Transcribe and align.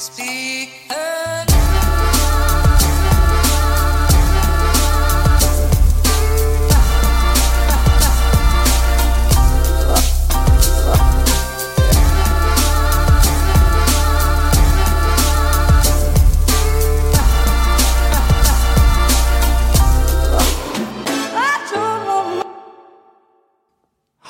Speak 0.00 0.70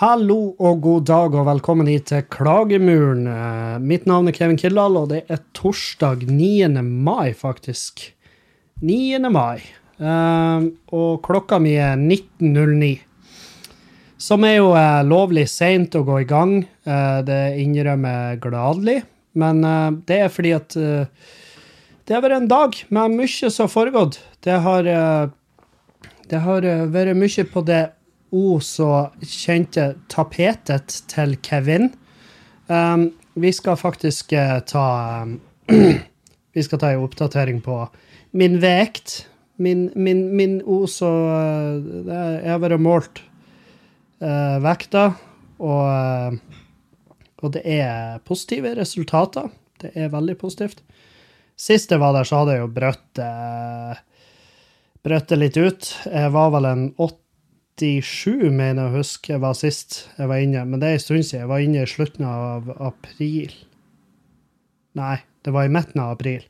Hallo 0.01 0.55
og 0.57 0.79
god 0.81 1.03
dag 1.11 1.35
og 1.37 1.43
velkommen 1.45 1.89
hit 1.91 2.07
til 2.09 2.23
Klagemuren. 2.33 3.27
Eh, 3.29 3.75
Mitt 3.85 4.07
navn 4.09 4.31
er 4.31 4.33
Kevin 4.33 4.57
Kildahl, 4.57 4.95
og 4.97 5.11
det 5.11 5.19
er 5.29 5.43
torsdag 5.53 6.23
9. 6.25 6.81
mai, 6.81 7.35
faktisk. 7.37 8.07
9. 8.81 9.21
mai. 9.29 9.61
Eh, 10.01 10.65
og 10.97 11.21
klokka 11.27 11.59
mi 11.61 11.75
er 11.77 12.01
19.09. 12.01 12.89
Som 14.17 14.49
er 14.49 14.57
jo 14.63 14.73
eh, 14.73 15.03
lovlig 15.05 15.45
seint 15.53 16.01
å 16.01 16.05
gå 16.09 16.23
i 16.23 16.31
gang. 16.33 16.57
Det 17.29 17.43
innrømmer 17.61 18.17
jeg 18.33 18.43
gladelig. 18.49 18.99
Men 19.37 19.61
det 20.09 20.23
er 20.25 20.33
fordi 20.33 20.57
at 20.57 20.81
det 20.81 22.17
har 22.17 22.25
vært 22.25 22.41
en 22.41 22.53
dag 22.57 22.85
med 22.89 23.21
mye 23.21 23.53
som 23.53 23.69
har 23.69 23.77
foregått. 23.77 24.23
Det 24.41 24.63
har, 24.65 24.93
det 26.33 26.47
har 26.49 26.73
vært 26.89 27.21
mye 27.21 27.51
på 27.53 27.69
det 27.69 27.85
o 28.31 28.61
så 28.63 29.11
kjente 29.23 29.95
tapetet 30.11 31.03
til 31.11 31.37
Kevin. 31.43 31.91
Um, 32.71 33.11
vi 33.35 33.53
skal 33.55 33.79
faktisk 33.79 34.33
uh, 34.33 34.61
ta 34.67 34.87
um, 35.23 35.41
Vi 36.53 36.63
skal 36.67 36.81
ta 36.83 36.89
en 36.91 37.05
oppdatering 37.05 37.61
på 37.63 37.77
min 38.35 38.57
vekt. 38.63 39.29
Min, 39.63 39.91
min, 39.95 40.25
min 40.37 40.57
o 40.67 40.83
så 40.89 41.11
eh, 41.31 42.39
Jeg 42.41 42.49
har 42.49 42.63
vært 42.63 42.83
målt 42.83 43.21
uh, 44.25 44.57
vekta, 44.65 45.05
og, 45.63 46.41
og 47.39 47.53
det 47.55 47.63
er 47.69 48.19
positive 48.27 48.73
resultater. 48.81 49.47
Det 49.79 49.93
er 49.95 50.11
veldig 50.11 50.35
positivt. 50.41 50.83
Sist 51.55 51.93
jeg 51.93 52.03
var 52.03 52.17
der, 52.17 52.27
så 52.27 52.41
hadde 52.41 52.57
jeg 52.57 52.65
jo 52.65 52.73
brøtt 52.81 53.23
brøtt 55.05 55.31
det 55.31 55.39
litt 55.39 55.57
ut. 55.61 55.93
Jeg 56.11 56.33
var 56.35 56.51
vel 56.55 56.69
en 56.69 56.87
87, 57.81 58.51
mener 58.53 58.85
jeg 58.85 58.91
å 58.91 58.99
huske, 59.01 59.41
var 59.41 59.57
sist 59.59 60.03
jeg 60.19 60.29
var 60.31 60.43
inne. 60.45 60.63
Men 60.69 60.83
det 60.83 60.89
er 60.89 60.99
en 60.99 61.03
stund 61.03 61.25
siden. 61.27 61.43
Jeg 61.45 61.51
var 61.51 61.65
inne 61.65 61.83
i 61.83 61.91
slutten 61.91 62.29
av 62.29 62.71
april. 62.77 63.55
Nei, 64.99 65.17
det 65.45 65.55
var 65.55 65.67
i 65.67 65.73
midten 65.73 66.03
av 66.03 66.15
april. 66.17 66.45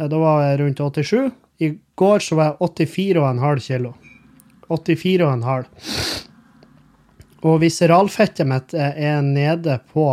Da 0.00 0.16
var 0.20 0.44
jeg 0.46 0.60
rundt 0.62 0.80
87. 0.80 1.30
I 1.60 1.74
går 2.00 2.24
så 2.24 2.38
var 2.38 2.52
jeg 2.52 2.96
84,5 2.96 3.62
kilo. 3.66 3.94
84,5. 4.70 5.66
Og 7.50 7.60
viseralfettet 7.62 8.48
mitt 8.48 8.74
er 8.76 9.20
nede 9.24 9.78
på 9.92 10.06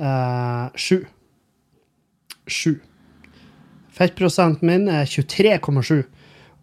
eh, 0.00 0.66
7. 0.74 1.04
7. 2.48 2.80
Fettprosenten 3.94 4.68
min 4.68 4.88
er 4.90 5.08
23,7. 5.08 6.02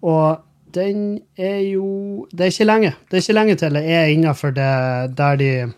Og 0.02 0.41
den 0.73 1.22
er 1.38 1.59
jo 1.72 2.27
Det 2.31 2.41
er 2.41 2.52
ikke 2.52 2.67
lenge. 2.67 2.95
Det 3.11 3.17
er 3.17 3.23
ikke 3.23 3.33
lenge 3.39 3.55
til 3.55 3.75
jeg 3.75 4.02
er 4.02 4.14
innafor 4.14 4.50
det 4.55 5.17
der 5.17 5.36
de 5.36 5.73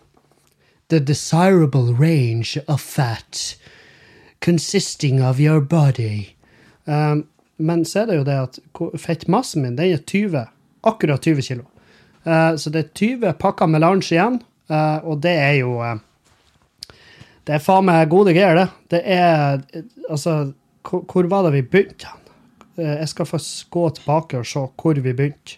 The 0.90 1.00
desirable 1.00 1.94
range 1.96 2.60
of 2.68 2.80
fat 2.80 3.56
consisting 4.44 5.24
of 5.24 5.40
your 5.40 5.62
body. 5.62 6.36
Um, 6.86 7.28
men 7.58 7.86
så 7.86 8.04
er 8.04 8.10
det 8.10 8.18
jo 8.18 8.26
det 8.28 8.40
at 8.42 8.60
fettmassen 9.00 9.64
min 9.64 9.78
den 9.78 9.94
er 9.94 10.02
20, 10.04 10.48
akkurat 10.84 11.24
20 11.24 11.42
kilo. 11.42 11.64
Uh, 12.26 12.56
så 12.60 12.70
det 12.70 12.84
er 12.84 12.92
20 12.96 13.34
pakker 13.40 13.70
melange 13.72 14.12
igjen, 14.12 14.42
uh, 14.72 15.00
og 15.08 15.22
det 15.24 15.32
er 15.32 15.54
jo 15.62 15.78
uh, 15.80 15.96
Det 17.44 17.58
er 17.58 17.64
faen 17.64 17.88
meg 17.88 18.12
gode 18.12 18.32
greier, 18.36 18.56
det. 18.56 18.68
Det 18.92 19.02
er 19.04 19.64
eh, 19.74 19.84
Altså, 20.10 20.54
hvor, 20.84 21.02
hvor 21.08 21.28
var 21.32 21.44
det 21.48 21.54
vi 21.58 21.62
begynte? 21.62 22.12
Eh, 22.78 22.96
Jeg 23.00 23.10
skal 23.10 23.26
få 23.30 23.38
gå 23.70 23.90
tilbake 24.00 24.38
og 24.40 24.46
se 24.50 24.60
hvor 24.82 24.94
vi 25.02 25.14
begynte. 25.14 25.58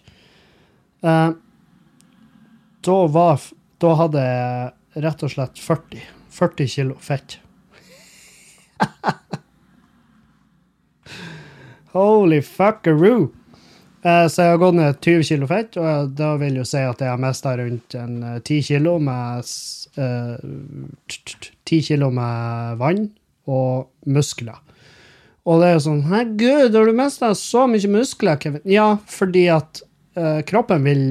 Eh, 1.04 1.32
da 2.86 2.98
var 3.08 3.42
Da 3.82 3.96
hadde 4.00 4.22
jeg 4.22 4.72
rett 5.04 5.24
og 5.24 5.30
slett 5.34 5.60
40. 5.60 6.02
40 6.32 6.68
kilo 6.72 6.96
fett. 7.00 7.40
Holy 11.92 12.42
fuckeroo! 12.42 13.30
Eh, 14.06 14.28
Så 14.28 14.42
jeg 14.42 14.52
har 14.54 14.58
gått 14.62 14.76
ned 14.78 14.98
20 15.02 15.24
kilo 15.28 15.48
fett, 15.50 15.78
og 15.82 16.12
da 16.18 16.36
vil 16.42 16.56
jo 16.60 16.66
si 16.68 16.78
at 16.84 17.00
jeg 17.02 17.10
har 17.12 17.22
mista 17.22 17.56
rundt 17.58 17.96
en 18.00 18.18
eh, 18.24 18.40
10 18.40 18.62
kilo 18.68 18.98
med 19.00 19.44
s- 19.44 19.88
eh, 19.98 20.36
t- 21.08 21.22
t- 21.26 21.38
t- 21.42 21.54
10 21.66 21.82
kilo 21.90 22.10
med 22.12 22.78
vann 22.78 23.10
og 23.48 23.88
muskler. 24.06 24.60
Og 25.46 25.62
det 25.62 25.68
er 25.68 25.76
jo 25.76 25.84
sånn 25.86 26.06
Herregud, 26.10 26.74
har 26.74 26.90
du 26.90 26.98
mista 26.98 27.30
så 27.38 27.68
mye 27.70 27.92
muskler, 27.92 28.40
Kevin? 28.42 28.64
Ja, 28.70 28.96
fordi 29.06 29.46
at 29.54 29.84
uh, 30.18 30.42
kroppen 30.48 30.88
vil 30.88 31.06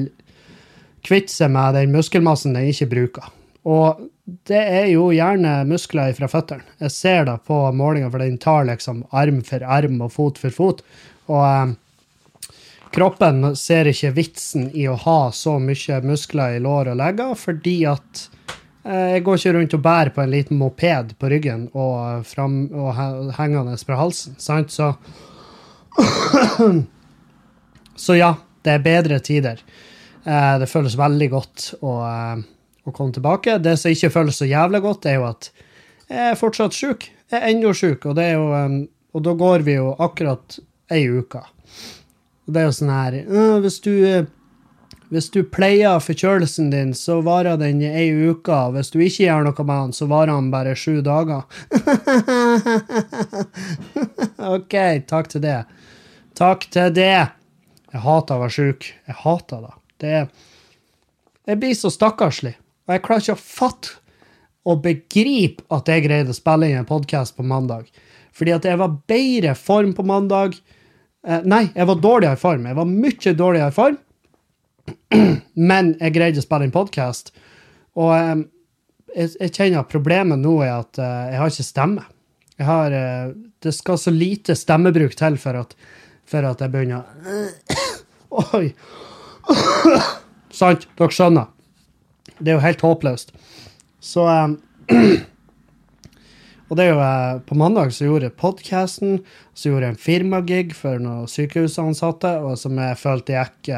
kvitte 1.05 1.31
seg 1.31 1.53
med 1.53 1.77
den 1.77 1.93
muskelmassen 1.95 2.57
den 2.57 2.67
ikke 2.71 2.89
bruker. 2.91 3.31
Og 3.65 4.03
det 4.49 4.59
er 4.59 4.87
jo 4.89 5.07
gjerne 5.13 5.59
muskler 5.69 6.13
fra 6.17 6.29
føttene. 6.29 6.65
Jeg 6.81 6.93
ser 6.93 7.25
det 7.29 7.37
på 7.47 7.57
målinga, 7.77 8.09
for 8.13 8.21
den 8.21 8.37
tar 8.41 8.67
liksom 8.69 9.03
arm 9.13 9.41
for 9.45 9.65
arm 9.65 9.99
og 10.01 10.13
fot 10.13 10.41
for 10.41 10.53
fot. 10.53 10.81
Og 11.29 11.43
eh, 11.45 12.51
kroppen 12.93 13.53
ser 13.57 13.89
ikke 13.89 14.13
vitsen 14.17 14.71
i 14.73 14.87
å 14.89 14.97
ha 15.05 15.19
så 15.33 15.57
mye 15.61 16.01
muskler 16.05 16.57
i 16.57 16.63
lår 16.65 16.93
og 16.93 16.99
legger, 17.01 17.37
fordi 17.37 17.77
at 17.89 18.25
jeg 18.85 19.23
går 19.25 19.39
ikke 19.39 19.53
rundt 19.55 19.73
og 19.73 19.81
bærer 19.81 20.11
på 20.13 20.21
en 20.21 20.29
liten 20.29 20.59
moped 20.59 21.15
på 21.17 21.29
ryggen 21.31 21.69
og, 21.73 22.25
fram, 22.29 22.67
og 22.69 22.93
hengende 23.33 23.77
fra 23.81 23.97
halsen, 23.97 24.35
sant? 24.37 24.69
Så 24.75 24.93
Så 27.95 28.17
ja, 28.19 28.33
det 28.65 28.73
er 28.75 28.83
bedre 28.83 29.19
tider. 29.23 29.61
Eh, 30.25 30.55
det 30.59 30.69
føles 30.69 30.97
veldig 30.99 31.29
godt 31.31 31.67
å, 31.79 31.95
eh, 32.03 32.43
å 32.85 32.93
komme 32.93 33.15
tilbake. 33.15 33.57
Det 33.63 33.77
som 33.79 33.93
ikke 33.93 34.11
føles 34.13 34.41
så 34.41 34.47
jævlig 34.49 34.81
godt, 34.83 35.07
er 35.07 35.19
jo 35.19 35.27
at 35.29 35.49
jeg 36.09 36.31
er 36.31 36.39
fortsatt 36.39 36.75
sjuk. 36.75 37.07
Jeg 37.31 37.39
er 37.39 37.49
ennå 37.53 37.73
sjuk, 37.73 38.05
og, 38.11 38.19
jo, 38.19 38.47
eh, 38.59 38.79
og 39.15 39.25
da 39.25 39.35
går 39.39 39.65
vi 39.67 39.77
jo 39.79 39.93
akkurat 39.95 40.59
ei 40.91 41.05
uke. 41.07 41.41
Det 42.45 42.61
er 42.61 42.67
jo 42.67 42.75
sånn 42.77 42.93
her 42.93 43.15
«Øh, 43.23 43.55
Hvis 43.63 43.79
du 43.81 43.93
eh, 44.05 44.27
hvis 45.13 45.29
du 45.33 45.41
pleier 45.43 46.01
forkjølelsen 46.01 46.71
din, 46.73 46.93
så 46.97 47.19
varer 47.25 47.59
den 47.61 47.81
i 47.83 47.89
ei 47.89 48.09
uke. 48.29 48.57
Hvis 48.75 48.91
du 48.93 48.99
ikke 49.03 49.27
gjør 49.27 49.45
noe 49.47 49.65
med 49.67 49.75
den, 49.75 49.93
så 49.93 50.07
varer 50.09 50.33
den 50.33 50.51
bare 50.53 50.75
sju 50.79 51.01
dager. 51.05 51.45
OK, 54.55 54.75
takk 55.09 55.29
til 55.33 55.45
det. 55.45 55.59
Takk 56.35 56.67
til 56.73 56.91
det. 56.95 57.27
Jeg 57.93 58.03
hater 58.03 58.35
å 58.35 58.43
være 58.43 58.55
sjuk. 58.57 58.89
Jeg 59.07 59.21
hater 59.21 59.67
det. 59.67 59.75
det 60.03 60.17
jeg 61.45 61.61
blir 61.61 61.77
så 61.77 61.91
stakkarslig. 61.93 62.55
Og 62.85 62.95
jeg 62.95 63.03
klarer 63.05 63.23
ikke 63.23 63.37
å 63.37 63.41
fatte 63.41 64.01
og 64.65 64.81
begripe 64.81 65.65
at 65.73 65.89
jeg 65.89 66.05
greide 66.07 66.33
å 66.33 66.37
spille 66.37 66.71
inn 66.71 66.79
en 66.81 66.89
podkast 66.89 67.35
på 67.37 67.45
mandag. 67.45 67.85
Fordi 68.35 68.55
at 68.55 68.65
jeg 68.65 68.79
var 68.81 68.97
bedre 69.07 69.53
form 69.57 69.93
på 69.95 70.05
mandag. 70.07 70.57
Eh, 71.25 71.45
nei, 71.45 71.67
jeg 71.75 71.87
var 71.89 72.01
dårligere 72.01 72.41
form. 72.41 72.65
Jeg 72.65 72.79
var 72.79 72.89
mye 72.89 73.35
dårligere 73.37 73.75
form. 73.75 73.99
Men 75.71 75.93
jeg 75.99 76.15
greide 76.15 76.41
å 76.41 76.45
spille 76.45 76.67
inn 76.67 76.75
podkast. 76.75 77.31
Og 77.95 78.11
um, 78.11 78.43
jeg, 79.15 79.31
jeg 79.39 79.53
kjenner 79.55 79.83
at 79.83 79.91
problemet 79.91 80.41
nå 80.41 80.57
er 80.65 80.73
at 80.75 80.99
uh, 80.99 81.31
jeg 81.31 81.41
har 81.41 81.53
ikke 81.53 81.67
stemme. 81.69 82.05
Jeg 82.59 82.67
har, 82.69 82.95
uh, 82.95 83.35
det 83.63 83.75
skal 83.75 83.99
så 83.99 84.13
lite 84.13 84.57
stemmebruk 84.57 85.15
til 85.19 85.39
for 85.41 85.61
at, 85.63 85.75
for 86.27 86.47
at 86.47 86.63
jeg 86.63 86.73
begynner 86.73 87.07
Oi! 88.55 88.69
Sant? 90.55 90.87
Dere 90.95 91.11
skjønner. 91.11 91.51
Det 92.39 92.51
er 92.51 92.57
jo 92.57 92.65
helt 92.65 92.83
håpløst. 92.83 93.31
Så 94.03 94.27
um, 94.27 94.59
Og 96.65 96.77
det 96.77 96.87
er 96.87 96.95
jo 96.95 97.01
eh, 97.03 97.41
På 97.45 97.57
mandag 97.57 97.91
så 97.93 98.07
gjorde 98.07 98.29
jeg 98.29 98.39
podkasten, 98.41 99.19
så 99.53 99.69
gjorde 99.69 99.85
jeg 99.85 99.93
en 99.93 100.01
firmagig 100.01 100.73
for 100.73 101.01
noen 101.01 101.29
sykehusansatte, 101.29 102.31
og 102.41 102.57
som 102.57 102.79
jeg 102.81 102.97
følte 102.97 103.35
gikk 103.37 103.69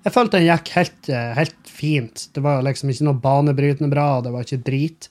Jeg 0.00 0.14
følte 0.14 0.38
den 0.38 0.48
gikk 0.48 0.70
helt, 0.78 1.08
eh, 1.12 1.32
helt 1.36 1.68
fint. 1.68 2.28
Det 2.32 2.40
var 2.44 2.62
liksom 2.64 2.88
ikke 2.92 3.08
noe 3.08 3.20
banebrytende 3.20 3.90
bra, 3.92 4.06
og 4.18 4.24
det 4.24 4.32
var 4.32 4.46
ikke 4.46 4.64
drit. 4.64 5.10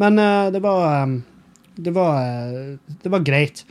Men 0.00 0.18
eh, 0.18 0.48
det 0.54 0.62
var 0.64 1.12
det 1.84 1.90
var, 1.90 2.22
eh, 2.22 2.76
det 3.02 3.08
var 3.12 3.24
greit. 3.24 3.64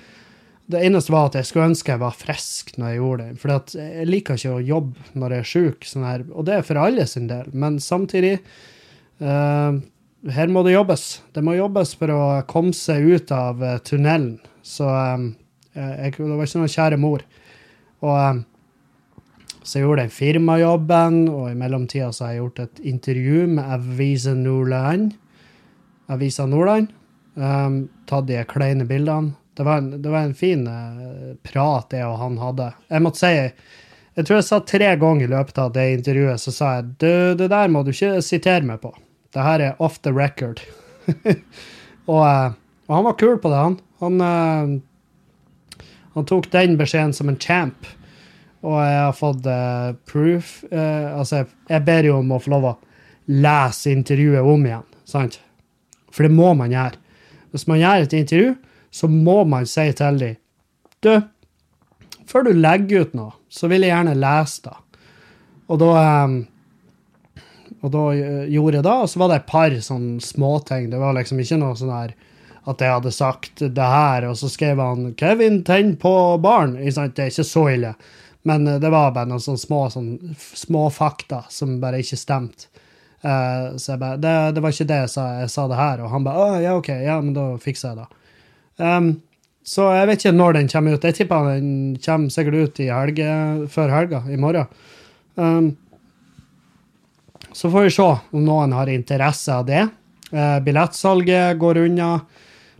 Det 0.69 0.81
eneste 0.85 1.13
var 1.13 1.29
at 1.29 1.39
jeg 1.39 1.49
skulle 1.49 1.71
ønske 1.71 1.95
jeg 1.95 2.01
var 2.01 2.17
frisk 2.17 2.75
når 2.77 2.91
jeg 2.91 2.99
gjorde 3.01 3.23
det. 3.25 3.39
For 3.41 3.53
jeg 3.79 4.09
liker 4.09 4.37
ikke 4.37 4.57
å 4.57 4.65
jobbe 4.65 5.17
når 5.17 5.33
jeg 5.33 5.45
er 5.45 5.49
sjuk, 5.53 5.87
sånn 5.89 6.05
og 6.29 6.45
det 6.45 6.59
er 6.59 6.67
for 6.67 6.81
alle 6.81 7.07
sin 7.09 7.25
del. 7.29 7.49
Men 7.57 7.79
samtidig 7.81 8.35
uh, 9.17 9.79
her 10.29 10.53
må 10.53 10.61
det 10.67 10.75
jobbes. 10.75 11.07
Det 11.33 11.41
må 11.41 11.57
jobbes 11.57 11.95
for 11.97 12.13
å 12.13 12.21
komme 12.49 12.75
seg 12.77 13.01
ut 13.01 13.33
av 13.33 13.65
tunnelen. 13.81 14.37
Så 14.61 14.85
um, 14.85 15.31
jeg, 15.73 16.13
det 16.19 16.37
var 16.37 16.45
ikke 16.45 16.61
noen 16.61 16.75
kjære 16.75 17.01
mor. 17.01 17.25
Og 18.05 18.13
um, 18.13 18.45
så 19.63 19.79
jeg 19.79 19.85
gjorde 19.85 20.05
den 20.05 20.13
firmajobben, 20.13 21.17
og 21.29 21.49
i 21.51 21.57
mellomtida 21.57 22.13
så 22.15 22.25
har 22.25 22.31
jeg 22.31 22.43
gjort 22.43 22.61
et 22.63 22.79
intervju 22.93 23.47
med 23.57 23.73
Avisa 23.75 24.33
Nordland. 24.37 25.11
Avisa 26.09 26.45
Nordland. 26.47 26.93
Um, 27.35 27.83
tatt 28.09 28.27
de 28.27 28.39
kleine 28.49 28.87
bildene. 28.87 29.35
Det 29.57 29.65
var 29.67 29.81
en, 29.81 29.91
det 30.01 30.09
var 30.09 30.23
en 30.23 30.33
fin 30.35 30.63
uh, 30.67 31.35
prat 31.43 31.89
det 31.91 32.01
og 32.07 32.17
han 32.21 32.39
hadde. 32.39 32.71
Jeg 32.87 33.03
måtte 33.03 33.19
si 33.19 33.33
Jeg 33.35 34.25
tror 34.27 34.37
jeg 34.37 34.47
sa 34.47 34.59
tre 34.63 34.87
ganger 34.99 35.27
i 35.27 35.31
løpet 35.31 35.59
av 35.61 35.73
det 35.75 35.85
intervjuet 35.93 36.41
så 36.41 36.51
sa 36.51 36.71
jeg 36.77 36.87
du, 36.99 37.11
det 37.39 37.47
der 37.51 37.69
må 37.71 37.83
du 37.83 37.91
ikke 37.91 38.23
sitere 38.25 38.65
meg 38.67 38.81
på. 38.83 38.93
Det 39.35 39.43
her 39.43 39.63
er 39.63 39.83
off 39.83 39.99
the 40.03 40.11
record. 40.15 40.63
og, 42.09 42.23
uh, 42.23 42.55
og, 42.87 42.95
han 42.95 43.05
var 43.05 43.19
kul 43.19 43.37
på 43.37 43.51
det, 43.51 43.61
han. 43.67 43.77
Han, 43.99 44.23
uh, 44.23 45.85
han 46.15 46.27
tok 46.27 46.49
den 46.55 46.79
beskjeden 46.79 47.13
som 47.15 47.29
en 47.31 47.39
champ. 47.39 47.87
Og 48.59 48.75
jeg 48.75 48.99
har 48.99 49.15
fått 49.15 49.45
proof. 50.09 50.63
altså, 50.71 51.45
jeg 51.69 51.85
ber 51.87 52.09
jo 52.09 52.17
om 52.19 52.33
å 52.35 52.39
få 52.43 52.51
lov 52.51 52.65
å 52.67 52.77
lese 53.31 53.93
intervjuet 53.93 54.43
om 54.43 54.65
igjen, 54.65 54.85
sant? 55.07 55.39
For 56.11 56.27
det 56.27 56.33
må 56.35 56.51
man 56.57 56.73
gjøre. 56.73 56.99
Hvis 57.53 57.67
man 57.69 57.79
gjør 57.79 58.03
et 58.03 58.15
intervju, 58.19 58.53
så 58.91 59.07
må 59.07 59.43
man 59.47 59.67
si 59.69 59.85
til 59.95 60.19
dem 60.19 60.37
Du, 60.99 61.13
før 62.27 62.49
du 62.49 62.51
legger 62.57 63.05
ut 63.05 63.13
noe, 63.15 63.31
så 63.47 63.69
vil 63.71 63.85
jeg 63.85 63.93
gjerne 63.93 64.17
lese 64.19 64.65
det. 64.65 65.03
Og 65.69 65.79
da 65.79 65.91
um, 66.25 66.41
og 67.79 67.93
da 67.93 68.05
gjorde 68.51 68.79
jeg 68.79 68.83
det, 68.83 68.93
og 68.93 69.07
så 69.07 69.21
var 69.21 69.29
det 69.31 69.37
et 69.39 69.47
par 69.47 69.75
sånne 69.83 70.23
småting. 70.23 70.89
Det 70.91 70.99
var 70.99 71.15
liksom 71.15 71.39
ikke 71.39 71.59
noe 71.61 71.77
sånn 71.79 71.93
her 71.93 72.15
at 72.69 72.81
jeg 72.83 72.91
hadde 72.91 73.13
sagt 73.15 73.61
det 73.63 73.89
her, 73.93 74.27
og 74.27 74.35
så 74.37 74.49
skrev 74.51 74.81
han 74.83 75.13
'Kevin, 75.15 75.63
tenn 75.63 75.95
på 75.95 76.11
barn'. 76.43 76.75
Det 76.75 77.23
er 77.23 77.31
ikke 77.31 77.47
så 77.47 77.69
ille. 77.71 77.93
Men 78.47 78.67
eh, 78.67 78.79
det 78.79 78.91
var 78.91 79.15
bare 79.15 79.29
noen 79.29 79.43
sånne 79.43 79.61
små, 79.61 79.81
sånne, 79.93 80.35
små 80.37 80.85
fakta 80.93 81.43
som 81.51 81.79
bare 81.81 82.01
ikke 82.03 82.19
stemte. 82.19 82.69
Uh, 83.19 83.75
så 83.75 83.97
jeg 83.97 83.99
bare 83.99 84.15
det, 84.23 84.33
det, 84.55 84.61
var 84.63 84.71
ikke 84.71 84.85
det 84.87 84.97
jeg 85.01 85.09
sa, 85.11 85.23
jeg 85.41 85.51
sa 85.51 85.65
det 85.67 85.79
her. 85.79 86.03
Og 86.05 86.13
han 86.13 86.27
bare 86.27 86.61
ja, 86.63 86.77
OK, 86.79 86.87
ja, 87.03 87.17
men 87.19 87.33
da 87.35 87.49
fikser 87.59 87.91
jeg 87.91 87.99
det. 87.99 88.21
Um, 88.79 89.09
så 89.67 89.89
jeg 89.91 90.07
vet 90.07 90.23
ikke 90.23 90.37
når 90.37 90.55
den 90.55 90.71
kommer 90.71 90.95
ut. 90.95 91.07
Jeg 91.09 91.17
tipper 91.17 91.49
den 91.49 91.73
kommer 91.99 92.33
sikkert 92.33 92.63
ut 92.63 92.79
i 92.81 92.87
helge, 92.93 93.33
før 93.73 93.91
helga, 93.91 94.23
i 94.31 94.39
morgen. 94.39 94.71
Um, 95.35 95.73
så 97.51 97.71
får 97.71 97.89
vi 97.89 97.95
se 97.97 98.07
om 98.07 98.45
noen 98.45 98.75
har 98.77 98.91
interesse 98.93 99.51
av 99.51 99.67
det. 99.67 99.83
Uh, 100.31 100.61
billettsalget 100.63 101.59
går 101.59 101.83
unna 101.83 102.13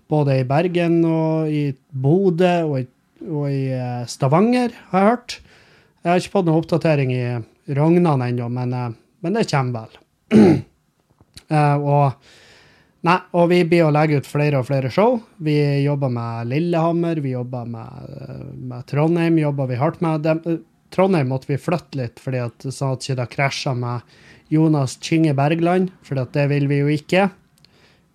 både 0.10 0.40
i 0.40 0.48
Bergen 0.48 1.02
og 1.04 1.52
i 1.52 1.68
Bodø 1.92 2.56
og 2.64 2.80
i, 2.80 2.88
og 3.28 3.52
i 3.52 3.62
Stavanger, 4.10 4.72
har 4.94 5.04
jeg 5.04 5.12
hørt. 5.12 5.40
Jeg 6.00 6.12
har 6.12 6.22
ikke 6.22 6.34
fått 6.38 6.48
noen 6.48 6.62
oppdatering 6.62 7.10
i 7.12 7.24
Rognan 7.76 8.24
ennå, 8.24 8.48
men, 8.54 8.76
men 9.20 9.36
det 9.36 9.50
kommer 9.52 9.84
vel. 9.84 9.98
uh, 11.52 11.76
og, 11.94 12.30
nei, 13.06 13.18
og 13.36 13.50
vi 13.52 13.60
blir 13.68 13.88
å 13.88 13.92
legge 13.94 14.22
ut 14.22 14.30
flere 14.30 14.62
og 14.62 14.70
flere 14.70 14.92
show. 14.94 15.20
Vi 15.44 15.58
jobber 15.84 16.14
med 16.14 16.54
Lillehammer, 16.54 17.20
vi 17.24 17.36
jobber 17.36 17.68
med, 17.68 18.16
med 18.72 18.88
Trondheim. 18.88 19.42
jobber 19.44 19.70
vi 19.74 19.82
hardt 19.82 20.00
med. 20.06 20.30
Uh, 20.48 20.62
Trondheim 20.96 21.30
måtte 21.30 21.52
vi 21.52 21.60
flytte 21.62 22.00
litt, 22.00 22.24
fordi 22.24 22.42
at, 22.48 22.66
sånn 22.66 22.96
at 22.96 23.04
ikke 23.06 23.20
det 23.20 23.28
krasja 23.36 23.76
med 23.78 24.16
Jonas 24.50 24.96
Kynge 25.04 25.36
Bergland, 25.38 25.92
for 26.02 26.18
det 26.18 26.48
vil 26.50 26.66
vi 26.72 26.80
jo 26.80 26.90
ikke. 26.96 27.28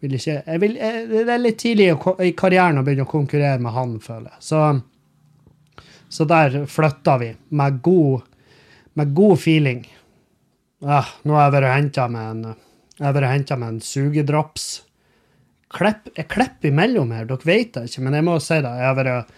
Vil 0.03 0.17
ikke 0.19 0.41
vil, 0.61 0.75
jeg, 0.81 1.05
det 1.13 1.29
er 1.29 1.41
litt 1.41 1.61
tidlig 1.63 1.93
i 2.25 2.33
karrieren 2.37 2.81
å 2.81 2.85
begynne 2.85 3.07
å 3.07 3.13
konkurrere 3.13 3.61
med 3.63 3.77
han, 3.77 3.95
føler 4.03 4.33
jeg. 4.33 4.43
Så, 4.49 4.65
så 6.15 6.27
der 6.31 6.63
flytta 6.71 7.17
vi, 7.19 7.33
med 7.59 7.81
god, 7.83 8.23
med 8.95 9.15
god 9.17 9.39
feeling. 9.43 9.83
Ah, 10.85 11.11
nå 11.27 11.35
har 11.35 11.49
jeg 11.49 11.57
vært 11.57 11.75
henta 11.75 12.07
med 12.13 12.31
en 12.31 12.55
jeg 12.95 13.51
en 13.51 13.81
sugedrops. 13.83 14.67
Klepp, 15.75 16.13
jeg 16.15 16.29
klipper 16.31 16.71
imellom 16.71 17.11
her, 17.11 17.25
dere 17.27 17.49
vet 17.49 17.73
det 17.75 17.89
ikke, 17.89 18.05
men 18.07 18.15
jeg 18.15 18.27
må 18.29 18.37
si 18.39 18.61
det. 18.63 18.71
Jeg 18.79 18.99
vært 19.01 19.33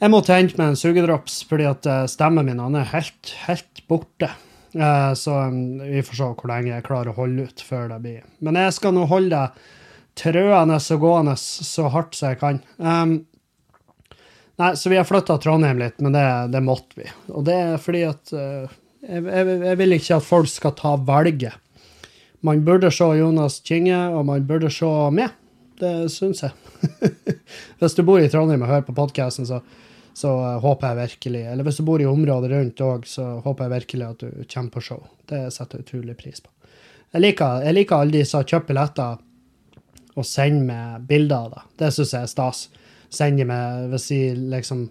jeg 0.00 0.12
måtte 0.14 0.32
hente 0.32 0.56
med 0.56 0.72
en 0.72 0.78
sugedrops 0.80 1.42
fordi 1.44 1.66
at 1.68 1.84
eh, 1.84 2.06
stemmen 2.08 2.46
min 2.48 2.62
er 2.80 2.88
helt, 2.94 3.34
helt 3.44 3.82
borte. 3.90 4.30
Uh, 4.70 5.10
så 5.18 5.34
um, 5.50 5.80
vi 5.82 5.98
får 6.06 6.14
se 6.14 6.26
hvor 6.38 6.46
lenge 6.46 6.70
jeg 6.70 6.84
klarer 6.86 7.10
å 7.10 7.16
holde 7.16 7.48
ut 7.48 7.62
før 7.66 7.88
det 7.90 7.96
blir. 8.04 8.20
Men 8.38 8.54
jeg 8.54 8.76
skal 8.76 8.94
nå 8.94 9.02
holde 9.10 9.34
det 9.34 10.20
trøende 10.20 10.76
og 10.78 11.02
gående 11.02 11.34
så 11.36 11.88
hardt 11.90 12.14
som 12.14 12.30
jeg 12.30 12.38
kan. 12.38 12.60
Um, 12.78 13.16
nei, 14.60 14.74
så 14.76 14.92
vi 14.92 14.98
har 15.00 15.08
flytta 15.08 15.38
Trondheim 15.40 15.80
litt, 15.80 15.98
men 16.04 16.14
det, 16.14 16.26
det, 16.52 16.62
måtte 16.64 17.00
vi. 17.00 17.08
Og 17.32 17.44
det 17.48 17.56
er 17.56 17.82
fordi 17.82 18.04
at 18.08 18.32
uh, 18.36 18.70
jeg, 19.02 19.24
jeg, 19.24 19.76
vil 19.80 19.96
ikke 19.96 20.20
at 20.20 20.26
folk 20.26 20.50
skal 20.52 20.76
ta 20.78 20.94
valget. 21.08 21.56
Man 22.46 22.62
burde 22.64 22.92
se 22.94 23.08
Jonas 23.18 23.60
Kinge, 23.64 23.98
og 24.14 24.24
man 24.28 24.46
burde 24.48 24.70
se 24.72 24.90
meg. 25.16 25.36
Det 25.80 25.94
syns 26.12 26.44
jeg. 26.44 26.52
hvis 27.80 27.96
du 27.96 28.04
bor 28.04 28.20
i 28.20 28.28
Trondheim 28.32 28.64
og 28.64 28.72
hører 28.72 28.86
på 28.86 28.96
podkasten, 28.96 29.48
så, 29.48 29.62
så 30.16 30.32
uh, 30.36 30.58
håper 30.62 30.92
jeg 30.92 31.00
virkelig 31.00 31.42
Eller 31.52 31.66
hvis 31.66 31.80
du 31.80 31.84
bor 31.88 32.00
i 32.00 32.08
området 32.08 32.52
rundt 32.52 32.84
òg, 32.84 33.08
så 33.08 33.38
håper 33.44 33.66
jeg 33.66 33.76
virkelig 33.78 34.08
at 34.08 34.24
du 34.24 34.44
kommer 34.44 34.76
på 34.76 34.84
show. 34.90 35.04
Det 35.28 35.46
setter 35.54 35.80
jeg 35.80 35.88
utrolig 35.88 36.16
pris 36.20 36.40
på. 36.44 36.52
Jeg 37.10 37.24
liker, 37.24 37.64
jeg 37.66 37.74
liker 37.74 37.98
alle 37.98 38.20
de 38.20 38.26
som 38.28 38.44
kjøpt 38.46 38.68
billetter 38.68 39.18
og 40.18 40.26
sender 40.26 40.66
meg 40.66 41.08
bilder 41.08 41.46
av 41.46 41.54
det. 41.54 41.62
Det 41.82 41.90
syns 41.94 42.14
jeg 42.14 42.26
er 42.26 42.30
stas. 42.30 42.60
Sender 43.10 43.48
meg 43.48 43.90
hvis 43.92 44.10
de 44.12 44.22
liksom 44.52 44.88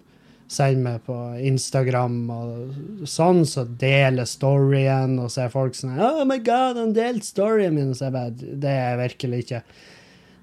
sender 0.50 0.82
meg 0.82 1.04
på 1.06 1.16
Instagram 1.46 2.18
og 2.34 3.06
sånn, 3.08 3.44
så 3.46 3.64
deler 3.78 4.26
storyen, 4.26 5.16
og 5.22 5.30
så 5.30 5.44
er 5.44 5.54
folk 5.54 5.78
sånn 5.78 6.00
Oh 6.02 6.24
my 6.26 6.40
God, 6.42 6.80
han 6.80 6.94
delte 6.96 7.28
storyen 7.28 7.76
min! 7.76 7.94
Så 7.94 8.08
jeg 8.08 8.16
bare 8.16 8.34
Det 8.34 8.74
er 8.74 8.98
virkelig 8.98 9.44
ikke 9.44 9.62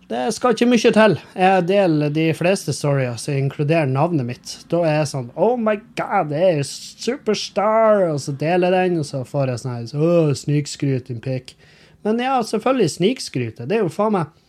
Det 0.08 0.22
skal 0.32 0.56
ikke 0.56 0.70
mye 0.72 0.92
til. 0.96 1.18
Jeg 1.36 1.66
deler 1.68 2.14
de 2.16 2.28
fleste 2.40 2.76
storyer 2.76 3.18
som 3.20 3.36
inkluderer 3.36 3.90
navnet 3.92 4.30
mitt. 4.30 4.54
Da 4.72 4.86
er 4.88 5.02
jeg 5.02 5.12
sånn 5.12 5.28
Oh 5.36 5.60
my 5.60 5.76
God, 6.00 6.32
det 6.32 6.44
er 6.54 6.64
superstar! 6.64 8.08
Og 8.14 8.22
så 8.24 8.36
deler 8.40 8.72
jeg 8.72 8.94
den, 8.94 9.02
og 9.04 9.10
så 9.12 9.26
får 9.28 9.52
jeg 9.52 9.64
sånn 9.66 9.76
her 9.76 10.00
oh, 10.00 10.32
Snikskryt, 10.32 11.12
din 11.12 11.20
pikk. 11.24 11.58
Men 12.08 12.24
ja, 12.24 12.38
selvfølgelig 12.46 12.94
snikskryte. 12.94 13.66
Det 13.68 13.82
er 13.82 13.84
jo 13.84 13.92
faen 13.92 14.16
meg 14.16 14.47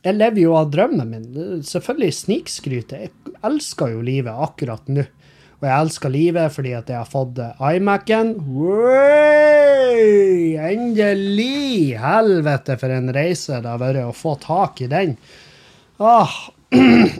jeg 0.00 0.16
lever 0.16 0.40
jo 0.46 0.54
av 0.56 0.70
drømmen 0.72 1.10
min. 1.10 1.24
Selvfølgelig 1.66 2.14
snikskryter. 2.16 3.02
Jeg 3.04 3.34
elsker 3.44 3.92
jo 3.94 4.04
livet 4.04 4.32
akkurat 4.32 4.88
nå. 4.88 5.04
Og 5.60 5.66
jeg 5.68 5.76
elsker 5.76 6.12
livet 6.12 6.54
fordi 6.54 6.70
at 6.72 6.88
jeg 6.88 6.96
har 6.96 7.08
fått 7.08 7.36
iMac-en. 7.60 8.32
Endelig! 10.70 11.98
Helvete, 12.00 12.78
for 12.80 12.96
en 12.96 13.12
reise 13.12 13.60
det 13.60 13.68
har 13.68 13.82
vært 13.82 14.06
å 14.06 14.14
få 14.16 14.38
tak 14.40 14.80
i 14.80 14.88
den. 14.88 15.18
Åh. 16.00 16.38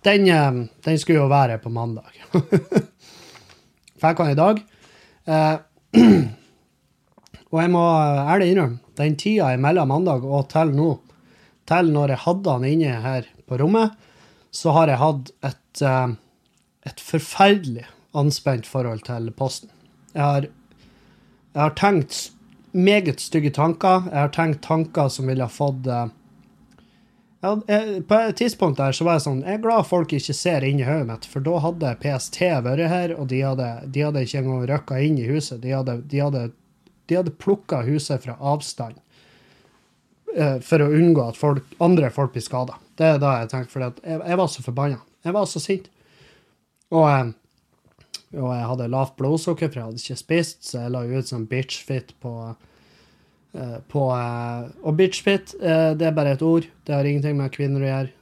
Den, 0.00 0.24
eh, 0.32 0.52
den 0.80 0.96
skulle 0.96 1.18
jo 1.18 1.26
være 1.28 1.58
på 1.60 1.68
mandag. 1.68 2.08
Fikk 4.00 4.22
den 4.22 4.30
i 4.32 4.38
dag. 4.38 4.62
Eh, 5.28 5.56
og 7.52 7.58
jeg 7.60 7.72
må 7.74 7.82
ærlig 8.00 8.48
innrømme, 8.54 8.80
den 8.96 9.18
tida 9.20 9.50
mellom 9.60 9.92
mandag 9.92 10.24
og 10.24 10.46
til 10.48 10.72
nå 10.72 10.88
til 11.70 11.92
når 11.94 12.14
jeg 12.14 12.24
hadde 12.26 12.56
han 12.56 12.66
inne 12.68 12.98
her 13.04 13.28
på 13.48 13.58
rommet, 13.60 13.96
så 14.50 14.74
har 14.74 14.90
jeg 14.90 15.00
hatt 15.00 15.32
et, 15.46 15.82
eh, 15.86 16.14
et 16.90 17.00
forferdelig 17.00 17.86
anspent 18.18 18.66
forhold 18.66 19.04
til 19.06 19.30
posten. 19.38 19.70
Jeg 20.14 20.22
har, 20.22 20.46
jeg 21.54 21.62
har, 21.62 21.74
tenkt 21.78 22.32
meget 22.72 23.20
stygge 23.22 23.52
tanker. 23.54 24.08
Jeg 24.10 24.18
har 24.18 24.32
tenkt 24.34 24.64
tanker 24.66 25.08
som 25.08 25.30
ville 25.30 25.46
ha 25.46 25.50
fått 25.50 25.86
eh, 25.86 26.08
jeg, 27.40 28.02
På 28.08 28.18
et 28.18 28.36
tidspunkt 28.36 28.78
der 28.78 28.92
så 28.92 29.06
var 29.06 29.16
jeg 29.16 29.24
sånn 29.24 29.44
Jeg 29.46 29.56
er 29.56 29.62
glad 29.62 29.86
folk 29.88 30.10
ikke 30.12 30.34
ser 30.36 30.66
inn 30.66 30.82
i 30.82 30.84
hodet 30.84 31.06
mitt, 31.08 31.28
for 31.30 31.46
da 31.46 31.60
hadde 31.64 31.94
PST 32.02 32.40
vært 32.66 32.90
her, 32.90 33.14
og 33.16 33.30
de 33.30 33.44
hadde, 33.46 33.68
de 33.86 34.02
hadde 34.04 34.24
ikke 34.26 34.42
engang 34.42 34.66
røkka 34.68 34.98
inn 35.06 35.20
i 35.20 35.28
huset. 35.30 35.62
De 35.62 35.72
hadde, 35.74 36.00
de 36.10 36.20
hadde, 36.20 36.48
de 37.06 37.20
hadde 37.20 37.38
plukka 37.38 37.84
huset 37.86 38.26
fra 38.26 38.36
avstand. 38.40 38.98
Eh, 40.36 40.58
for 40.62 40.82
å 40.82 40.90
unngå 40.94 41.24
at 41.26 41.38
folk, 41.38 41.74
andre 41.82 42.10
folk 42.14 42.34
blir 42.34 42.44
skada. 42.44 42.78
Det 42.98 43.06
er 43.06 43.20
da 43.22 43.34
jeg 43.40 43.50
tenkte, 43.50 43.72
for 43.72 43.84
jeg, 43.86 43.98
jeg, 44.06 44.38
var 44.38 44.50
så 44.52 44.64
forbanna. 44.64 45.00
Jeg 45.26 45.36
var 45.36 45.48
så 45.50 45.62
sint. 45.62 45.88
Og, 46.94 47.04
eh, 47.08 47.32
og, 48.38 48.50
jeg 48.54 48.68
hadde 48.72 48.90
lavt 48.94 49.16
blodsukker, 49.18 49.70
for 49.70 49.80
jeg 49.80 49.88
hadde 49.88 50.02
ikke 50.04 50.20
spist, 50.20 50.62
så 50.68 50.84
jeg 50.84 50.94
la 50.94 51.02
ut 51.08 51.30
sånn 51.32 51.48
bitchfit 51.50 52.14
på 52.22 52.34
eh, 52.46 53.78
på, 53.90 54.04
og 54.06 54.94
bitchfit, 54.94 55.56
det 55.58 56.06
er 56.06 56.14
bare 56.14 56.36
et 56.36 56.42
ord. 56.46 56.68
Det 56.86 56.94
har 56.94 57.06
ingenting 57.08 57.34
med 57.40 57.50
kvinner 57.50 57.82
å 57.82 57.88
gjøre. 57.88 58.12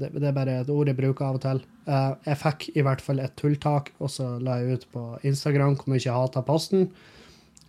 Det, 0.00 0.08
er 0.18 0.34
bare 0.34 0.56
et 0.64 0.70
ord 0.74 0.88
jeg 0.90 0.98
bruker 0.98 1.28
av 1.28 1.36
og 1.38 1.44
til. 1.44 1.60
Jeg 1.86 2.40
fikk 2.40 2.64
i 2.74 2.82
hvert 2.82 3.04
fall 3.04 3.20
et 3.22 3.36
tulltak, 3.38 3.92
og 4.02 4.10
så 4.10 4.32
la 4.42 4.56
jeg 4.58 4.80
ut 4.80 4.86
på 4.90 5.04
Instagram 5.30 5.76
hvor 5.78 5.92
mye 5.92 6.02
jeg 6.02 6.16
hata 6.16 6.42
posten. 6.42 6.88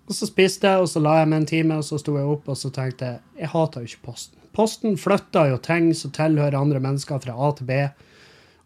Og 0.05 0.13
så 0.13 0.27
spiste 0.29 0.69
jeg, 0.69 0.81
og 0.83 0.89
så 0.89 1.01
la 1.01 1.19
jeg 1.21 1.29
meg 1.31 1.41
en 1.41 1.47
time, 1.49 1.77
og 1.81 1.85
så 1.87 1.97
sto 2.01 2.15
jeg 2.19 2.29
opp, 2.29 2.49
og 2.51 2.57
så 2.59 2.69
tenkte 2.73 3.07
jeg 3.09 3.41
jeg 3.41 3.51
hater 3.53 3.81
jo 3.85 3.91
ikke 3.91 4.11
Posten. 4.11 4.41
Posten 4.55 4.99
flytter 5.01 5.49
jo 5.51 5.57
ting 5.59 5.89
som 5.97 6.13
tilhører 6.15 6.55
andre 6.55 6.79
mennesker 6.79 7.19
fra 7.23 7.33
A 7.35 7.49
til 7.57 7.67
B. 7.67 7.79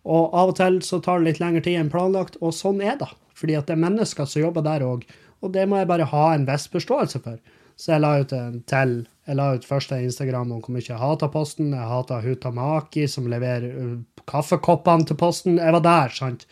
Og 0.09 0.35
av 0.35 0.51
og 0.51 0.57
til 0.59 0.81
så 0.85 0.99
tar 1.03 1.19
det 1.19 1.29
litt 1.29 1.41
lengre 1.41 1.63
tid 1.65 1.79
enn 1.79 1.91
planlagt, 1.93 2.37
og 2.43 2.53
sånn 2.55 2.83
er 2.85 2.99
det. 2.99 3.09
Fordi 3.39 3.55
at 3.57 3.69
det 3.69 3.77
er 3.77 3.85
mennesker 3.87 4.27
som 4.27 4.43
jobber 4.43 4.65
der 4.67 4.85
òg, 4.85 5.07
og 5.39 5.55
det 5.55 5.65
må 5.71 5.79
jeg 5.79 5.89
bare 5.89 6.09
ha 6.11 6.25
en 6.35 6.45
viss 6.49 6.67
forståelse 6.71 7.23
for. 7.23 7.39
Så 7.79 7.93
jeg 7.93 8.03
la 8.03 8.11
ut 8.19 8.33
en 8.35 8.57
til. 8.67 8.95
Jeg 9.29 9.39
la 9.39 9.53
ut 9.55 9.65
første 9.67 9.97
Instagram 10.03 10.51
om 10.51 10.59
hvor 10.59 10.75
mye 10.75 10.83
jeg 10.83 10.99
hater 10.99 11.31
Posten. 11.31 11.71
Jeg 11.71 11.87
hater 11.87 12.25
Hutamaki, 12.25 13.05
som 13.07 13.29
leverer 13.31 13.69
uh, 13.71 14.23
kaffekoppene 14.27 15.07
til 15.07 15.15
Posten. 15.19 15.61
Jeg 15.61 15.75
var 15.77 15.85
der, 15.85 16.11
sant. 16.11 16.43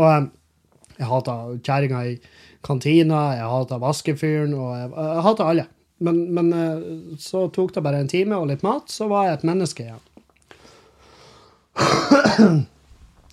Og 0.00 0.06
um, 0.08 0.30
jeg 0.96 1.10
hater 1.10 1.58
kjerringa 1.66 2.06
i 2.08 2.14
kantina, 2.66 3.20
jeg 3.36 3.50
hata 3.52 3.78
vaskefyren, 3.82 4.54
og 4.56 4.74
jeg, 4.76 4.90
jeg 4.96 5.24
hata 5.28 5.48
alle. 5.52 5.66
Men, 6.02 6.22
men 6.34 6.52
uh, 6.54 7.16
så 7.22 7.46
tok 7.54 7.74
det 7.76 7.84
bare 7.84 8.02
en 8.02 8.10
time 8.10 8.38
og 8.38 8.48
litt 8.50 8.64
mat, 8.66 8.90
så 8.90 9.06
var 9.10 9.28
jeg 9.28 9.38
et 9.38 9.48
menneske 9.52 9.86
igjen. 9.86 10.02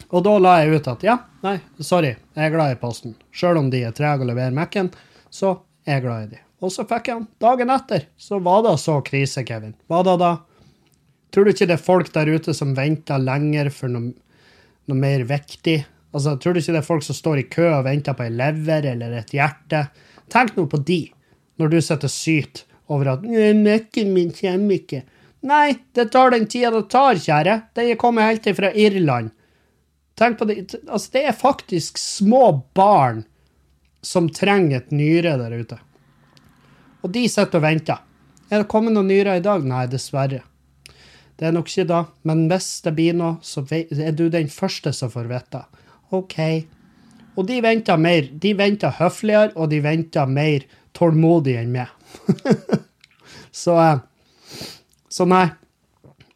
Og 0.10 0.24
da 0.26 0.32
la 0.42 0.56
jeg 0.64 0.80
ut 0.80 0.88
at 0.90 1.04
ja, 1.06 1.16
nei, 1.46 1.60
sorry, 1.86 2.16
jeg 2.18 2.48
er 2.48 2.54
glad 2.54 2.74
i 2.74 2.78
Posten. 2.82 3.14
Sjøl 3.30 3.60
om 3.62 3.68
de 3.70 3.84
er 3.86 3.94
trege 3.94 4.26
å 4.26 4.30
levere 4.30 4.56
Mac-en, 4.56 4.90
så 5.30 5.60
er 5.86 6.00
jeg 6.00 6.06
glad 6.08 6.24
i 6.24 6.32
de. 6.32 6.40
Og 6.66 6.74
så 6.74 6.86
fikk 6.88 7.12
jeg 7.12 7.22
den 7.22 7.28
dagen 7.44 7.70
etter. 7.72 8.08
Så 8.18 8.40
var 8.44 8.64
det 8.66 8.74
så 8.82 8.98
krise, 9.06 9.46
Kevin. 9.46 9.76
Var 9.92 10.08
det 10.08 10.16
da? 10.24 10.32
Tror 11.30 11.46
du 11.46 11.54
ikke 11.54 11.68
det 11.70 11.78
er 11.78 11.86
folk 11.86 12.10
der 12.16 12.32
ute 12.34 12.56
som 12.58 12.74
venter 12.78 13.22
lenger 13.22 13.70
for 13.74 13.92
noe, 13.94 14.16
noe 14.90 14.98
mer 14.98 15.24
viktig? 15.30 15.78
Altså, 16.14 16.36
Tror 16.38 16.56
du 16.56 16.62
ikke 16.62 16.74
det 16.74 16.82
er 16.82 16.88
folk 16.88 17.06
som 17.06 17.18
står 17.18 17.42
i 17.42 17.48
kø 17.52 17.68
og 17.70 17.86
venter 17.86 18.18
på 18.18 18.26
ei 18.26 18.34
lever 18.34 18.88
eller 18.94 19.20
et 19.20 19.34
hjerte? 19.36 19.86
Tenk 20.30 20.56
nå 20.58 20.66
på 20.70 20.82
de, 20.86 21.04
når 21.62 21.74
du 21.74 21.80
sitter 21.82 22.10
og 22.10 22.14
syter 22.14 22.66
over 22.90 23.12
at 23.14 23.26
Mac-en 23.26 24.14
min 24.14 24.32
kommer 24.34 24.78
ikke'. 24.80 25.04
Nei, 25.42 25.80
det 25.96 26.10
tar 26.12 26.32
den 26.32 26.48
tida 26.52 26.72
det 26.72 26.90
tar, 26.92 27.16
kjære. 27.16 27.62
Den 27.76 27.92
er 27.92 28.00
kommet 28.00 28.28
helt 28.28 28.56
fra 28.58 28.74
Irland. 28.74 29.30
Tenk 30.20 30.40
på 30.40 30.46
det. 30.50 30.76
Altså, 30.90 31.12
det 31.14 31.24
er 31.24 31.32
faktisk 31.32 31.98
små 31.98 32.64
barn 32.76 33.24
som 34.02 34.30
trenger 34.30 34.82
et 34.82 34.92
nyre 34.92 35.38
der 35.40 35.56
ute. 35.62 35.78
Og 37.04 37.14
de 37.16 37.24
sitter 37.30 37.62
og 37.62 37.64
venter. 37.64 38.02
Er 38.52 38.64
det 38.64 38.72
kommet 38.72 38.96
noen 38.96 39.08
nyrer 39.08 39.40
i 39.40 39.46
dag? 39.46 39.64
Nei, 39.64 39.86
dessverre. 39.88 40.42
Det 41.40 41.48
er 41.48 41.54
nok 41.56 41.70
ikke 41.72 41.88
da, 41.88 42.00
men 42.28 42.48
hvis 42.52 42.82
det 42.84 42.96
blir 42.98 43.16
noe, 43.16 43.38
så 43.46 43.64
er 43.72 44.12
du 44.12 44.26
den 44.28 44.50
første 44.52 44.92
som 44.92 45.12
får 45.14 45.30
vite. 45.30 45.62
OK. 46.16 46.38
Og 47.38 47.48
de 47.48 47.60
venter 47.64 48.00
mer. 48.02 48.30
De 48.32 48.54
venter 48.58 48.96
høfligere, 49.00 49.54
og 49.56 49.70
de 49.72 49.82
venter 49.84 50.30
mer 50.30 50.66
tålmodig 50.98 51.56
enn 51.60 51.72
meg. 51.74 51.92
så 53.64 53.78
eh, 53.84 54.02
Så 55.10 55.26
nei. 55.30 55.48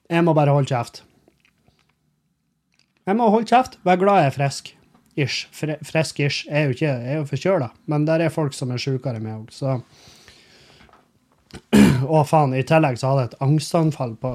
Jeg 0.10 0.26
må 0.26 0.34
bare 0.38 0.54
holde 0.54 0.70
kjeft. 0.70 1.04
Jeg 3.04 3.18
må 3.20 3.28
holde 3.34 3.50
kjeft, 3.50 3.78
være 3.84 4.02
glad 4.02 4.22
jeg 4.22 4.32
er 4.32 4.36
frisk. 4.38 4.74
Ish. 5.20 5.48
Fre 5.54 5.78
frisk-ish. 5.86 6.48
Jeg 6.48 6.62
er 6.62 6.70
jo 6.70 6.76
ikke 6.76 6.88
jeg 6.88 7.12
er 7.14 7.20
jo 7.20 7.30
forkjøla, 7.30 7.70
men 7.92 8.08
der 8.08 8.24
er 8.24 8.34
folk 8.34 8.56
som 8.58 8.72
er 8.74 8.82
sjukere 8.82 9.20
enn 9.20 9.26
meg 9.28 9.42
òg, 9.42 9.54
så 9.54 9.78
Å, 12.14 12.24
faen. 12.26 12.56
I 12.58 12.64
tillegg 12.66 12.98
så 12.98 13.12
hadde 13.12 13.26
jeg 13.26 13.32
et 13.34 13.44
angstanfall 13.46 14.16
på, 14.22 14.32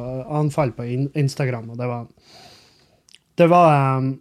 på 0.77 0.87
Instagram, 1.19 1.73
og 1.73 1.81
det 1.81 1.89
var 1.91 2.07
Det 3.39 3.49
var 3.51 3.99
um, 3.99 4.13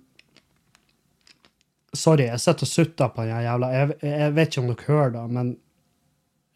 Sorry, 1.98 2.28
jeg 2.28 2.42
sitter 2.44 2.68
og 2.68 2.72
sutter 2.72 3.14
på 3.14 3.26
den 3.26 3.44
jævla 3.44 3.70
jeg, 3.74 3.96
jeg, 4.06 4.34
vet 4.38 4.52
ikke 4.52 4.64
om 4.64 4.70
dere 4.72 4.88
hører 4.88 5.14
det, 5.16 5.24
men 5.38 5.54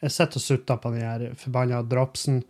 jeg 0.01 0.15
sitter 0.15 0.41
og 0.41 0.45
sutter 0.45 0.81
på 0.81 0.91
den 0.93 1.05
her 1.05 1.37
forbanna 1.37 1.81
dropsen. 1.85 2.41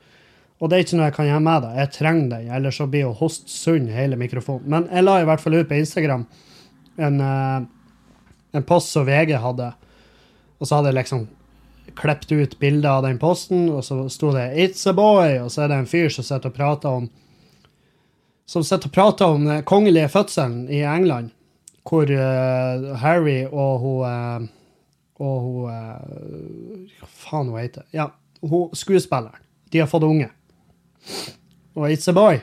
Og 0.62 0.70
det 0.70 0.78
er 0.78 0.86
ikke 0.86 1.00
noe 1.00 1.10
jeg 1.10 1.16
kan 1.18 1.28
gjøre 1.28 1.44
med 1.44 1.66
det. 1.66 1.72
Jeg 1.80 1.92
trenger 1.98 2.30
den, 2.32 2.50
ellers 2.58 2.80
så 2.80 2.88
blir 2.88 3.08
jo 3.08 3.18
host 3.18 3.50
sunn 3.52 3.90
hele 3.92 4.20
mikrofonen. 4.20 4.68
Men 4.72 4.88
jeg 4.92 5.04
la 5.04 5.18
i 5.20 5.28
hvert 5.28 5.44
fall 5.44 5.58
ut 5.58 5.70
på 5.70 5.80
Instagram 5.82 6.28
en, 7.02 7.22
uh, 7.24 7.64
en 8.56 8.68
post 8.68 8.94
som 8.94 9.08
VG 9.08 9.34
hadde, 9.42 9.72
og 10.60 10.68
så 10.68 10.78
hadde 10.78 10.92
jeg 10.92 11.00
liksom 11.00 11.26
klippet 11.98 12.32
ut 12.32 12.60
bilder 12.62 13.00
av 13.00 13.08
den 13.08 13.20
posten, 13.20 13.66
og 13.74 13.84
så 13.84 14.06
sto 14.10 14.32
det 14.32 14.54
'It's 14.54 14.88
a 14.88 14.94
boy', 14.94 15.42
og 15.42 15.52
så 15.52 15.64
er 15.64 15.68
det 15.68 15.80
en 15.80 15.90
fyr 15.90 16.10
som 16.10 16.24
sitter 16.24 16.50
og 16.50 16.56
prater 16.56 16.90
om 16.90 17.10
som 18.46 18.64
sitter 18.64 18.90
og 18.90 18.94
prater 18.94 19.26
om 19.26 19.46
den 19.46 19.64
kongelige 19.64 20.10
fødselen 20.10 20.70
i 20.70 20.82
England, 20.84 21.32
hvor 21.88 22.12
uh, 22.12 22.92
Harry 23.02 23.46
og 23.50 23.80
hun 23.82 24.04
uh, 24.06 24.50
og 25.22 25.42
hun 25.46 25.68
Hva 26.98 27.08
faen 27.08 27.52
hun 27.52 27.60
heter? 27.60 27.86
Ja, 27.94 28.10
hun, 28.42 28.72
skuespilleren. 28.74 29.38
De 29.72 29.80
har 29.80 29.90
fått 29.90 30.04
unge. 30.04 30.32
Og 31.78 31.86
It's 31.90 32.10
a 32.10 32.14
Boy. 32.14 32.42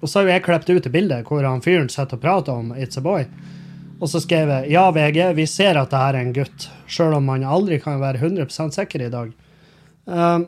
Og 0.00 0.08
så 0.08 0.20
har 0.20 0.30
jeg 0.30 0.44
klippet 0.46 0.70
ut 0.70 0.86
et 0.86 0.94
bilde 0.94 1.18
hvor 1.26 1.44
han 1.44 1.64
fyren 1.64 1.90
sitter 1.92 2.18
og 2.18 2.22
prater 2.22 2.54
om 2.54 2.70
It's 2.76 2.98
a 3.00 3.02
Boy. 3.04 3.26
Og 3.96 4.10
så 4.12 4.20
skrev 4.20 4.50
jeg 4.52 4.74
ja, 4.74 4.84
VG, 4.92 5.18
vi 5.38 5.46
ser 5.48 5.78
at 5.80 5.90
det 5.92 6.00
her 6.00 6.18
er 6.18 6.26
en 6.26 6.34
gutt, 6.36 6.68
sjøl 6.86 7.16
om 7.16 7.26
man 7.30 7.46
aldri 7.48 7.78
kan 7.80 8.00
være 8.02 8.20
100 8.20 8.74
sikker 8.76 9.06
i 9.06 9.12
dag. 9.12 9.32
Um, 10.04 10.46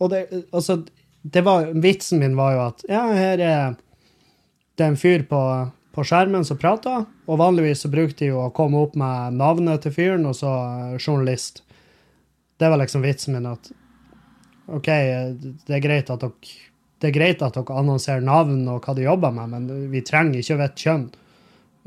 og 0.00 0.12
det, 0.12 0.20
altså, 0.54 0.78
det 1.22 1.42
var, 1.44 1.72
vitsen 1.74 2.22
min 2.22 2.38
var 2.38 2.54
jo 2.54 2.62
at 2.68 2.84
ja, 2.88 3.02
her 3.12 3.42
er 3.44 3.74
det 4.78 4.86
en 4.86 4.96
fyr 4.96 5.26
på, 5.28 5.40
på 5.94 6.04
skjermen 6.06 6.44
som 6.46 6.58
prata, 6.60 7.04
og 7.26 7.40
vanligvis 7.40 7.84
så 7.84 7.90
brukte 7.90 8.24
de 8.24 8.30
jo 8.30 8.44
å 8.44 8.52
komme 8.54 8.78
opp 8.78 8.96
med 8.98 9.38
navnet 9.40 9.82
til 9.84 9.94
fyren, 9.94 10.28
og 10.30 10.36
så 10.38 10.50
journalist. 11.00 11.64
Det 12.60 12.70
var 12.70 12.78
liksom 12.78 13.02
vitsen 13.02 13.34
min, 13.34 13.48
at 13.50 13.72
OK, 14.70 14.90
det 15.66 15.74
er 15.74 15.82
greit 15.82 16.12
at 16.12 16.22
dere 16.22 16.58
det 17.00 17.08
er 17.08 17.16
greit 17.16 17.42
at 17.42 17.56
dere 17.56 17.80
annonserer 17.80 18.20
navn 18.24 18.66
og 18.68 18.84
hva 18.84 18.94
de 18.96 19.06
jobber 19.06 19.32
med, 19.32 19.54
men 19.54 19.88
vi 19.92 20.02
trenger 20.04 20.42
ikke 20.42 20.56
å 20.58 20.60
vite 20.60 20.84
kjønn. 20.84 21.06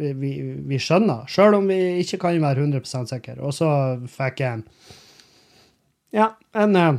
Vi, 0.02 0.10
vi, 0.18 0.32
vi 0.66 0.80
skjønner, 0.82 1.28
sjøl 1.30 1.60
om 1.60 1.68
vi 1.70 1.78
ikke 2.02 2.18
kan 2.24 2.40
være 2.42 2.64
100% 2.66 3.12
sikre. 3.12 3.36
Og 3.46 3.54
så 3.54 3.68
fikk 4.10 4.42
jeg 4.42 4.64
ja, 6.18 6.32
en 6.58 6.78
eh, 6.78 6.98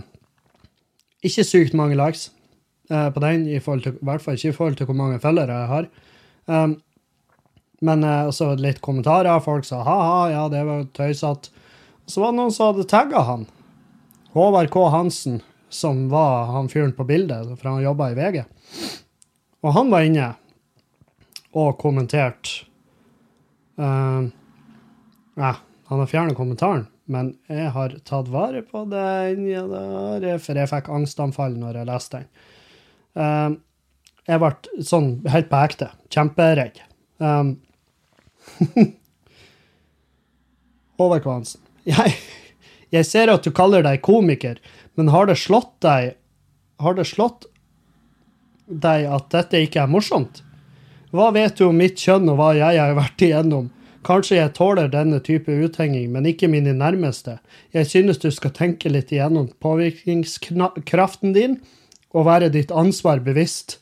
ikke 1.27 1.47
sykt 1.47 1.75
mange 1.79 1.99
likes 1.99 2.29
eh, 2.91 3.11
på 3.11 3.23
den, 3.25 3.49
i, 3.51 3.59
til, 3.59 3.97
i, 3.97 4.07
hvert 4.07 4.23
fall 4.23 4.39
ikke 4.39 4.53
i 4.53 4.57
forhold 4.61 4.79
til 4.79 4.91
hvor 4.91 4.99
mange 4.99 5.19
følgere 5.23 5.59
jeg 5.59 5.73
har. 5.73 5.91
Um, 6.47 6.77
men 7.85 8.05
eh, 8.05 8.29
også 8.31 8.55
litt 8.61 8.81
kommentarer. 8.85 9.43
Folk 9.45 9.67
sa 9.69 9.83
ha-ha, 9.85 10.21
ja, 10.33 10.45
det 10.53 10.63
var 10.69 10.87
tøysete. 10.97 11.53
Så 12.07 12.21
var 12.21 12.33
det 12.33 12.41
noen 12.41 12.53
som 12.53 12.73
hadde 12.73 12.89
tagga 12.89 13.25
han. 13.25 13.47
Håvard 14.35 14.71
K. 14.73 14.89
Hansen 14.93 15.43
som 15.75 16.09
var 16.13 16.47
han 16.55 16.69
fyren 16.69 16.93
på 16.95 17.07
bildet, 17.09 17.49
for 17.59 17.71
han 17.71 17.83
jobba 17.83 18.11
i 18.13 18.17
VG. 18.19 18.43
Og 19.65 19.73
han 19.75 19.91
var 19.91 20.07
inne 20.07 20.29
og 21.55 21.79
kommenterte 21.81 22.67
uh, 23.81 24.27
Ja, 25.39 25.53
han 25.89 26.03
har 26.03 26.11
fjernet 26.11 26.39
kommentaren, 26.39 26.87
men 27.11 27.33
jeg 27.51 27.73
har 27.75 27.97
tatt 28.07 28.31
vare 28.31 28.63
på 28.67 28.85
den, 28.91 29.49
ja, 29.51 29.65
der, 29.67 30.39
for 30.43 30.59
jeg 30.59 30.71
fikk 30.71 30.91
angstanfall 30.95 31.57
når 31.59 31.81
jeg 31.81 31.91
leste 31.91 32.23
den. 32.23 32.31
Uh, 33.19 33.51
jeg 34.31 34.41
ble 34.41 34.85
sånn 34.87 35.11
helt 35.29 35.51
på 35.51 35.63
ekte. 35.67 35.91
Kjemperedd. 36.15 36.79
Um, 37.19 37.57
Håvard 40.99 41.25
Kvansen. 41.25 41.61
Jeg, 41.89 42.15
jeg 42.95 43.09
ser 43.09 43.33
at 43.33 43.45
du 43.45 43.53
kaller 43.55 43.85
deg 43.85 44.03
komiker, 44.05 44.61
men 44.95 45.11
har 45.13 45.27
det 45.29 45.37
slått 45.41 45.75
deg 45.85 46.15
Har 46.83 46.95
det 46.97 47.05
slått 47.07 47.45
deg 48.67 49.07
at 49.07 49.29
dette 49.31 49.61
ikke 49.63 49.85
er 49.85 49.91
morsomt? 49.91 50.43
Hva 51.15 51.29
vet 51.35 51.59
du 51.59 51.69
om 51.69 51.77
mitt 51.79 52.01
kjønn 52.01 52.27
og 52.33 52.41
hva 52.41 52.49
jeg 52.59 52.81
har 52.81 52.97
vært 52.97 53.23
igjennom? 53.23 53.69
Kanskje 54.05 54.37
jeg 54.41 54.53
tåler 54.57 54.91
denne 54.91 55.21
type 55.25 55.49
uthenging, 55.49 56.11
men 56.13 56.27
ikke 56.29 56.51
mine 56.51 56.75
nærmeste. 56.77 57.39
Jeg 57.73 57.89
synes 57.89 58.19
du 58.21 58.29
skal 58.35 58.53
tenke 58.57 58.91
litt 58.91 59.13
igjennom 59.15 59.47
påvirkningskraften 59.65 61.33
din 61.37 61.61
og 62.13 62.27
være 62.29 62.51
ditt 62.53 62.75
ansvar 62.75 63.23
bevisst. 63.25 63.79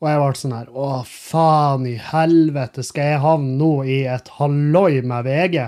Og 0.00 0.08
jeg 0.08 0.20
ble 0.20 0.40
sånn 0.40 0.56
her 0.56 0.70
Å, 0.72 0.88
faen 1.04 1.84
i 1.88 1.96
helvete, 2.00 2.84
skal 2.86 3.12
jeg 3.12 3.24
havne 3.24 3.56
nå 3.60 3.72
i 3.84 3.98
et 4.08 4.30
halloi 4.38 5.02
med 5.04 5.28
VG? 5.28 5.58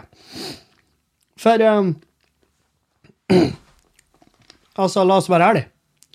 For 1.42 1.66
um, 1.68 1.94
Altså, 4.82 5.04
la 5.04 5.18
oss 5.20 5.28
være 5.28 5.48
ærlige. 5.50 5.68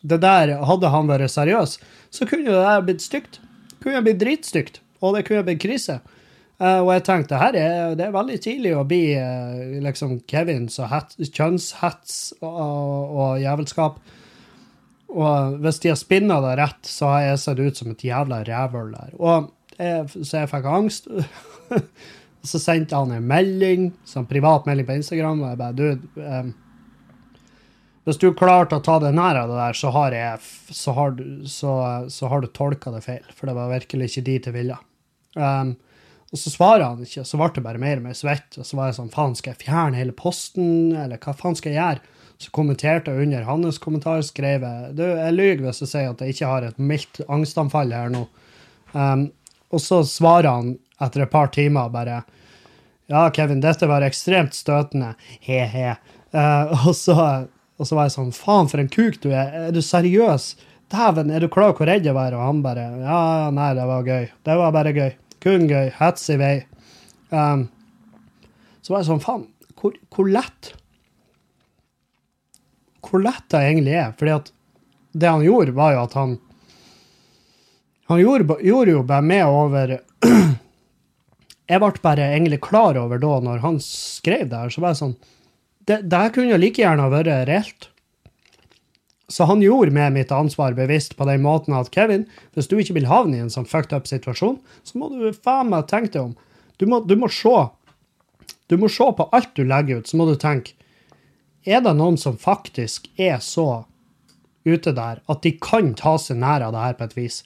Det 0.08 0.18
der, 0.22 0.56
Hadde 0.66 0.90
han 0.94 1.10
vært 1.10 1.30
seriøs, 1.34 1.78
så 2.14 2.26
kunne 2.30 2.50
det 2.50 2.62
der 2.64 2.86
blitt 2.86 3.04
stygt. 3.06 3.42
Det 3.70 3.82
kunne 3.84 4.04
blitt 4.06 4.22
dritstygt, 4.22 4.80
og 5.02 5.18
det 5.18 5.26
kunne 5.28 5.46
blitt 5.46 5.62
krise. 5.62 6.00
Uh, 6.58 6.82
og 6.82 6.90
jeg 6.96 7.04
tenkte 7.06 7.38
her 7.38 7.54
er, 7.54 7.92
det 7.98 8.08
er 8.08 8.14
veldig 8.16 8.38
tidlig 8.42 8.72
å 8.74 8.86
bli 8.88 9.02
uh, 9.14 9.78
liksom 9.86 10.16
Kevins 10.30 10.80
og 10.82 10.90
kjønnshets 11.22 12.16
og, 12.40 12.48
og, 12.50 13.12
og, 13.14 13.34
jævelskap. 13.44 14.00
Og 15.08 15.58
hvis 15.64 15.80
de 15.84 15.92
har 15.94 16.00
spinna 16.00 16.40
det 16.44 16.58
rett, 16.60 16.88
så 16.88 17.14
har 17.14 17.22
jeg 17.24 17.42
sett 17.44 17.60
ut 17.64 17.80
som 17.80 17.92
et 17.94 18.04
jævla 18.04 18.42
rævhøl 18.48 18.94
der. 18.94 19.16
Og 19.18 19.50
jeg, 19.78 20.08
så 20.20 20.42
jeg 20.42 20.52
fikk 20.52 20.70
angst. 20.70 21.08
så 22.52 22.62
sendte 22.62 22.96
han 22.96 23.14
en 23.16 23.28
melding, 23.28 23.92
sånn 24.08 24.28
privat 24.30 24.68
melding 24.68 24.88
på 24.88 24.98
Instagram, 25.00 25.44
og 25.44 25.52
jeg 25.52 25.62
bare 25.62 25.78
Du, 25.78 26.22
um, 26.22 26.54
hvis 28.08 28.20
du 28.22 28.30
klarte 28.40 28.78
å 28.78 28.84
ta 28.84 29.02
det 29.04 29.12
nær 29.16 29.36
av 29.42 29.50
det 29.52 29.58
der, 29.60 29.76
så 29.76 29.92
har, 29.92 30.14
jeg, 30.16 30.44
så 30.72 30.94
har, 30.96 31.18
du, 31.18 31.26
så, 31.52 31.74
så 32.12 32.30
har 32.32 32.44
du 32.44 32.48
tolka 32.56 32.94
det 32.94 33.04
feil. 33.04 33.26
For 33.36 33.50
det 33.50 33.58
var 33.58 33.74
virkelig 33.74 34.12
ikke 34.12 34.28
dit 34.30 34.48
jeg 34.48 34.56
ville. 34.56 34.78
Um, 35.36 35.74
og 36.38 36.44
så 36.44 36.54
svarer 36.54 36.84
han 36.86 37.02
ikke, 37.02 37.24
og 37.24 37.28
så 37.30 37.40
ble 37.40 37.50
det 37.56 37.64
bare 37.66 37.82
mer 37.82 37.98
og 37.98 38.06
mer 38.06 38.18
svett. 38.18 38.60
Og 38.60 38.68
så 38.68 38.78
var 38.78 38.92
jeg 38.92 39.00
sånn, 39.00 39.14
faen, 39.14 39.34
skal 39.38 39.56
jeg 39.56 39.66
fjerne 39.66 39.98
hele 39.98 40.14
posten, 40.14 40.94
eller 40.94 41.18
hva 41.18 41.34
faen 41.38 41.58
skal 41.58 41.74
jeg 41.74 41.82
gjøre? 41.82 42.16
Så 42.38 42.54
kommenterte 42.54 43.14
jeg 43.14 43.26
under 43.26 43.48
hans 43.48 43.80
kommentar, 43.82 44.22
skrev 44.22 44.62
jeg 44.62 44.92
du, 45.00 45.02
jeg 45.08 45.34
lyver 45.34 45.64
hvis 45.66 45.82
jeg 45.82 45.90
sier 45.90 46.12
at 46.12 46.22
jeg 46.22 46.36
ikke 46.36 46.52
har 46.52 46.68
et 46.68 46.78
mildt 46.78 47.24
angstanfall 47.26 47.96
her 47.98 48.14
nå. 48.14 48.28
Um, 48.94 49.26
og 49.74 49.82
så 49.82 50.04
svarer 50.06 50.52
han 50.52 50.76
etter 51.02 51.26
et 51.26 51.34
par 51.34 51.50
timer 51.54 51.90
bare 51.94 52.22
ja, 53.10 53.26
Kevin, 53.34 53.64
dette 53.64 53.88
var 53.90 54.06
ekstremt 54.06 54.54
støtende, 54.54 55.16
he-he. 55.42 55.96
Uh, 56.36 56.88
og, 56.88 56.94
så, 57.00 57.18
og 57.80 57.90
så 57.90 57.98
var 57.98 58.10
jeg 58.10 58.18
sånn, 58.20 58.34
faen 58.36 58.70
for 58.70 58.84
en 58.84 58.92
kuk 58.92 59.18
du 59.24 59.32
er, 59.32 59.70
er 59.70 59.74
du 59.74 59.82
seriøs? 59.82 60.52
Dæven, 60.94 61.32
er 61.34 61.44
du 61.44 61.50
klar 61.52 61.72
over 61.72 61.82
hvor 61.82 61.90
redd 61.90 62.06
jeg 62.08 62.16
var? 62.16 62.36
Og 62.38 62.44
han 62.46 62.62
bare, 62.64 62.86
ja, 63.02 63.22
nei, 63.52 63.72
det 63.76 63.88
var 63.90 64.06
gøy. 64.08 64.28
Det 64.48 64.62
var 64.62 64.76
bare 64.76 64.94
gøy. 64.96 65.10
Kun 65.44 65.70
gøy. 65.70 65.92
Hets 66.00 66.30
i 66.34 66.40
vei. 66.40 66.56
Um, 67.30 67.68
så 68.82 68.94
var 68.94 69.02
jeg 69.02 69.10
sånn, 69.12 69.24
faen, 69.24 69.48
hvor, 69.78 69.96
hvor 70.16 70.30
lett 70.32 70.74
hvor 73.08 73.24
lett 73.24 73.46
det 73.52 73.64
egentlig 73.64 73.96
er. 73.96 74.14
Fordi 74.18 74.36
at 74.36 74.52
det 75.18 75.32
han 75.32 75.46
gjorde, 75.46 75.76
var 75.78 75.96
jo 75.96 76.04
at 76.06 76.20
han 76.20 76.38
Han 78.08 78.22
gjorde, 78.22 78.56
gjorde 78.64 78.92
jo 78.92 79.04
bare 79.04 79.22
med 79.22 79.46
over 79.46 79.98
Jeg 81.68 81.82
ble 81.84 81.90
bare 82.00 82.30
egentlig 82.32 82.62
klar 82.64 82.96
over 82.96 83.20
da, 83.20 83.40
når 83.44 83.60
han 83.60 83.82
skrev 83.84 84.48
det 84.48 84.62
her, 84.62 84.72
så 84.72 84.84
var 84.84 84.94
jeg 84.94 85.00
sånn 85.02 85.16
Det, 85.84 85.98
det 86.08 86.22
her 86.22 86.32
kunne 86.36 86.60
like 86.62 86.80
gjerne 86.80 87.10
vært 87.12 87.50
reelt. 87.50 87.90
Så 89.28 89.44
han 89.44 89.62
gjorde 89.62 89.92
med 89.92 90.14
mitt 90.16 90.32
ansvar 90.32 90.76
bevisst 90.78 91.18
på 91.20 91.26
den 91.28 91.42
måten 91.44 91.76
at 91.76 91.92
Kevin, 91.92 92.26
hvis 92.56 92.70
du 92.72 92.78
ikke 92.80 92.96
vil 92.96 93.10
havne 93.12 93.36
i 93.36 93.44
en 93.44 93.52
sånn 93.52 93.68
fucked 93.68 93.96
up 93.96 94.08
situasjon, 94.08 94.56
så 94.88 95.00
må 95.00 95.10
du 95.12 95.34
faen 95.36 95.74
meg 95.74 95.90
tenke 95.92 96.14
deg 96.14 96.30
om. 96.30 96.36
Du 96.80 96.88
må, 96.88 97.02
du 97.04 97.18
må 97.20 97.28
se. 97.34 97.58
Du 98.72 98.78
må 98.80 98.88
se 98.92 99.04
på 99.18 99.28
alt 99.36 99.52
du 99.60 99.66
legger 99.68 100.00
ut, 100.00 100.08
så 100.08 100.20
må 100.20 100.30
du 100.30 100.38
tenke 100.40 100.78
er 101.68 101.82
det 101.84 101.98
noen 102.00 102.16
som 102.16 102.38
faktisk 102.40 103.10
er 103.20 103.42
så 103.44 103.84
ute 104.64 104.94
der 104.96 105.20
at 105.28 105.44
de 105.44 105.52
kan 105.60 105.94
ta 106.00 106.16
seg 106.22 106.40
nær 106.40 106.64
av 106.64 106.72
det 106.76 106.84
her 106.86 106.96
på 106.96 107.08
et 107.10 107.18
vis? 107.18 107.42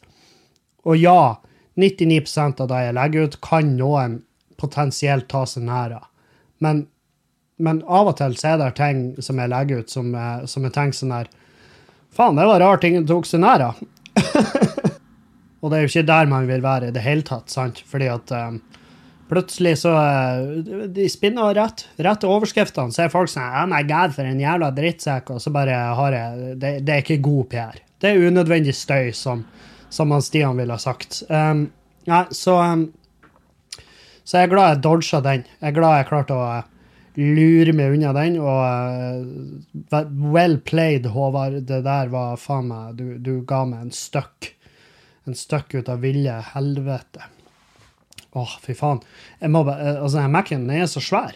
Og 0.85 0.97
ja, 1.01 1.41
99% 1.79 2.61
av 2.61 2.69
det 2.69 2.81
jeg 2.85 2.97
legger 2.97 3.25
ut, 3.25 3.39
kan 3.41 3.75
noen 3.79 4.19
potensielt 4.61 5.29
ta 5.31 5.45
seg 5.49 5.65
nær 5.65 5.97
av. 5.97 6.07
Men, 6.61 6.85
men, 7.57 7.81
av 7.89 8.11
og 8.11 8.19
til 8.19 8.37
så 8.37 8.53
er 8.53 8.61
det 8.61 8.71
ting 8.77 9.03
som 9.25 9.41
jeg 9.41 9.49
legger 9.49 9.81
ut, 9.81 9.89
som, 9.89 10.13
som 10.45 10.67
jeg 10.67 10.75
tenker 10.77 10.99
sånn 10.99 11.15
her 11.15 11.31
Faen, 12.15 12.35
det 12.35 12.45
var 12.45 12.59
rart 12.59 12.83
ingen 12.83 13.07
tok 13.07 13.27
seg 13.27 13.39
nær 13.43 13.63
av. 13.69 13.79
og 15.61 15.71
det 15.71 15.77
er 15.77 15.85
jo 15.85 15.91
ikke 15.91 16.07
der 16.09 16.29
man 16.31 16.49
vil 16.49 16.63
være 16.63 16.89
i 16.89 16.95
det 16.95 17.03
hele 17.05 17.23
tatt, 17.27 17.51
sant? 17.53 17.79
Fordi 17.87 18.09
at 18.11 18.33
um, 18.35 18.59
Plutselig 19.31 19.77
så 19.79 19.93
uh, 19.95 20.87
De 20.91 21.05
spinner 21.07 21.53
rett. 21.55 21.85
Rett 22.03 22.19
til 22.19 22.33
overskriftene. 22.33 22.91
Så 22.91 23.05
er 23.05 23.13
folk 23.13 23.31
sånn 23.31 23.47
Oh 23.47 23.67
my 23.71 23.79
god, 23.87 24.11
for 24.17 24.27
en 24.27 24.41
jævla 24.43 24.73
drittsekk. 24.75 25.31
Og 25.31 25.39
så 25.39 25.53
bare 25.55 25.77
har 25.95 26.17
jeg 26.17 26.57
Det, 26.59 26.73
det 26.83 26.95
er 26.95 27.05
ikke 27.05 27.21
god 27.23 27.47
PR. 27.53 27.77
Det 28.01 28.11
er 28.11 28.27
unødvendig 28.27 28.75
støy, 28.75 29.13
som, 29.15 29.45
som 29.93 30.11
han 30.11 30.25
Stian 30.25 30.59
ville 30.59 30.75
ha 30.75 30.81
sagt. 30.81 31.21
Um, 31.29 31.69
ja, 32.09 32.25
så 32.35 32.57
um, 32.59 32.89
Så 34.25 34.41
jeg 34.41 34.49
er 34.49 34.51
glad 34.51 34.73
jeg 34.73 34.83
dodga 34.83 35.23
den. 35.29 35.47
Jeg 35.61 35.71
er 35.71 35.79
glad 35.79 35.97
jeg 36.01 36.11
klarte 36.11 36.35
å 36.35 36.51
lure 37.19 37.73
meg 37.75 37.97
unna 37.97 38.13
den. 38.15 38.39
Og 38.41 38.61
uh, 39.91 40.09
well 40.33 40.57
played, 40.59 41.09
Håvard. 41.13 41.61
Det 41.69 41.83
der 41.87 42.11
var 42.13 42.39
faen 42.41 42.71
meg 42.71 42.97
Du, 42.99 43.05
du 43.19 43.33
ga 43.47 43.63
meg 43.69 43.87
en 43.87 43.95
støkk. 43.95 44.53
En 45.29 45.37
støkk 45.37 45.77
ut 45.77 45.91
av 45.91 46.01
ville 46.03 46.39
helvete. 46.53 47.29
Åh, 48.31 48.57
fy 48.63 48.73
faen. 48.77 49.01
Jeg 49.41 49.51
må 49.51 49.65
bare, 49.67 49.83
eh, 49.91 50.03
altså, 50.03 50.23
Mac-en 50.31 50.69
er 50.71 50.87
så 50.89 51.03
svær. 51.03 51.35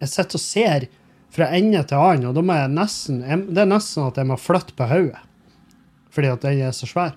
Jeg 0.00 0.10
sitter 0.10 0.40
og 0.40 0.42
ser 0.42 0.86
fra 1.30 1.46
ende 1.54 1.82
til 1.86 2.02
annen, 2.02 2.30
og 2.30 2.34
da 2.34 2.42
må 2.42 2.56
jeg 2.58 2.72
nesten 2.74 3.20
jeg, 3.22 3.44
Det 3.54 3.62
er 3.62 3.68
nesten 3.70 4.08
at 4.08 4.18
jeg 4.18 4.26
må 4.26 4.38
flytte 4.40 4.74
på 4.78 4.88
hodet 4.90 5.26
fordi 6.10 6.26
at 6.26 6.42
den 6.42 6.60
er 6.66 6.72
så 6.74 6.88
svær. 6.90 7.12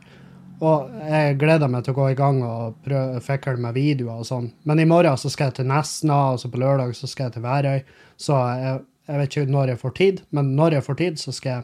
Og 0.63 0.93
jeg 1.03 1.37
gleder 1.41 1.67
meg 1.71 1.83
til 1.83 1.91
å 1.91 1.97
gå 1.97 2.09
i 2.13 2.17
gang 2.17 2.39
og 2.45 2.77
prøve 2.85 3.19
fikle 3.23 3.57
med 3.59 3.75
videoer 3.75 4.21
og 4.21 4.27
sånn. 4.27 4.47
Men 4.69 4.79
i 4.79 4.87
morgen 4.87 5.19
så 5.19 5.31
skal 5.31 5.49
jeg 5.49 5.59
til 5.59 5.67
Nesna, 5.67 6.19
og 6.33 6.39
så 6.39 6.51
på 6.51 6.61
lørdag 6.61 6.93
så 6.95 7.09
skal 7.09 7.27
jeg 7.27 7.35
til 7.35 7.43
Værøy. 7.43 7.81
Så 8.15 8.37
jeg, 8.61 8.83
jeg 9.09 9.19
vet 9.19 9.35
ikke 9.35 9.55
når 9.57 9.73
jeg 9.73 9.81
får 9.81 9.95
tid, 9.99 10.21
men 10.31 10.53
når 10.59 10.77
jeg 10.77 10.85
får 10.87 10.99
tid, 11.01 11.19
så 11.19 11.35
skal 11.35 11.57
jeg 11.57 11.63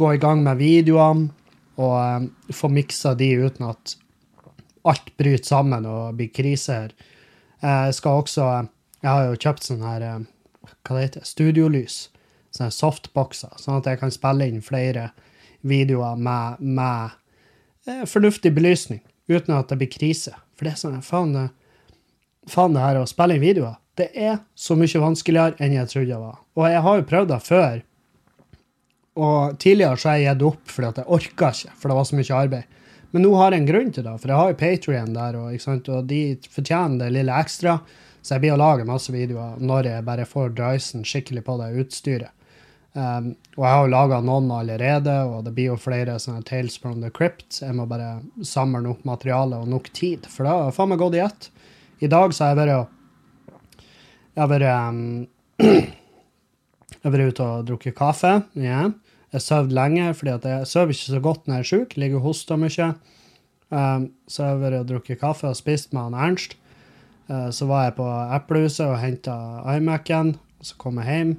gå 0.00 0.14
i 0.14 0.20
gang 0.22 0.44
med 0.44 0.60
videoene 0.62 1.28
og 1.82 1.96
um, 1.96 2.28
få 2.52 2.68
miksa 2.72 3.14
de 3.18 3.28
uten 3.44 3.68
at 3.68 3.96
alt 4.88 5.12
bryter 5.18 5.46
sammen 5.46 5.86
og 5.88 6.16
blir 6.18 6.32
krise 6.34 6.78
her. 6.84 6.94
Jeg 7.62 7.94
skal 7.94 8.22
også 8.22 8.46
Jeg 9.02 9.10
har 9.10 9.24
jo 9.26 9.38
kjøpt 9.38 9.64
sånn 9.66 9.82
her 9.82 10.02
eh, 10.02 10.18
Hva 10.82 10.94
det 10.96 11.02
heter 11.02 11.24
Studiolys. 11.26 11.96
Sånne 12.54 12.74
softboxer. 12.74 13.54
Sånn 13.58 13.80
at 13.80 13.86
jeg 13.86 13.98
kan 13.98 14.14
spille 14.14 14.46
inn 14.46 14.62
flere 14.62 15.08
videoer 15.66 16.18
med, 16.18 16.60
med 16.62 17.10
eh, 17.10 17.16
fornuftig 18.06 18.52
belysning. 18.54 19.02
Uten 19.30 19.54
at 19.56 19.70
det 19.70 19.78
blir 19.80 19.90
krise. 19.90 20.34
For 20.56 20.66
det 20.66 20.74
er 20.74 20.82
sånn 20.82 20.98
faen, 21.04 21.48
faen 22.50 22.76
det 22.76 22.84
her 22.84 23.00
å 23.00 23.08
spille 23.10 23.38
inn 23.38 23.44
videoer, 23.44 23.78
det 24.00 24.08
er 24.16 24.38
så 24.56 24.76
mye 24.78 25.00
vanskeligere 25.02 25.58
enn 25.60 25.74
jeg 25.76 25.90
trodde 25.90 26.12
det 26.14 26.20
var. 26.20 26.38
Og 26.56 26.68
jeg 26.70 26.84
har 26.84 26.98
jo 26.98 27.08
prøvd 27.08 27.32
det 27.32 27.40
før. 27.44 27.82
Og 29.22 29.58
tidligere 29.60 29.98
så 30.00 30.08
har 30.08 30.20
jeg 30.20 30.30
gitt 30.30 30.46
opp 30.48 30.70
fordi 30.72 30.88
at 30.88 31.00
jeg 31.02 31.12
orka 31.18 31.50
ikke, 31.52 31.74
for 31.76 31.92
det 31.92 31.98
var 31.98 32.08
så 32.08 32.18
mye 32.18 32.38
arbeid. 32.38 32.78
Men 33.12 33.26
nå 33.26 33.32
har 33.36 33.52
jeg 33.52 33.60
en 33.60 33.68
grunn 33.68 33.90
til 33.92 34.06
det, 34.06 34.14
for 34.22 34.32
jeg 34.32 34.40
har 34.40 34.52
jo 34.52 34.60
Patrion 34.62 35.16
der, 35.16 35.36
og, 35.36 35.66
og, 35.76 36.06
de 36.08 36.20
fortjener 36.48 37.02
det 37.02 37.10
lille 37.18 37.40
ekstra. 37.44 37.76
Så 38.22 38.36
jeg 38.36 38.44
blir 38.44 38.54
å 38.54 38.60
lage 38.60 38.86
masse 38.88 39.12
videoer 39.12 39.58
når 39.60 39.90
jeg 39.90 40.06
bare 40.06 40.28
får 40.28 40.54
dreisen 40.56 41.04
skikkelig 41.04 41.42
på 41.44 41.58
det 41.60 41.72
utstyret. 41.82 42.30
Um, 42.92 43.30
og 43.56 43.64
jeg 43.64 43.72
har 43.72 43.86
jo 43.86 43.92
laga 43.92 44.18
noen 44.20 44.50
allerede, 44.52 45.14
og 45.24 45.46
det 45.46 45.54
blir 45.56 45.70
jo 45.70 45.78
flere 45.80 46.18
sånne 46.20 46.44
Tales 46.44 46.76
from 46.80 47.00
the 47.00 47.08
Crypt. 47.14 47.62
Jeg 47.62 47.72
må 47.76 47.86
bare 47.88 48.18
samle 48.44 48.82
nok 48.84 49.06
materiale 49.08 49.62
og 49.62 49.70
nok 49.72 49.88
tid, 49.96 50.28
for 50.28 50.44
da 50.44 50.58
har 50.66 50.74
faen 50.76 50.92
meg 50.92 51.00
gått 51.00 51.16
i 51.16 51.22
ett. 51.24 51.48
I 52.04 52.10
dag 52.12 52.34
så 52.34 52.44
har 52.44 52.52
jeg 52.52 52.60
vært 52.60 52.98
Jeg 54.32 54.42
har 54.42 54.50
vært 54.50 54.68
um, 54.72 55.26
Jeg 56.92 57.06
har 57.06 57.14
vært 57.14 57.32
ute 57.32 57.46
og 57.46 57.70
drukket 57.70 57.96
kaffe 57.96 58.42
Yeah. 58.54 58.92
Jeg 59.32 59.40
sov 59.40 59.70
lenge, 59.72 60.10
fordi 60.12 60.34
jeg 60.44 60.66
sover 60.68 60.92
ikke 60.92 61.14
så 61.14 61.20
godt 61.24 61.46
når 61.46 61.54
jeg 61.54 61.64
er 61.64 61.68
sjuk. 61.70 61.94
Ligger 61.96 62.20
og 62.20 62.26
hoster 62.26 62.58
mye. 62.60 62.88
Um, 63.72 64.10
så 64.28 64.42
jeg 64.42 64.50
har 64.50 64.60
vært 64.60 64.80
og 64.82 64.90
drukket 64.90 65.20
kaffe 65.22 65.48
og 65.48 65.56
spist 65.56 65.94
med 65.96 66.02
han 66.10 66.18
Ernst. 66.26 66.58
Uh, 67.30 67.48
så 67.48 67.64
var 67.70 67.86
jeg 67.86 67.96
på 67.96 68.10
Eplehuset 68.36 68.84
og 68.90 69.00
henta 69.00 69.38
iMac-en. 69.78 70.34
Så 70.60 70.76
kom 70.76 71.00
jeg 71.00 71.08
hjem 71.08 71.32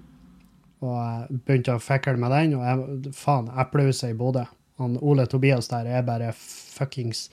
og 0.84 1.32
begynte 1.46 1.78
å 1.78 1.82
fikle 1.82 2.17
med 2.19 2.34
den. 2.36 2.56
Og 2.60 2.65
jeg, 2.67 3.13
faen, 3.17 3.50
Eplehuset 3.60 4.12
i 4.12 4.17
Bodø. 4.17 4.46
Han 4.82 4.98
Ole 5.06 5.26
Tobias 5.30 5.69
der 5.69 5.86
er 5.86 6.02
bare 6.02 6.32
fuckings 6.34 7.28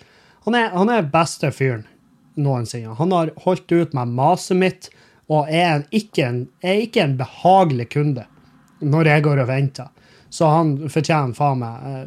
Han 0.44 0.54
er, 0.54 0.68
han 0.74 0.90
er 0.92 1.08
beste 1.08 1.48
fyren 1.52 1.86
noensinne. 2.40 2.94
Han 2.98 3.12
har 3.12 3.32
holdt 3.44 3.72
ut 3.72 3.94
med 3.96 4.12
maset 4.16 4.56
mitt 4.56 4.90
og 5.30 5.48
er 5.48 5.84
ikke 5.94 6.26
en, 6.26 6.40
er 6.62 6.84
ikke 6.84 7.04
en 7.04 7.16
behagelig 7.18 7.90
kunde 7.94 8.26
når 8.80 9.10
jeg 9.12 9.24
går 9.26 9.42
og 9.42 9.50
venter. 9.50 9.90
Så 10.30 10.48
han 10.48 10.76
fortjener 10.88 11.36
faen 11.36 11.60
meg 11.60 11.86
eh, 11.90 12.06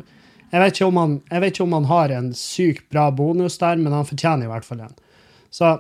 jeg 0.54 0.62
vet, 0.62 0.80
han, 0.86 1.14
jeg 1.32 1.42
vet 1.42 1.56
ikke 1.56 1.66
om 1.66 1.74
han 1.74 1.88
har 1.90 2.12
en 2.14 2.28
sykt 2.38 2.84
bra 2.94 3.08
bonus 3.10 3.56
der, 3.58 3.80
men 3.82 3.94
han 3.96 4.06
fortjener 4.06 4.46
i 4.46 4.52
hvert 4.52 4.68
fall 4.68 4.84
en. 4.86 4.94
Så 5.50 5.72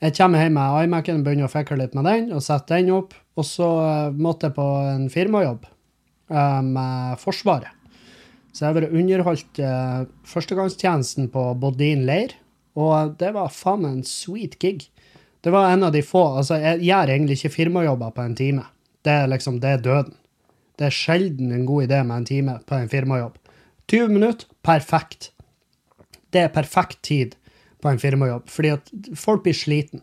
jeg 0.00 0.14
kommer 0.16 0.40
hjem 0.40 0.54
med 0.56 0.86
iMac-en, 0.86 1.24
begynner 1.24 1.44
å 1.44 1.52
fikle 1.52 1.76
litt 1.82 1.96
med 1.96 2.06
den, 2.08 2.30
og 2.32 2.40
setter 2.44 2.80
den 2.80 2.94
opp. 2.96 3.12
Og 3.36 3.44
så 3.44 3.68
uh, 3.84 4.16
måtte 4.16 4.48
jeg 4.48 4.56
på 4.56 4.68
en 4.88 5.04
firmajobb 5.12 5.66
uh, 6.32 6.60
med 6.64 7.20
Forsvaret. 7.20 7.76
Så 8.50 8.64
jeg 8.64 8.70
har 8.70 8.78
vært 8.80 8.96
underholdt 8.96 9.60
uh, 9.62 10.06
førstegangstjenesten 10.26 11.28
på 11.32 11.44
Bodin 11.60 12.06
leir, 12.08 12.32
og 12.80 13.12
det 13.20 13.34
var 13.36 13.52
faen 13.52 13.84
meg 13.84 13.98
en 13.98 14.08
sweet 14.08 14.56
gig. 14.62 14.86
Det 15.44 15.52
var 15.52 15.70
en 15.70 15.86
av 15.88 15.92
de 15.94 16.02
få 16.04 16.22
Altså, 16.40 16.58
jeg 16.60 16.84
gjør 16.88 17.12
egentlig 17.12 17.38
ikke 17.38 17.54
firmajobber 17.54 18.14
på 18.16 18.24
en 18.24 18.38
time. 18.38 18.64
Det 19.04 19.12
er 19.22 19.28
liksom, 19.32 19.60
det 19.60 19.74
er 19.74 19.84
døden. 19.84 20.16
Det 20.80 20.88
er 20.88 20.96
sjelden 20.96 21.52
en 21.52 21.66
god 21.68 21.88
idé 21.88 22.00
med 22.06 22.22
en 22.22 22.28
time 22.28 22.56
på 22.64 22.76
en 22.76 22.88
firmajobb. 22.88 23.36
20 23.92 24.16
minutter, 24.16 24.48
perfekt. 24.64 25.32
Det 26.32 26.46
er 26.46 26.52
perfekt 26.54 27.02
tid 27.04 27.36
på 27.82 27.90
en 27.90 28.00
firmajobb, 28.02 28.48
fordi 28.50 28.74
at 28.76 28.92
folk 29.18 29.44
blir 29.44 29.56
sliten. 29.56 30.02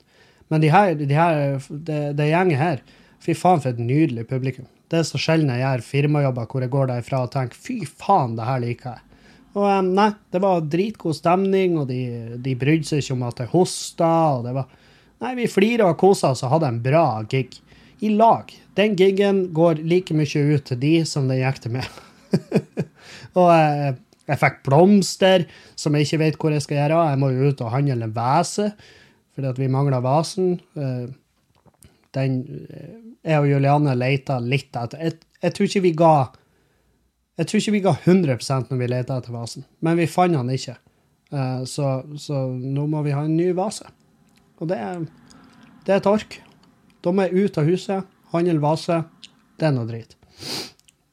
Men 0.52 0.64
de 0.64 0.72
her, 0.72 0.96
de 1.00 1.14
her, 1.14 1.58
det, 1.70 2.02
det 2.18 2.30
gjengen 2.30 2.60
her, 2.60 2.82
fy 3.24 3.36
faen 3.36 3.64
for 3.64 3.74
et 3.74 3.82
nydelig 3.82 4.28
publikum. 4.30 4.68
Det 4.88 5.02
er 5.02 5.08
så 5.08 5.20
sjelden 5.20 5.52
jeg 5.52 5.64
gjør 5.66 5.84
firmajobber 5.84 6.48
hvor 6.48 6.64
jeg 6.64 6.72
går 6.72 6.90
derfra 6.94 7.26
og 7.26 7.34
tenker 7.34 7.60
fy 7.60 7.82
faen, 7.88 8.38
det 8.38 8.48
her 8.48 8.64
liker 8.64 8.96
jeg. 8.96 9.04
Og 9.58 9.88
nei, 9.90 10.12
det 10.32 10.42
var 10.44 10.66
dritgod 10.70 11.18
stemning, 11.18 11.80
og 11.82 11.88
de, 11.90 12.38
de 12.44 12.54
brydde 12.60 12.92
seg 12.92 13.02
ikke 13.02 13.16
om 13.16 13.26
at 13.28 13.42
jeg 13.42 13.52
hosta, 13.56 14.12
og 14.38 14.46
det 14.48 14.58
var 14.58 14.76
Nei, 15.18 15.32
vi 15.34 15.48
flira 15.50 15.88
og 15.90 15.98
kosa 15.98 16.30
oss 16.30 16.44
og 16.46 16.52
hadde 16.52 16.68
en 16.70 16.82
bra 16.84 17.24
gig. 17.26 17.56
I 18.06 18.12
lag. 18.14 18.52
Den 18.78 18.94
gigen 18.94 19.48
går 19.58 19.80
like 19.82 20.14
mye 20.14 20.44
ut 20.54 20.68
til 20.70 20.78
de 20.78 20.92
som 21.10 21.26
den 21.26 21.40
gikk 21.40 21.58
til 21.64 21.74
meg. 21.74 21.88
og 23.40 23.50
eh, 23.50 23.96
jeg 24.28 24.40
fikk 24.42 24.64
blomster 24.68 25.46
som 25.80 25.96
jeg 25.96 26.08
ikke 26.08 26.20
vet 26.24 26.40
hvor 26.42 26.56
jeg 26.56 26.66
skal 26.66 26.82
gjøre. 26.82 27.04
Jeg 27.12 27.20
må 27.22 27.30
jo 27.32 27.52
ut 27.52 27.64
og 27.64 27.72
handle 27.72 28.10
en 28.10 28.16
vase, 28.16 28.72
fordi 29.36 29.52
at 29.52 29.62
vi 29.62 29.70
mangler 29.72 30.04
vasen. 30.04 30.58
Eh, 30.76 31.06
den 32.18 32.42
eh, 32.68 32.98
Jeg 33.28 33.44
og 33.44 33.48
Juliane 33.50 33.96
leita 33.96 34.40
litt 34.40 34.76
etter. 34.76 35.00
Jeg, 35.04 35.18
jeg 35.44 35.56
tror 35.56 35.70
ikke 35.70 35.86
vi 35.86 35.94
ga 36.00 36.12
jeg 37.38 37.50
tror 37.50 37.62
ikke 37.62 37.76
vi 37.76 37.84
ga 37.86 37.94
100% 37.94 38.72
når 38.72 38.80
vi 38.80 38.90
leita 38.90 39.18
etter 39.20 39.36
vasen, 39.36 39.66
men 39.86 40.00
vi 40.00 40.08
fant 40.10 40.34
den 40.34 40.50
ikke. 40.50 40.74
Eh, 41.30 41.64
så, 41.70 41.92
så, 42.18 42.48
nå 42.50 42.88
må 42.90 43.04
vi 43.06 43.14
ha 43.14 43.22
en 43.28 43.36
ny 43.38 43.52
vase. 43.56 43.86
Og 44.58 44.72
det 44.72 44.80
er, 44.82 45.04
det 45.86 45.94
er 45.94 46.02
et 46.02 46.10
ork. 46.10 46.40
De 47.06 47.14
er 47.22 47.36
ute 47.36 47.62
av 47.62 47.70
huset, 47.70 48.10
handle 48.34 48.58
vase. 48.64 49.04
Det 49.58 49.70
er 49.70 49.76
noe 49.76 49.86
drit. 49.90 50.18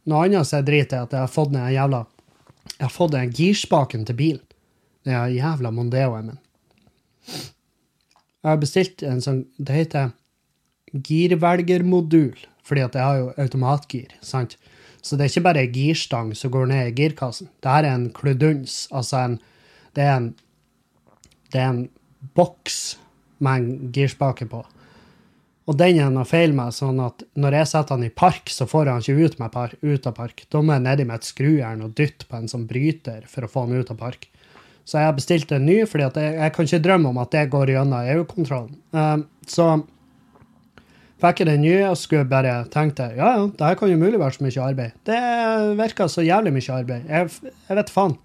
Noe 0.08 0.24
annet 0.24 0.48
som 0.48 0.62
er 0.62 0.66
drit, 0.66 0.96
er 0.96 1.04
at 1.04 1.12
jeg 1.12 1.26
har 1.26 1.32
fått 1.32 1.52
ned 1.52 1.68
en 1.68 1.76
jævla 1.76 2.00
Jeg 2.78 2.86
har 2.86 2.92
fått 2.92 3.14
girspaken 3.36 4.04
til 4.06 4.18
bilen. 4.18 4.44
Den 5.04 5.34
jævla 5.36 5.70
Mondeoen 5.70 6.32
min. 6.32 6.40
Jeg 8.44 8.50
har 8.50 8.60
bestilt 8.60 9.02
en 9.02 9.22
sånn 9.24 9.44
Det 9.56 9.72
heter 9.72 10.10
girvelgermodul, 10.94 12.36
fordi 12.64 12.84
at 12.84 12.94
jeg 12.94 13.04
har 13.04 13.20
jo 13.20 13.32
automatgir. 13.40 14.12
sant? 14.20 14.56
Så 15.02 15.16
det 15.16 15.24
er 15.24 15.32
ikke 15.32 15.44
bare 15.48 15.64
ei 15.64 15.72
girstang 15.72 16.34
som 16.36 16.50
går 16.50 16.66
ned 16.66 16.86
i 16.88 16.94
girkassen. 17.02 17.48
Det 17.60 17.70
her 17.70 17.84
er 17.84 17.94
en 17.94 18.10
kluduns. 18.12 18.88
Altså 18.92 19.16
en 19.16 19.40
Det 19.94 20.02
er 20.02 20.16
en 20.16 20.34
Det 21.52 21.60
er 21.60 21.68
en 21.68 21.88
boks 22.34 22.98
med 23.38 23.52
en 23.52 23.92
girspake 23.92 24.46
på. 24.46 24.64
Og 25.64 25.78
den 25.80 25.96
er 25.96 26.10
noe 26.12 26.26
feil 26.28 26.52
med, 26.52 26.74
sånn 26.76 26.98
at 27.00 27.22
når 27.40 27.56
jeg 27.58 27.70
setter 27.70 27.96
han 27.96 28.04
i 28.04 28.12
park, 28.12 28.50
så 28.52 28.66
får 28.68 28.90
han 28.92 29.00
ikke 29.00 29.30
ut, 29.30 29.38
par, 29.52 29.72
ut 29.80 30.08
av 30.10 30.16
park. 30.18 30.44
Da 30.52 30.60
må 30.60 30.76
jeg 30.76 30.84
nedi 30.84 31.06
med 31.08 31.22
et 31.22 31.28
skrujern 31.28 31.86
og 31.86 31.94
dytte 31.96 32.28
på 32.28 32.36
en 32.36 32.50
sånn 32.50 32.66
bryter 32.68 33.24
for 33.30 33.46
å 33.46 33.50
få 33.50 33.64
han 33.64 33.80
ut 33.80 33.92
av 33.94 33.98
park. 34.02 34.28
Så 34.84 35.00
jeg 35.00 35.08
har 35.08 35.16
bestilt 35.16 35.52
en 35.56 35.64
ny, 35.64 35.78
fordi 35.88 36.04
jeg, 36.04 36.36
jeg, 36.36 36.52
kan 36.52 36.68
ikke 36.68 36.84
drømme 36.84 37.14
om 37.14 37.20
at 37.22 37.32
det 37.32 37.46
går 37.54 37.72
gjennom 37.72 38.10
EU-kontrollen. 38.12 38.76
Um, 38.92 39.24
så 39.48 39.70
fikk 41.24 41.40
jeg 41.40 41.48
den 41.48 41.64
nye 41.64 41.88
og 41.88 41.96
skulle 41.96 42.28
bare 42.28 42.58
tenkte 42.72 43.08
ja, 43.16 43.30
ja, 43.38 43.46
det 43.48 43.64
her 43.64 43.78
kan 43.80 43.88
jo 43.88 44.00
mulig 44.00 44.20
være 44.20 44.36
så 44.36 44.44
mye 44.44 44.68
arbeid. 44.68 45.00
Det 45.08 45.20
virker 45.80 46.12
så 46.12 46.26
jævlig 46.26 46.52
mye 46.58 46.76
arbeid. 46.76 47.08
Jeg, 47.08 47.54
jeg 47.70 47.80
vet 47.80 47.94
faen 47.94 48.18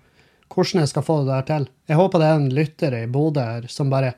hvordan 0.50 0.82
jeg 0.82 0.90
skal 0.92 1.06
få 1.06 1.22
det 1.22 1.30
der 1.30 1.48
til. 1.48 1.66
Jeg 1.88 2.00
håper 2.00 2.20
det 2.20 2.28
er 2.28 2.40
en 2.40 2.52
lytter 2.58 2.96
i 2.98 3.04
Bodø 3.08 3.46
her 3.46 3.68
som 3.72 3.92
bare 3.94 4.16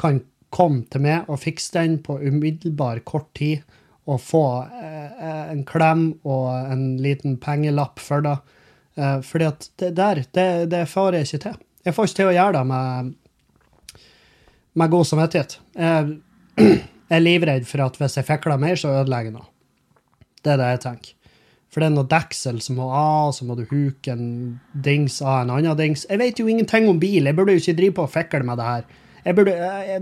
kan 0.00 0.22
komme 0.54 0.84
til 0.92 1.02
meg 1.04 1.30
og 1.30 1.40
fikse 1.42 1.74
den 1.76 1.98
på 2.04 2.18
umiddelbar 2.22 3.02
kort 3.06 3.32
tid 3.36 3.64
og 4.04 4.20
få 4.20 4.44
eh, 4.68 5.50
en 5.50 5.64
klem 5.66 6.10
og 6.28 6.50
en 6.52 6.84
liten 7.02 7.38
pengelapp 7.40 8.02
for 8.02 8.24
det. 8.24 8.36
Eh, 9.00 9.18
fordi 9.24 9.48
at 9.48 9.68
det 9.80 9.90
der, 9.96 10.22
det, 10.36 10.48
det 10.72 10.84
får 10.90 11.18
jeg 11.18 11.28
ikke 11.28 11.42
til. 11.46 11.58
Jeg 11.84 11.96
får 11.96 12.08
ikke 12.08 12.20
til 12.20 12.30
å 12.30 12.36
gjøre 12.36 12.58
det 12.58 12.64
med, 12.68 13.14
med 14.80 14.92
god 14.92 15.08
samvittighet. 15.08 15.58
Jeg, 15.78 16.18
jeg 16.60 17.16
er 17.18 17.24
livredd 17.24 17.68
for 17.68 17.84
at 17.86 17.98
hvis 18.00 18.18
jeg 18.20 18.28
fikler 18.28 18.60
mer, 18.60 18.76
så 18.80 18.92
ødelegger 19.00 19.32
jeg 19.32 19.38
noe. 19.38 19.50
Det 20.44 20.52
er 20.52 20.60
det 20.60 20.72
jeg 20.74 20.82
tenker. 20.84 21.20
For 21.72 21.82
det 21.82 21.88
er 21.88 21.94
noe 21.96 22.06
deksel 22.06 22.60
som 22.62 22.76
må 22.78 22.84
av, 22.94 23.32
så 23.34 23.46
må 23.48 23.56
du 23.58 23.64
huke 23.66 24.12
en 24.12 24.28
dings 24.84 25.16
av 25.24 25.40
en 25.40 25.56
annen 25.56 25.80
dings. 25.80 26.04
Jeg 26.06 26.20
vet 26.20 26.38
jo 26.38 26.46
ingenting 26.46 26.86
om 26.86 27.00
bil, 27.02 27.26
jeg 27.26 27.34
burde 27.34 27.56
jo 27.56 27.64
ikke 27.64 27.74
drive 27.80 27.96
på 27.96 28.04
og 28.04 28.12
fikle 28.12 28.44
med 28.46 28.60
det 28.60 28.68
her. 28.68 28.84
Jeg 29.24 29.36
burde, 29.38 29.54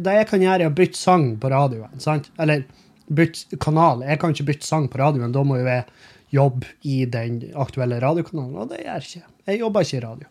det 0.03 0.15
jeg 0.17 0.29
kan 0.31 0.43
gjøre, 0.43 0.67
er 0.67 0.71
å 0.73 0.75
bytte 0.75 0.99
sang 0.99 1.29
på 1.39 1.51
radioen. 1.53 2.01
sant? 2.03 2.31
Eller 2.43 2.65
bytte 3.13 3.59
kanal. 3.63 4.03
Jeg 4.07 4.21
kan 4.21 4.35
ikke 4.35 4.49
bytte 4.51 4.67
sang 4.67 4.89
på 4.91 4.99
radioen, 5.01 5.35
da 5.35 5.45
må 5.47 5.61
jo 5.61 5.69
jeg 5.69 5.87
jobbe 6.33 6.69
i 6.89 7.03
den 7.13 7.41
aktuelle 7.61 8.01
radiokanalen, 8.03 8.57
og 8.57 8.73
det 8.73 8.83
gjør 8.83 8.99
jeg 8.99 9.09
ikke. 9.09 9.33
Jeg 9.51 9.61
jobber 9.61 9.87
ikke 9.87 9.99
i 9.99 10.05
radio. 10.07 10.29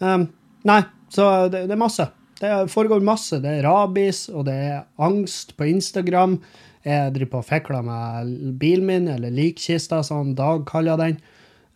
Um, 0.00 0.26
nei, 0.68 0.80
så 1.12 1.26
det, 1.52 1.64
det 1.70 1.76
er 1.76 1.80
masse. 1.80 2.06
Det 2.40 2.50
foregår 2.72 3.04
masse. 3.04 3.40
Det 3.42 3.58
er 3.58 3.66
rabis, 3.66 4.26
og 4.32 4.46
det 4.48 4.56
er 4.70 4.82
angst 5.02 5.56
på 5.58 5.68
Instagram. 5.72 6.38
Jeg 6.86 7.12
driver 7.16 7.32
på 7.34 7.42
og 7.42 7.48
fikler 7.48 7.84
med 7.84 8.30
bilen 8.60 8.86
min, 8.88 9.10
eller 9.12 9.32
likkista, 9.34 10.00
som 10.06 10.34
Dag 10.36 10.64
kaller 10.68 11.00
den. 11.00 11.18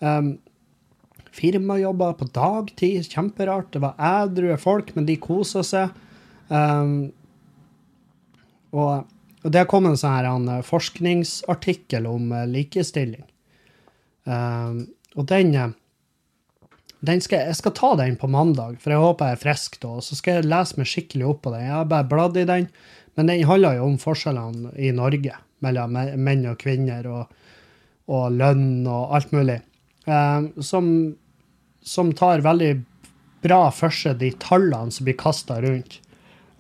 Um, 0.05 0.35
firmajobber 1.35 2.15
på 2.21 2.29
dagtid, 2.33 3.09
kjemperart. 3.11 3.73
Det 3.75 3.83
var 3.83 3.99
ædrue 3.99 4.57
folk, 4.61 4.95
men 4.97 5.09
de 5.09 5.19
kosa 5.21 5.65
seg. 5.67 6.04
Um, 6.49 7.13
og, 8.75 9.07
og, 9.43 9.49
det 9.55 9.67
kom 9.71 9.87
en 9.89 9.97
sånn 9.99 10.17
her, 10.17 10.29
en 10.29 10.51
eh, 10.57 10.67
forskningsartikkel 10.67 12.09
om 12.11 12.33
uh, 12.35 12.43
likestilling. 12.51 13.25
Um, 14.25 14.87
og 15.15 15.29
den 15.31 15.55
den 17.05 17.21
skal, 17.21 17.51
jeg 17.51 17.59
skal 17.59 17.75
ta 17.77 17.91
den 18.01 18.17
på 18.17 18.29
mandag, 18.33 18.79
for 18.81 18.95
jeg 18.95 19.03
håper 19.03 19.31
jeg 19.31 19.37
er 19.37 19.43
frisk 19.43 19.79
da. 19.83 19.99
Så 20.01 20.17
skal 20.19 20.39
jeg 20.39 20.49
lese 20.49 20.79
meg 20.81 20.89
skikkelig 20.89 21.27
opp 21.29 21.43
på 21.45 21.53
den. 21.53 21.67
Jeg 21.67 21.75
har 21.77 21.91
bare 21.91 22.09
bladd 22.09 22.39
i 22.41 22.47
den. 22.49 22.69
Men 23.15 23.31
den 23.31 23.45
handler 23.47 23.79
jo 23.79 23.89
om 23.91 23.99
forskjellene 24.01 24.73
i 24.81 24.91
Norge 24.95 25.37
mellom 25.65 25.95
menn 25.95 26.47
og 26.51 26.59
kvinner, 26.61 27.07
og, 27.09 27.61
og 28.11 28.25
lønn 28.35 28.87
og 28.91 29.15
alt 29.17 29.35
mulig. 29.35 29.61
Um, 30.09 30.51
som, 30.61 30.89
som, 31.85 32.13
tar 32.17 32.45
veldig 32.45 32.73
bra 33.45 33.63
for 33.73 33.95
seg 33.95 34.19
de 34.21 34.33
tallene 34.41 34.93
som 34.93 35.07
blir 35.07 35.17
kasta 35.21 35.61
rundt. 35.65 36.01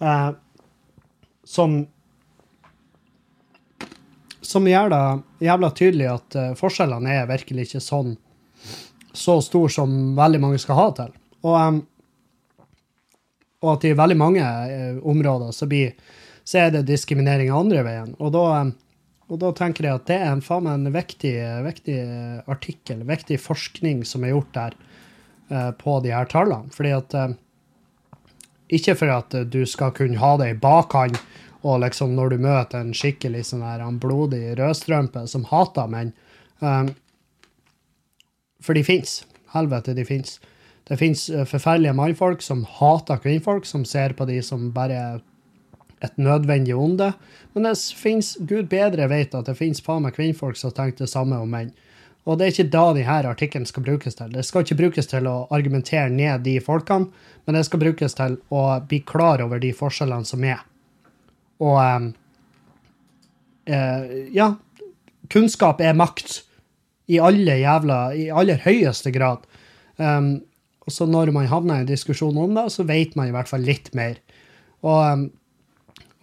Eh, 0.00 0.30
som 1.44 1.84
som 4.44 4.68
gjør 4.68 4.92
det 4.92 5.46
jævla 5.46 5.70
tydelig 5.76 6.06
at 6.12 6.36
uh, 6.38 6.52
forskjellene 6.58 7.10
er 7.10 7.30
virkelig 7.30 7.68
ikke 7.68 7.82
sånn 7.82 8.14
så 9.14 9.38
stor 9.44 9.70
som 9.72 10.14
veldig 10.18 10.40
mange 10.42 10.60
skal 10.62 10.78
ha 10.78 10.86
til. 10.98 11.12
Og, 11.44 11.54
um, 11.54 11.80
og 13.62 13.70
at 13.76 13.86
i 13.86 13.94
veldig 13.96 14.16
mange 14.18 14.44
uh, 14.44 14.98
områder 15.10 15.54
så, 15.54 15.68
blir, 15.70 15.94
så, 16.42 16.64
er 16.64 16.74
det 16.74 16.86
diskriminering 16.90 17.52
andre 17.54 17.84
veien. 17.86 18.16
Og 18.18 18.34
da, 18.34 18.44
um, 18.64 18.74
og 19.30 19.40
da 19.40 19.52
tenker 19.56 19.88
jeg 19.88 20.00
at 20.00 20.08
det 20.10 20.18
er 20.18 20.32
en, 20.32 20.44
faen 20.44 20.68
en 20.70 20.90
viktig, 20.92 21.34
viktig 21.64 21.98
artikkel, 22.50 23.06
viktig 23.08 23.38
forskning 23.40 24.02
som 24.08 24.26
er 24.26 24.34
gjort 24.34 24.52
der 24.58 24.76
uh, 25.52 25.70
på 25.78 26.00
de 26.04 26.12
her 26.12 26.28
tallene. 26.30 26.74
Fordi 26.74 26.94
at 26.98 27.16
uh, 27.16 27.38
Ikke 28.74 28.96
for 28.98 29.12
at 29.14 29.34
du 29.50 29.62
skal 29.68 29.94
kunne 29.94 30.18
ha 30.18 30.34
det 30.40 30.50
i 30.50 30.58
bakhånd 30.58 31.18
og 31.64 31.80
liksom 31.80 32.12
når 32.16 32.34
du 32.34 32.42
møter 32.44 32.82
en 32.82 32.92
skikkelig 32.96 33.46
sånn 33.48 33.64
her, 33.64 33.80
en 33.80 34.00
blodig 34.00 34.52
rødstrømpe 34.58 35.24
som 35.30 35.46
hater 35.48 35.88
menn. 35.88 36.12
Um, 36.60 36.90
for 38.64 38.76
de 38.76 38.84
fins. 38.84 39.22
Helvete, 39.54 39.94
de 39.96 40.04
fins. 40.04 40.36
Det 40.84 40.98
fins 41.00 41.28
eh, 41.32 41.46
forferdelige 41.48 41.96
mannfolk 41.96 42.42
som 42.44 42.66
hater 42.68 43.20
kvinnfolk, 43.22 43.64
som 43.68 43.86
ser 43.88 44.12
på 44.18 44.26
de 44.28 44.40
som 44.44 44.68
bare 44.74 45.22
et 46.04 46.18
nødvendig 46.20 46.76
onde. 46.76 47.12
Men 47.54 47.68
det 47.70 47.78
fins, 47.96 48.34
gud 48.40 48.68
bedre 48.72 49.08
vet 49.08 49.36
at 49.36 49.48
det 49.48 49.56
fins 49.56 49.80
faen 49.84 50.04
meg 50.04 50.16
kvinnfolk 50.18 50.58
som 50.60 50.74
tenker 50.74 51.06
det 51.06 51.12
samme 51.12 51.38
om 51.40 51.48
menn. 51.48 51.72
Og 52.24 52.38
det 52.38 52.46
er 52.46 52.54
ikke 52.54 52.72
da 52.72 52.84
denne 52.96 53.16
artikkelen 53.28 53.66
skal 53.68 53.84
brukes 53.84 54.16
til. 54.16 54.30
Det 54.32 54.44
skal 54.48 54.64
ikke 54.64 54.78
brukes 54.78 55.10
til 55.10 55.26
å 55.28 55.36
argumentere 55.52 56.08
ned 56.12 56.46
de 56.46 56.56
folkene, 56.64 57.10
men 57.44 57.58
det 57.58 57.66
skal 57.68 57.82
brukes 57.82 58.16
til 58.16 58.38
å 58.48 58.62
bli 58.88 59.02
klar 59.04 59.44
over 59.44 59.60
de 59.60 59.74
forskjellene 59.76 60.28
som 60.28 60.46
er. 60.48 60.62
Og 61.60 61.76
um, 61.76 62.08
uh, 63.68 64.14
ja, 64.32 64.48
kunnskap 65.32 65.84
er 65.84 65.96
makt 65.98 66.40
i 67.12 67.20
alle 67.20 67.58
jævla, 67.60 68.00
i 68.16 68.30
aller 68.32 68.64
høyeste 68.64 69.12
grad. 69.12 69.44
Um, 70.00 70.38
så 70.88 71.04
når 71.08 71.32
man 71.32 71.48
havner 71.48 71.80
i 71.80 71.84
en 71.84 71.92
diskusjon 71.92 72.40
om 72.40 72.56
det, 72.56 72.70
så 72.72 72.88
vet 72.88 73.14
man 73.16 73.28
i 73.28 73.36
hvert 73.36 73.52
fall 73.52 73.64
litt 73.64 73.92
mer. 73.96 74.16
Og, 74.84 75.00
um, 75.04 75.28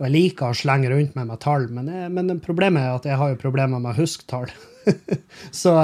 og 0.01 0.07
jeg 0.07 0.15
liker 0.17 0.49
å 0.49 0.57
slenge 0.57 0.89
rundt 0.89 1.13
meg 1.17 1.29
med 1.29 1.41
tall, 1.45 1.69
men, 1.69 1.93
jeg, 1.93 2.09
men 2.17 2.41
problemet 2.41 2.81
er 2.81 2.97
at 2.97 3.09
jeg 3.09 3.21
har 3.21 3.33
jo 3.33 3.41
problemer 3.41 3.81
med 3.81 3.93
å 3.93 3.99
huske 4.01 4.25
tall. 4.29 4.49
så, 5.51 5.75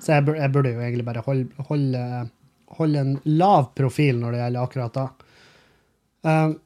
så 0.00 0.14
jeg, 0.16 0.26
jeg, 0.36 0.52
burde 0.52 0.74
jo 0.74 0.82
egentlig 0.82 1.06
bare 1.06 1.24
holde, 1.26 1.66
holde, 1.68 2.02
holde, 2.78 3.04
en 3.04 3.14
lav 3.38 3.70
profil 3.78 4.20
når 4.20 4.34
det 4.34 4.42
gjelder 4.42 4.66
akkurat 4.66 4.98
da. 4.98 5.06
Um, 6.22 6.56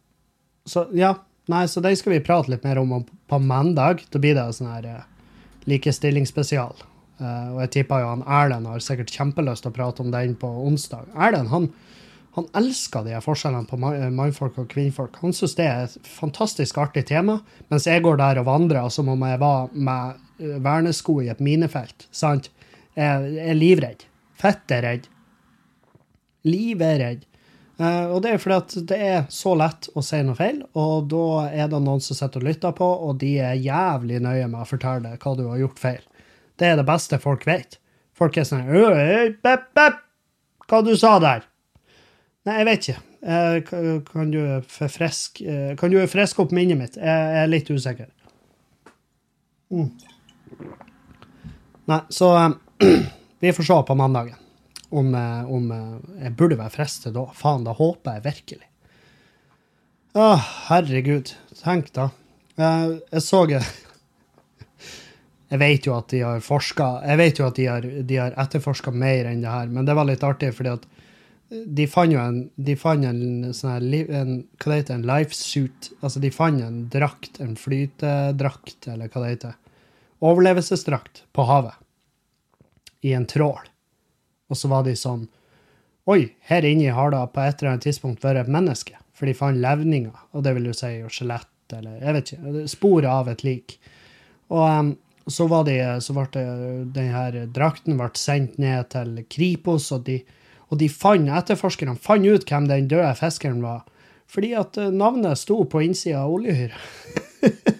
så 0.66 0.86
ja, 0.96 1.14
nei, 1.52 1.64
så 1.70 1.80
det 1.84 1.94
skal 2.00 2.16
vi 2.16 2.24
prate 2.24 2.52
litt 2.52 2.66
mer 2.66 2.80
om 2.82 2.98
på 3.06 3.40
mandag. 3.42 4.04
Da 4.10 4.20
blir 4.22 4.36
det 4.36 4.48
sånn 4.56 4.72
her 4.72 4.90
uh, 4.98 5.32
likestillingsspesial. 5.70 6.76
Uh, 7.16 7.54
og 7.54 7.60
jeg 7.64 7.72
tipper 7.78 8.02
jo 8.02 8.12
han 8.12 8.26
Erlend 8.28 8.68
har 8.68 8.82
sikkert 8.84 9.14
kjempelyst 9.14 9.64
til 9.64 9.72
å 9.72 9.76
prate 9.78 10.04
om 10.04 10.12
den 10.14 10.36
på 10.38 10.50
onsdag. 10.66 11.08
Erlend 11.16 11.52
han, 11.52 11.70
han 12.36 12.50
elsker 12.60 13.06
de 13.06 13.16
forskjellene 13.24 13.70
på 13.70 13.78
mannfolk 13.80 14.58
og 14.60 14.68
kvinnfolk. 14.74 15.16
Han 15.22 15.32
syns 15.36 15.56
det 15.56 15.68
er 15.70 15.86
et 15.86 16.10
fantastisk 16.10 16.76
artig 16.82 17.06
tema, 17.08 17.38
mens 17.72 17.88
jeg 17.88 18.04
går 18.04 18.20
der 18.20 18.42
og 18.42 18.50
vandrer 18.50 18.90
som 18.92 19.08
om 19.08 19.24
jeg 19.24 19.40
var 19.40 19.72
med 19.72 20.25
vernesko 20.38 21.20
i 21.22 21.30
et 21.32 21.40
minefelt. 21.40 22.08
sant? 22.10 22.50
Jeg 22.96 23.38
er 23.44 23.56
livredd. 23.56 24.06
er 24.42 24.82
redd. 24.82 25.08
Livredd. 26.44 27.24
Uh, 27.76 28.08
og 28.16 28.22
det 28.24 28.30
er 28.32 28.38
fordi 28.40 28.56
at 28.56 28.74
det 28.88 28.98
er 29.04 29.24
så 29.28 29.52
lett 29.58 29.90
å 29.92 30.00
si 30.04 30.22
noe 30.24 30.36
feil, 30.38 30.62
og 30.80 31.10
da 31.12 31.24
er 31.50 31.66
det 31.68 31.80
noen 31.84 32.00
som 32.00 32.16
sitter 32.16 32.40
og 32.40 32.46
lytter 32.48 32.72
på, 32.72 32.86
og 32.88 33.18
de 33.20 33.34
er 33.44 33.58
jævlig 33.60 34.22
nøye 34.24 34.46
med 34.48 34.62
å 34.62 34.68
fortelle 34.68 35.10
deg 35.10 35.20
hva 35.20 35.34
du 35.36 35.42
har 35.50 35.60
gjort 35.60 35.82
feil. 35.82 36.06
Det 36.56 36.70
er 36.70 36.78
det 36.80 36.86
beste 36.88 37.20
folk 37.20 37.44
vet. 37.44 37.76
Folk 38.16 38.38
er 38.40 38.48
sånn 38.48 38.64
«Øy, 38.64 39.36
bepp, 39.44 39.68
bepp, 39.76 40.00
Hva 40.66 40.80
du 40.82 40.94
sa 40.96 41.18
der? 41.20 41.44
Nei, 42.48 42.56
jeg 42.62 42.66
vet 42.66 42.88
ikke. 42.88 43.02
Uh, 43.26 44.00
kan 44.08 44.32
du 44.32 44.40
forfriske 44.70 45.44
uh, 45.44 45.70
Kan 45.78 45.90
du 45.90 45.98
friske 46.08 46.40
opp 46.42 46.52
minnet 46.54 46.78
mitt? 46.80 46.96
Jeg, 46.96 47.04
jeg 47.36 47.42
er 47.42 47.52
litt 47.52 47.68
usikker. 47.68 48.08
Mm. 49.68 49.90
Nei, 51.86 52.00
så 52.08 52.32
eh, 52.36 52.50
vi 53.40 53.52
får 53.52 53.68
se 53.68 53.82
på 53.88 53.94
mandagen 53.94 54.34
om, 54.88 55.14
eh, 55.14 55.50
om 55.52 55.70
eh, 55.72 55.96
jeg 56.24 56.36
burde 56.38 56.58
være 56.58 56.74
fristet 56.74 57.14
da. 57.14 57.26
Faen, 57.34 57.66
da 57.66 57.74
håper 57.76 58.18
jeg 58.18 58.26
virkelig. 58.26 58.68
Å, 60.16 60.28
herregud. 60.70 61.34
Tenk 61.60 61.92
da. 61.96 62.10
Jeg, 62.56 63.00
Jeg 63.12 63.22
så 63.22 63.44
Jeg 65.46 65.60
vet 65.62 65.86
jo 65.86 65.92
at 65.94 66.08
de 66.10 66.22
har 66.24 66.40
forska 66.42 66.86
Jeg 67.06 67.18
vet 67.20 67.38
jo 67.38 67.44
at 67.46 67.58
de 67.58 67.66
har, 67.68 67.84
de 67.84 68.16
har 68.18 68.38
etterforska 68.40 68.90
mer 68.90 69.28
enn 69.30 69.44
det 69.44 69.52
her, 69.52 69.68
men 69.70 69.86
det 69.86 69.94
var 69.94 70.08
litt 70.08 70.24
artig, 70.26 70.50
fordi 70.56 70.72
at 70.72 70.88
de 71.46 71.84
fant 71.86 72.10
jo 72.10 72.18
en, 72.18 72.40
de 72.58 72.74
fant 72.74 73.04
en 73.06 73.52
sånn 73.54 73.76
her 73.76 74.10
en, 74.18 74.32
Hva 74.58 74.72
det 74.72 74.80
heter 74.80 74.96
En 74.96 75.06
lifesuit. 75.06 75.92
Altså, 76.00 76.18
de 76.24 76.32
fant 76.34 76.58
en 76.62 76.80
drakt, 76.90 77.38
en 77.38 77.54
flytedrakt, 77.54 78.88
eller 78.90 79.12
hva 79.12 79.22
det 79.22 79.30
heter. 79.36 79.54
Overlevelsesdrakt 80.24 81.24
på 81.32 81.46
havet. 81.48 81.74
I 83.00 83.12
en 83.12 83.26
trål. 83.26 83.66
Og 84.48 84.56
så 84.56 84.70
var 84.70 84.86
de 84.86 84.96
sånn 84.96 85.26
Oi, 86.06 86.36
her 86.46 86.62
inne 86.62 86.92
har 86.94 87.10
det 87.10 87.18
på 87.34 87.42
et 87.42 87.58
eller 87.58 87.72
annet 87.72 87.88
tidspunkt 87.88 88.22
vært 88.22 88.44
et 88.44 88.52
menneske. 88.52 88.94
For 89.16 89.26
de 89.26 89.34
fant 89.34 89.58
levninger, 89.58 90.14
og 90.36 90.44
det 90.46 90.52
vil 90.54 90.68
jo 90.68 90.74
si 90.76 90.92
skjelett, 91.10 91.50
eller 91.74 91.96
jeg 91.98 92.14
vet 92.14 92.30
ikke, 92.36 92.66
spor 92.70 93.08
av 93.10 93.30
et 93.32 93.42
lik. 93.42 93.74
Og 94.54 94.62
um, 94.62 94.92
så 95.26 95.48
var 95.50 95.64
de, 95.66 95.80
så 95.98 96.14
ble 96.14 96.26
det, 96.36 96.44
den 96.94 97.10
her 97.10 97.38
drakten 97.50 97.98
ble 97.98 98.10
sendt 98.14 98.60
ned 98.62 98.92
til 98.94 99.18
Kripos, 99.32 99.88
og 99.96 100.04
de, 100.06 100.20
og 100.70 100.78
de 100.78 100.90
fant, 100.92 101.32
etterforskerne 101.40 101.96
fant 102.02 102.26
ut 102.26 102.46
hvem 102.46 102.68
den 102.70 102.86
døde 102.92 103.10
fiskeren 103.18 103.64
var. 103.64 103.82
Fordi 104.30 104.52
at 104.58 104.78
eh, 104.78 104.92
navnet 104.94 105.38
sto 105.38 105.60
på 105.70 105.82
innsida 105.86 106.24
av 106.24 106.36
oljehyret. 106.38 106.78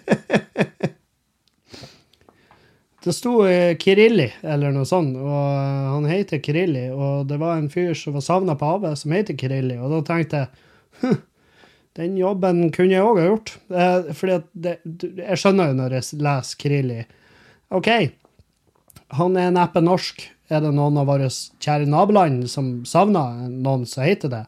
Det 3.05 3.13
sto 3.13 3.39
eh, 3.45 3.75
Kirilli, 3.77 4.25
eller 4.41 4.73
noe 4.73 4.87
sånt, 4.89 5.17
og 5.21 5.31
eh, 5.31 5.87
han 5.93 6.07
heter 6.09 6.41
Kirilli, 6.43 6.87
og 6.89 7.27
det 7.29 7.37
var 7.41 7.59
en 7.59 7.69
fyr 7.69 7.93
som 7.97 8.17
var 8.17 8.25
savna 8.25 8.57
på 8.57 8.71
havet, 8.71 8.97
som 8.97 9.13
heter 9.13 9.37
Kirilli, 9.37 9.77
og 9.77 9.93
da 9.93 9.99
tenkte 10.07 10.41
jeg 10.41 10.47
«Hm, 11.01 11.19
den 11.97 12.17
jobben 12.17 12.67
kunne 12.73 12.93
jeg 12.93 13.05
òg 13.05 13.19
ha 13.19 13.27
gjort. 13.27 13.53
Eh, 13.73 14.41
det, 14.53 14.73
jeg 15.17 15.41
skjønner 15.41 15.71
jo 15.71 15.77
når 15.79 15.97
jeg 15.97 16.21
leser 16.25 16.59
Kirilli. 16.61 16.97
OK, 17.73 17.89
han 19.17 19.37
er 19.39 19.53
neppe 19.55 19.81
norsk. 19.83 20.25
Er 20.47 20.61
det 20.63 20.71
noen 20.71 20.95
av 21.01 21.09
våre 21.09 21.27
kjære 21.27 21.89
naboland 21.91 22.45
som 22.47 22.85
savner 22.87 23.49
noen 23.51 23.83
som 23.89 24.05
heter 24.05 24.31
det, 24.31 24.43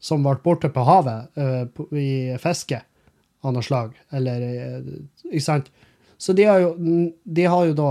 som 0.00 0.24
ble 0.24 0.38
borte 0.44 0.70
på 0.72 0.84
havet 0.86 1.40
eh, 1.40 1.66
i 2.00 2.10
fiske 2.40 2.78
av 3.44 3.52
noe 3.52 3.64
slag, 3.64 3.92
eller 4.14 4.46
eh, 4.48 4.94
Ikke 5.30 5.44
sant? 5.44 5.68
Så 6.18 6.32
de 6.36 6.46
har 6.48 6.62
jo, 6.62 6.74
de 7.24 7.44
har 7.50 7.68
jo 7.68 7.76
da 7.78 7.90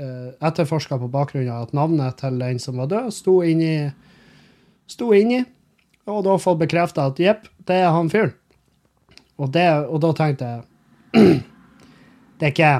eh, 0.00 0.28
etterforska 0.48 0.98
på 0.98 1.10
bakgrunn 1.12 1.50
av 1.50 1.68
at 1.68 1.74
navnet 1.76 2.18
til 2.20 2.38
den 2.40 2.60
som 2.62 2.80
var 2.80 2.90
død, 2.90 3.10
sto 3.14 3.40
inni, 3.46 3.74
sto 4.90 5.12
inni 5.16 5.44
og 6.10 6.24
da 6.26 6.36
fått 6.40 6.62
bekrefta 6.62 7.06
at 7.10 7.20
jepp, 7.22 7.48
det 7.68 7.82
er 7.84 7.92
han 7.94 8.10
fyren. 8.12 8.32
Og, 9.40 9.54
og 9.56 10.00
da 10.02 10.10
tenkte 10.16 10.48
jeg 10.48 10.66
Det 12.40 12.46
er 12.46 12.52
ikke 12.52 12.72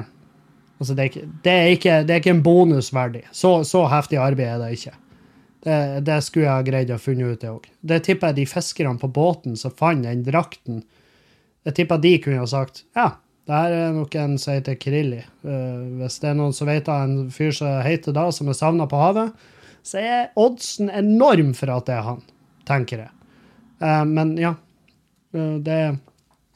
Altså, 0.80 0.94
det 0.96 1.02
er 1.02 1.08
ikke, 1.10 1.26
det 1.44 1.52
er 1.52 1.66
ikke, 1.74 1.94
det 2.08 2.12
er 2.14 2.20
ikke 2.22 2.32
en 2.32 2.42
bonus 2.42 2.86
verdig. 2.96 3.26
Så, 3.36 3.50
så 3.68 3.82
heftig 3.92 4.16
arbeid 4.16 4.46
er 4.48 4.62
det 4.62 4.70
ikke. 4.78 4.94
Det, 5.60 5.74
det 6.06 6.14
skulle 6.24 6.46
jeg 6.46 6.54
ha 6.54 6.64
greid 6.64 6.92
å 6.94 6.96
funne 6.96 7.26
ut, 7.28 7.40
det 7.42 7.50
òg. 7.50 7.66
Det 7.84 7.98
tipper 8.06 8.30
jeg 8.30 8.38
de 8.38 8.46
fiskerne 8.48 8.96
på 9.02 9.10
båten 9.12 9.58
som 9.60 9.74
fant 9.76 10.06
den 10.08 10.22
drakten, 10.24 10.80
jeg 11.68 11.76
tipper 11.76 12.00
de 12.00 12.14
kunne 12.24 12.40
ha 12.40 12.48
sagt 12.48 12.86
ja, 12.96 13.10
det 13.50 13.58
her 13.58 13.74
er 13.74 13.94
nok 13.96 14.14
en 14.14 14.38
som 14.38 14.54
heter 14.54 14.78
Krilli. 14.78 15.20
Uh, 15.42 15.98
hvis 15.98 16.20
det 16.22 16.30
er 16.30 16.38
noen 16.38 16.54
som 16.54 16.70
vet 16.70 16.88
av 16.88 17.04
en 17.08 17.30
fyr 17.34 17.50
som 17.56 17.80
heter 17.82 18.14
da, 18.14 18.28
som 18.34 18.48
er 18.50 18.58
savna 18.58 18.86
på 18.90 19.00
havet, 19.00 19.34
så 19.82 19.98
er 19.98 20.32
oddsen 20.38 20.92
enorm 20.92 21.50
for 21.58 21.72
at 21.74 21.88
det 21.88 21.96
er 21.98 22.06
han, 22.06 22.20
tenker 22.68 23.06
jeg. 23.06 23.14
Uh, 23.82 24.04
men 24.06 24.36
ja, 24.38 24.54
Uh, 25.30 25.58
det 25.62 25.80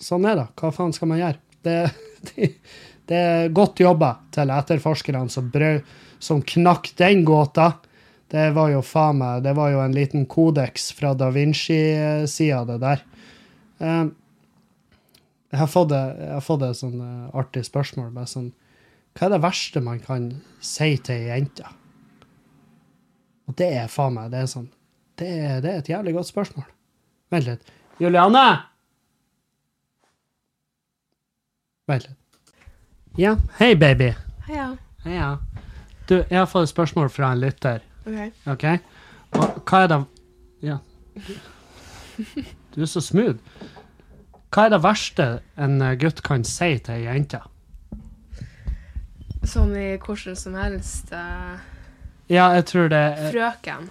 Sånn 0.02 0.26
er 0.28 0.36
det. 0.36 0.48
Hva 0.58 0.72
faen 0.74 0.92
skal 0.92 1.08
man 1.08 1.20
gjøre? 1.20 1.38
Det, 1.64 1.76
det, 2.34 2.48
det 3.08 3.18
er 3.18 3.52
godt 3.54 3.80
jobba 3.80 4.10
til 4.34 4.50
etterforskerne 4.52 5.30
som, 5.32 5.48
som 6.18 6.42
knakk 6.44 6.90
den 6.98 7.22
gåta. 7.24 7.70
Det 8.34 8.48
var 8.56 8.72
jo 8.72 8.82
faen 8.84 9.20
meg 9.20 9.44
Det 9.46 9.54
var 9.56 9.70
jo 9.72 9.80
en 9.84 9.94
liten 9.94 10.26
kodeks 10.26 10.90
fra 10.98 11.14
da 11.16 11.30
Vinci-sida, 11.32 12.64
det 12.68 12.78
der. 12.82 13.04
Eh, 13.78 14.04
jeg 15.54 15.60
har 15.60 15.70
fått, 15.70 15.92
jeg 15.94 16.32
har 16.34 16.42
fått 16.42 16.62
et 16.66 16.78
sånn 16.78 16.98
eh, 16.98 17.26
artig 17.38 17.62
spørsmål. 17.68 18.08
Bare 18.16 18.26
sånn, 18.26 18.50
hva 19.14 19.28
er 19.28 19.34
det 19.36 19.42
verste 19.44 19.82
man 19.84 20.00
kan 20.02 20.28
si 20.58 20.96
til 20.98 21.14
ei 21.14 21.28
jente? 21.28 21.68
Og 23.46 23.54
det 23.60 23.68
er 23.78 23.92
faen 23.92 24.16
meg 24.16 24.32
det 24.32 24.40
er 24.40 24.48
sånn, 24.50 24.66
det 25.20 25.28
er, 25.30 25.60
det 25.62 25.70
er 25.70 25.82
et 25.82 25.90
jævlig 25.92 26.16
godt 26.16 26.32
spørsmål. 26.32 26.66
Vent 27.30 27.46
litt. 27.46 27.70
Juliane! 28.02 28.42
Vent 31.86 32.08
litt. 32.08 32.18
Ja, 33.20 33.36
hei, 33.60 33.76
baby. 33.78 34.10
Heia. 34.48 34.72
Heia. 35.04 35.28
Du, 36.08 36.16
jeg 36.18 36.34
har 36.34 36.50
fått 36.50 36.66
et 36.66 36.74
spørsmål 36.74 37.12
fra 37.14 37.30
en 37.30 37.44
lytter. 37.44 37.84
OK. 38.08 38.42
okay? 38.56 38.82
Og 39.38 39.62
hva 39.62 39.84
er 39.84 39.92
det 39.92 40.02
Ja. 40.66 40.80
Du 42.74 42.82
er 42.82 42.90
så 42.90 42.98
smooth. 43.04 43.38
Hva 44.54 44.68
er 44.68 44.70
det 44.70 44.84
verste 44.84 45.24
en 45.58 45.80
eh, 45.82 45.96
gutt 45.98 46.20
kan 46.22 46.44
si 46.46 46.76
til 46.86 46.94
ei 46.94 47.08
jente? 47.08 47.40
Sånn 49.42 49.72
i 49.74 49.96
hvordan 49.98 50.36
som 50.38 50.54
helst. 50.54 51.10
uh, 51.10 51.58
Ja, 52.30 52.52
jeg 52.54 52.68
tror 52.70 52.86
det 52.92 53.00
er 53.00 53.32
frøken. 53.34 53.88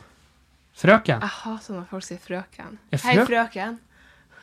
Frøken? 0.80 1.20
Jeg 1.20 1.36
hater 1.42 1.76
når 1.76 1.90
folk 1.92 2.08
sier 2.08 2.22
frøken. 2.24 2.80
Frø... 2.96 3.02
Hei, 3.04 3.18
frøken. 3.28 3.76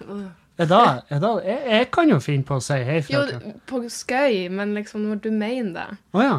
Uh. 0.05 0.29
Er 0.61 0.69
da, 0.69 0.83
er 1.09 1.23
da, 1.25 1.31
jeg, 1.41 1.65
jeg 1.73 1.89
kan 1.97 2.13
jo 2.13 2.19
finne 2.21 2.45
på 2.45 2.61
å 2.61 2.63
si 2.63 2.77
hei, 2.85 3.01
Jo, 3.01 3.25
frøken. 3.25 3.57
på 3.73 3.81
skøy, 3.89 4.37
men 4.53 4.77
liksom 4.77 5.09
når 5.09 5.25
du 5.25 5.31
mener 5.33 5.73
det. 5.79 5.89
Å 6.13 6.27
ja. 6.27 6.37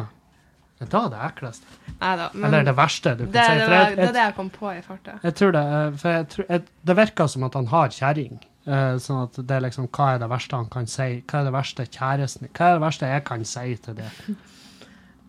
Er 0.82 0.88
det 0.94 1.02
det 1.10 1.26
ekleste? 1.26 1.74
Nei 1.98 2.14
da. 2.18 2.30
Men 2.34 2.48
Eller 2.48 2.64
det 2.70 2.76
verste 2.78 3.16
du 3.18 3.26
kan 3.26 3.34
det, 3.34 3.42
si? 3.50 3.58
det, 3.58 3.66
var, 3.66 3.82
jeg, 3.82 3.98
det 3.98 4.06
er 4.06 4.16
det 4.16 4.24
jeg 4.28 4.38
kom 4.38 4.48
på 4.54 4.70
i 4.70 4.80
farta. 4.86 5.18
jeg 5.26 5.36
tror 5.38 5.52
det 5.54 5.66
eh, 5.74 5.92
For 6.00 6.16
jeg 6.16 6.30
tror, 6.32 6.48
det 6.90 6.96
virker 7.02 7.30
som 7.34 7.46
at 7.50 7.58
han 7.58 7.68
har 7.74 7.92
kjerring. 7.98 8.40
Eh, 8.62 8.96
sånn 9.02 9.24
at 9.24 9.38
det 9.42 9.56
er 9.56 9.64
liksom 9.64 9.88
Hva 9.90 10.12
er 10.14 10.20
det 10.22 10.28
verste 10.30 10.54
han 10.54 10.68
kan 10.70 10.86
si? 10.86 11.16
Hva 11.26 11.40
er 11.40 11.48
det 11.48 11.54
verste 11.56 11.86
kjæresten 11.88 12.46
Hva 12.54 12.68
er 12.68 12.76
det 12.76 12.84
verste 12.84 13.08
jeg 13.10 13.24
kan 13.26 13.46
si 13.48 13.76
til 13.82 13.96
det? 13.98 14.10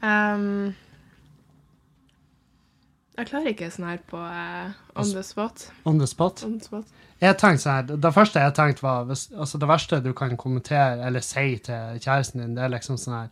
Um, 0.04 0.74
jeg 3.16 3.30
klarer 3.30 3.54
ikke 3.54 3.70
sånn 3.72 3.86
her 3.88 4.02
på 4.10 4.20
uh, 4.20 4.74
on 5.00 5.12
the 5.16 5.22
spot. 5.24 5.68
On 5.88 6.02
the 6.02 6.08
spot? 6.12 6.42
On 6.44 6.58
the 6.58 6.66
spot. 6.66 6.90
Jeg 7.24 7.38
tenkte 7.40 7.64
sånn 7.64 7.78
her, 7.78 8.02
Det 8.04 8.12
første 8.12 8.44
jeg 8.44 8.56
tenkte 8.58 8.84
var 8.84 9.06
hvis, 9.08 9.30
altså 9.32 9.62
Det 9.62 9.70
verste 9.70 10.02
du 10.04 10.10
kan 10.18 10.36
kommentere 10.36 11.06
eller 11.08 11.24
si 11.24 11.46
til 11.64 12.02
kjæresten 12.04 12.44
din, 12.44 12.58
det 12.58 12.66
er 12.66 12.74
liksom 12.74 12.98
sånn 13.00 13.16
her 13.16 13.30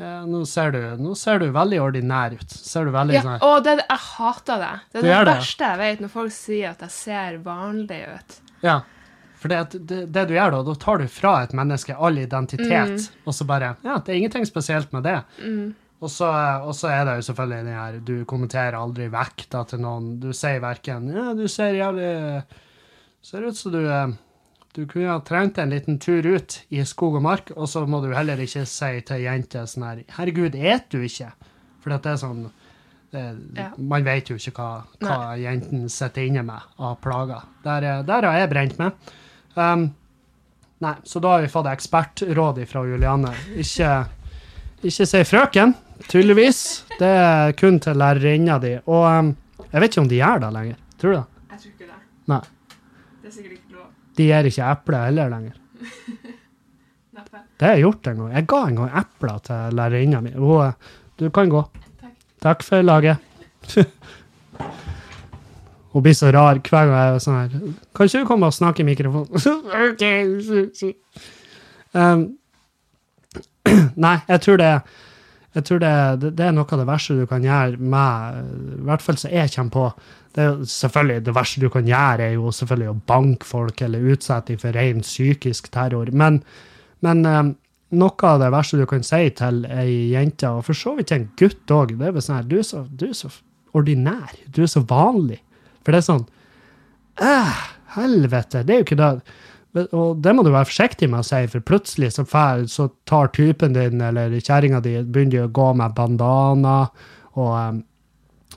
eh, 0.00 0.24
nå, 0.26 0.42
ser 0.48 0.74
du, 0.74 0.80
nå 0.98 1.14
ser 1.14 1.38
du 1.44 1.46
veldig 1.54 1.80
ordinær 1.84 2.34
ut. 2.34 2.56
Ser 2.56 2.88
du 2.88 2.94
veldig 2.96 3.20
Ja, 3.20 3.22
sånn 3.28 3.46
å, 3.46 3.52
det, 3.62 3.76
jeg 3.84 4.02
hater 4.08 4.64
det. 4.64 4.74
Det 4.90 5.04
er 5.04 5.06
det, 5.06 5.14
det? 5.14 5.36
verste 5.36 5.70
jeg 5.70 5.82
vet, 5.84 6.02
når 6.02 6.14
folk 6.16 6.36
sier 6.40 6.74
at 6.74 6.82
jeg 6.88 6.96
ser 6.96 7.40
vanlig 7.46 8.02
ut. 8.10 8.38
Ja. 8.64 8.80
For 9.36 9.48
det, 9.52 9.58
det, 9.86 9.98
det 10.12 10.22
du 10.28 10.34
gjør 10.34 10.50
da, 10.54 10.62
da 10.64 10.74
tar 10.80 10.98
du 11.02 11.06
fra 11.12 11.32
et 11.44 11.52
menneske 11.52 11.94
all 11.96 12.16
identitet, 12.18 13.10
og 13.26 13.34
så 13.36 13.44
bare 13.48 13.74
Ja, 13.84 13.98
det 13.98 14.14
er 14.14 14.20
ingenting 14.22 14.46
spesielt 14.48 14.92
med 14.96 15.04
det. 15.04 15.18
Og 16.00 16.10
så, 16.12 16.28
og 16.64 16.74
så 16.76 16.88
er 16.92 17.04
det 17.08 17.14
jo 17.16 17.22
selvfølgelig 17.30 17.64
den 17.64 17.72
her 17.78 17.94
Du 18.04 18.24
kommenterer 18.28 18.74
aldri 18.76 19.06
vekta 19.08 19.62
til 19.68 19.80
noen. 19.80 20.18
Du 20.20 20.28
sier 20.36 20.60
verken 20.60 21.06
Ja, 21.08 21.30
du 21.34 21.46
ser 21.48 21.72
jævlig 21.72 22.42
Ser 23.24 23.46
ut 23.48 23.56
som 23.56 23.72
du 23.72 23.80
eh, 23.88 24.12
Du 24.76 24.82
kunne 24.86 25.08
ha 25.08 25.18
trengt 25.24 25.56
en 25.58 25.72
liten 25.72 25.96
tur 25.98 26.20
ut 26.36 26.58
i 26.68 26.82
skog 26.84 27.16
og 27.16 27.24
mark, 27.24 27.48
og 27.56 27.64
så 27.72 27.86
må 27.88 28.02
du 28.04 28.10
heller 28.12 28.36
ikke 28.44 28.66
si 28.68 28.90
til 29.08 29.24
jenter 29.24 29.24
jente 29.24 29.64
sånn 29.72 29.86
her 29.88 30.02
Herregud, 30.18 30.54
et 30.54 30.84
du 30.92 30.98
ikke? 31.00 31.30
For 31.80 31.94
det 31.96 32.12
er 32.12 32.20
sånn 32.20 32.44
det, 33.14 33.22
Ja. 33.56 33.70
Man 33.78 34.04
vet 34.04 34.28
jo 34.28 34.36
ikke 34.36 34.52
hva, 34.58 34.82
hva 35.00 35.36
jentene 35.40 35.88
sitter 35.88 36.26
inne 36.28 36.42
med 36.44 36.60
av 36.78 36.98
plager. 37.00 37.46
Der, 37.64 37.82
er- 37.94 38.02
der 38.04 38.26
har 38.28 38.36
jeg 38.42 38.50
brent 38.52 38.78
meg. 38.82 38.92
Um, 39.56 39.86
nei, 40.84 40.94
så 41.08 41.20
da 41.24 41.36
har 41.36 41.44
vi 41.46 41.48
fått 41.52 41.68
ekspertråd 41.70 42.60
fra 42.68 42.82
Juliane. 42.88 43.32
Ikke, 43.62 43.92
ikke 44.84 45.06
si 45.08 45.22
frøken, 45.28 45.74
tydeligvis. 46.10 46.62
Det 46.98 47.08
er 47.08 47.54
kun 47.58 47.80
til 47.82 47.96
lærerinna 48.00 48.58
di. 48.62 48.74
Og 48.84 49.06
um, 49.06 49.30
jeg 49.70 49.80
vet 49.82 49.94
ikke 49.94 50.04
om 50.04 50.10
de 50.10 50.20
gjør 50.20 50.42
det 50.44 50.52
lenger. 50.58 50.82
Tror 51.00 51.12
du 51.14 51.16
det? 51.16 51.24
Jeg 51.54 51.62
tror 51.62 51.72
ikke 51.72 51.88
det. 51.92 52.00
Nei. 52.32 52.42
Det 53.22 53.30
er 53.30 53.34
sikkert 53.38 53.56
ikke 53.56 53.78
lov. 53.78 53.88
De 54.16 54.28
gir 54.28 54.50
ikke 54.50 54.68
eple 54.74 55.00
heller 55.06 55.32
lenger. 55.32 55.56
Neppe. 57.16 57.42
Det 57.56 57.68
har 57.68 57.74
jeg 57.76 57.86
gjort 57.86 58.10
en 58.12 58.20
gang. 58.22 58.30
Jeg 58.36 58.48
ga 58.52 58.60
en 58.68 58.78
gang 58.82 58.94
epler 59.02 59.42
til 59.48 59.76
lærerinna 59.80 60.22
mi. 60.24 60.32
Hun, 60.36 60.66
eh, 60.68 60.94
Du 61.16 61.30
kan 61.32 61.48
gå. 61.48 61.62
Takk. 62.00 62.12
Takk 62.44 62.62
for 62.62 62.84
laget. 62.84 63.16
Hun 65.96 66.04
blir 66.04 66.12
så 66.12 66.28
rar 66.28 66.58
hver 66.60 66.90
gang 66.90 66.92
jeg 66.92 67.12
er 67.14 67.22
sånn 67.24 67.36
her. 67.38 67.52
Kan 67.96 68.08
ikke 68.10 68.20
du 68.20 68.28
komme 68.28 68.50
og 68.50 68.52
snakke 68.52 68.84
i 68.84 68.84
mikrofonen? 68.84 69.32
ok. 69.88 70.90
Um, 71.96 72.24
nei, 74.04 74.18
jeg 74.28 74.42
tror 74.44 74.60
det 74.60 74.72
jeg 75.56 75.64
tror 75.64 75.78
det, 75.80 75.90
det, 76.36 76.44
er 76.44 76.52
noe 76.52 76.68
av 76.68 76.80
det 76.82 76.84
verste 76.84 77.14
du 77.16 77.22
kan 77.30 77.40
gjøre 77.40 77.80
med 77.80 78.40
I 78.76 78.82
hvert 78.90 79.00
fall 79.00 79.16
så 79.16 79.30
jeg 79.32 79.48
kommer 79.54 79.72
på 79.72 79.84
det 80.36 80.42
er 80.44 80.50
jo 80.50 80.66
selvfølgelig 80.68 81.22
Det 81.24 81.34
verste 81.38 81.62
du 81.62 81.70
kan 81.72 81.86
gjøre, 81.88 82.26
er 82.26 82.34
jo 82.34 82.50
selvfølgelig 82.52 82.90
å 82.90 82.98
banke 83.08 83.48
folk 83.48 83.80
eller 83.86 84.10
utsette 84.12 84.52
dem 84.52 84.60
for 84.60 84.76
ren 84.76 85.00
psykisk 85.00 85.70
terror. 85.72 86.10
Men, 86.12 86.42
men 87.00 87.24
um, 87.24 87.54
noe 87.96 88.28
av 88.28 88.42
det 88.44 88.50
verste 88.52 88.76
du 88.76 88.84
kan 88.90 89.06
si 89.06 89.30
til 89.38 89.62
ei 89.72 90.10
jente, 90.12 90.50
og 90.52 90.66
for 90.68 90.76
så 90.76 90.92
vidt 90.98 91.14
en 91.16 91.24
gutt 91.40 91.72
òg, 91.72 91.96
det 91.96 92.10
er 92.10 92.12
vel 92.18 92.26
sånn 92.26 92.36
her 92.36 92.50
du 92.52 92.58
er, 92.58 92.66
så, 92.68 92.84
du 92.84 93.06
er 93.08 93.16
så 93.16 93.32
ordinær. 93.72 94.36
Du 94.52 94.60
er 94.66 94.68
så 94.68 94.84
vanlig. 94.84 95.40
For 95.86 95.94
det 95.94 96.02
er 96.02 96.08
sånn 96.10 96.26
Æh, 97.22 97.60
helvete. 97.96 98.60
Det 98.66 98.74
er 98.74 98.80
jo 98.82 98.84
ikke 98.84 99.00
det. 99.00 99.10
Og 99.96 100.20
det 100.20 100.32
må 100.36 100.44
du 100.44 100.50
være 100.52 100.68
forsiktig 100.68 101.08
med 101.12 101.22
å 101.22 101.26
si, 101.26 101.42
for 101.52 101.64
plutselig 101.64 102.14
så, 102.16 102.24
fær, 102.28 102.64
så 102.68 102.88
tar 103.08 103.32
typen 103.36 103.76
din 103.76 104.00
eller 104.04 104.34
kjerringa 104.36 104.82
di 104.84 104.98
begynner 105.04 105.46
å 105.46 105.52
gå 105.52 105.68
med 105.80 105.94
bandana 105.96 106.78
og 107.36 107.52
um, 107.56 107.82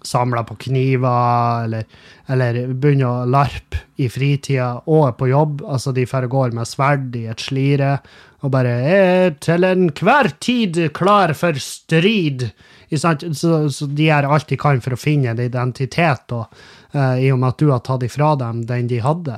samler 0.04 0.46
på 0.48 0.56
kniver, 0.64 1.66
eller, 1.66 1.88
eller 2.32 2.60
begynner 2.72 3.08
å 3.10 3.30
larpe 3.32 3.84
i 4.00 4.08
fritida 4.12 4.74
og 4.88 5.18
på 5.20 5.28
jobb. 5.32 5.64
Altså, 5.68 5.92
de 5.96 6.08
får 6.08 6.30
og 6.30 6.36
går 6.38 6.56
med 6.60 6.70
sverd 6.70 7.16
i 7.20 7.26
et 7.32 7.44
slire 7.44 7.98
og 8.40 8.54
bare 8.54 8.72
er 8.88 9.34
til 9.44 9.68
enhver 9.68 10.32
tid 10.40 10.78
klar 10.96 11.34
for 11.36 11.60
strid. 11.60 12.48
Så, 12.90 13.12
så 13.36 13.88
de 13.92 14.08
gjør 14.08 14.30
alt 14.32 14.48
de 14.50 14.58
kan 14.60 14.80
for 14.84 14.96
å 14.96 15.00
finne 15.00 15.34
en 15.34 15.42
identitet, 15.44 16.32
og, 16.32 16.48
i 16.94 17.28
og 17.30 17.38
med 17.38 17.52
at 17.52 17.60
du 17.62 17.68
har 17.70 17.84
tatt 17.86 18.02
ifra 18.08 18.32
dem 18.40 18.64
den 18.66 18.88
de 18.90 18.98
hadde. 19.04 19.36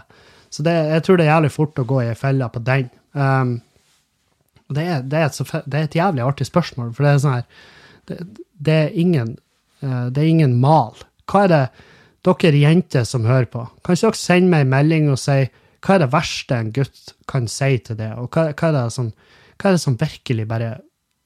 Så 0.51 0.63
det, 0.63 0.71
jeg 0.71 1.03
tror 1.03 1.19
det 1.19 1.25
er 1.25 1.33
jævlig 1.33 1.51
fort 1.55 1.79
å 1.79 1.87
gå 1.87 2.01
i 2.03 2.09
ei 2.11 2.17
felle 2.19 2.47
på 2.51 2.61
den. 2.67 2.89
Um, 3.15 3.53
det, 4.71 4.83
er, 4.83 5.05
det, 5.07 5.19
er 5.19 5.29
et 5.29 5.53
det 5.65 5.79
er 5.79 5.87
et 5.87 5.95
jævlig 5.95 6.25
artig 6.25 6.47
spørsmål, 6.47 6.91
for 6.95 7.07
det 7.07 7.13
er 7.13 7.23
sånn 7.23 7.37
her 7.39 7.47
Det, 8.55 8.73
er, 8.75 8.91
ingen, 8.99 9.35
eh, 9.79 10.05
det 10.11 10.21
er 10.21 10.27
ingen 10.27 10.57
mal. 10.59 10.97
Hva 11.29 11.45
er 11.45 11.51
det 11.51 11.63
dere 12.27 12.59
jenter 12.59 13.05
som 13.07 13.27
hører 13.27 13.47
på? 13.51 13.63
Kan 13.85 13.95
ikke 13.95 14.11
dere 14.11 14.19
sende 14.19 14.51
meg 14.51 14.65
en 14.65 14.73
melding 14.73 15.09
og 15.13 15.19
si 15.21 15.39
hva 15.81 15.95
er 15.95 16.03
det 16.03 16.11
verste 16.13 16.57
en 16.57 16.73
gutt 16.75 17.13
kan 17.31 17.47
si 17.49 17.71
til 17.81 17.97
det, 17.97 18.11
og 18.19 18.27
hva, 18.35 18.51
hva, 18.51 18.67
er, 18.67 18.75
det 18.75 18.83
som, 18.93 19.07
hva 19.57 19.71
er 19.71 19.77
det 19.77 19.83
som 19.85 19.97
virkelig 19.97 20.47
bare 20.49 20.71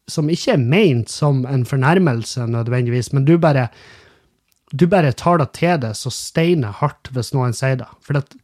Som 0.08 0.30
ikke 0.30 0.54
er 0.54 0.62
ment 0.62 1.10
som 1.10 1.46
en 1.50 1.66
fornærmelse 1.66 2.46
nødvendigvis, 2.46 3.12
men 3.14 3.26
du 3.26 3.40
bare 3.42 3.72
du 4.76 4.88
bare 4.92 5.14
tar 5.16 5.40
det 5.42 5.52
til 5.58 5.80
deg 5.84 5.96
så 5.98 6.12
steiner 6.14 6.76
hardt 6.82 7.12
hvis 7.16 7.34
noen 7.36 7.56
sier 7.56 7.80
det. 7.80 7.90
For 8.06 8.20
at 8.20 8.36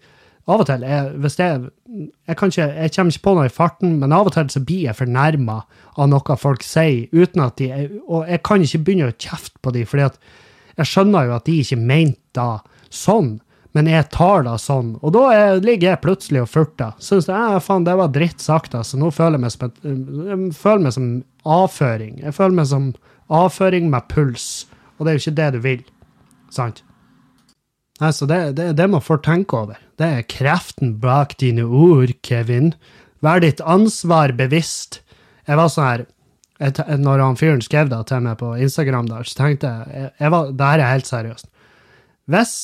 av 0.49 0.63
og 0.63 0.67
til, 0.67 0.83
jeg, 0.83 1.11
hvis 1.21 1.37
det, 1.37 1.47
jeg, 1.91 2.35
ikke, 2.35 2.65
jeg 2.65 2.93
kommer 2.95 3.13
ikke 3.13 3.25
på 3.27 3.33
noe 3.37 3.45
i 3.47 3.53
farten, 3.53 3.93
men 4.01 4.15
av 4.15 4.29
og 4.29 4.35
til 4.35 4.49
så 4.51 4.61
blir 4.65 4.87
jeg 4.87 4.97
fornærma 4.97 5.59
av 6.01 6.09
noe 6.09 6.37
folk 6.39 6.65
sier, 6.65 7.05
uten 7.13 7.43
at 7.45 7.61
de 7.61 7.69
Og 8.07 8.25
jeg 8.27 8.41
kan 8.47 8.65
ikke 8.65 8.81
begynne 8.87 9.11
å 9.11 9.15
kjefte 9.15 9.61
på 9.61 9.73
dem, 9.75 9.87
at 10.07 10.17
jeg 10.79 10.89
skjønner 10.89 11.27
jo 11.27 11.37
at 11.37 11.47
de 11.47 11.59
ikke 11.61 11.79
mente 11.79 12.17
det 12.33 12.49
sånn, 12.91 13.35
men 13.75 13.87
jeg 13.87 14.09
tar 14.11 14.43
det 14.47 14.57
sånn. 14.59 14.95
Og 14.99 15.13
da 15.15 15.21
er, 15.31 15.61
ligger 15.63 15.93
jeg 15.93 16.03
plutselig 16.03 16.41
og 16.43 16.49
furter. 16.51 16.97
Syns 16.99 17.29
jeg 17.31 17.61
faen, 17.63 17.85
det 17.87 17.95
var 17.99 18.11
dritt 18.11 18.43
sagt, 18.43 18.75
altså. 18.75 18.99
Nå 18.99 19.13
føler 19.15 19.37
jeg 19.37 19.45
meg 19.45 19.53
som, 19.53 19.71
jeg 20.27 20.51
føler 20.57 20.83
meg 20.87 20.95
som 20.97 21.07
avføring. 21.47 22.17
Jeg 22.25 22.35
føler 22.35 22.57
meg 22.57 22.67
som 22.73 22.91
avføring 23.31 23.87
med 23.93 24.09
puls, 24.11 24.49
og 24.97 25.05
det 25.05 25.13
er 25.13 25.17
jo 25.17 25.23
ikke 25.23 25.39
det 25.39 25.49
du 25.55 25.59
vil. 25.63 25.85
Sant? 26.51 26.83
Så 28.01 28.25
det, 28.25 28.57
det, 28.57 28.71
det 28.79 28.87
må 28.89 29.01
folk 29.03 29.23
tenke 29.27 29.59
over. 29.59 29.77
Det 30.01 30.07
er 30.07 30.27
kreften 30.29 30.95
bak 31.03 31.35
dine 31.41 31.67
ord, 31.67 32.15
Kevin. 32.25 32.73
Vær 33.21 33.43
ditt 33.43 33.61
ansvar 33.61 34.33
bevisst. 34.37 35.03
Jeg 35.45 35.59
var 35.59 35.69
sånn 35.69 35.87
her 35.87 36.05
jeg, 36.61 36.77
Når 37.01 37.21
han 37.21 37.37
fyren 37.37 37.61
skrev 37.65 37.89
det 37.89 37.99
til 38.09 38.23
meg 38.25 38.37
på 38.41 38.53
Instagram, 38.61 39.09
der, 39.09 39.25
så 39.25 39.37
tenkte 39.37 39.69
jeg, 39.69 40.09
jeg 40.21 40.33
var, 40.33 40.51
det 40.53 40.71
her 40.71 40.81
er 40.81 40.93
helt 40.95 41.09
seriøst. 41.09 41.47
Hvis 42.29 42.55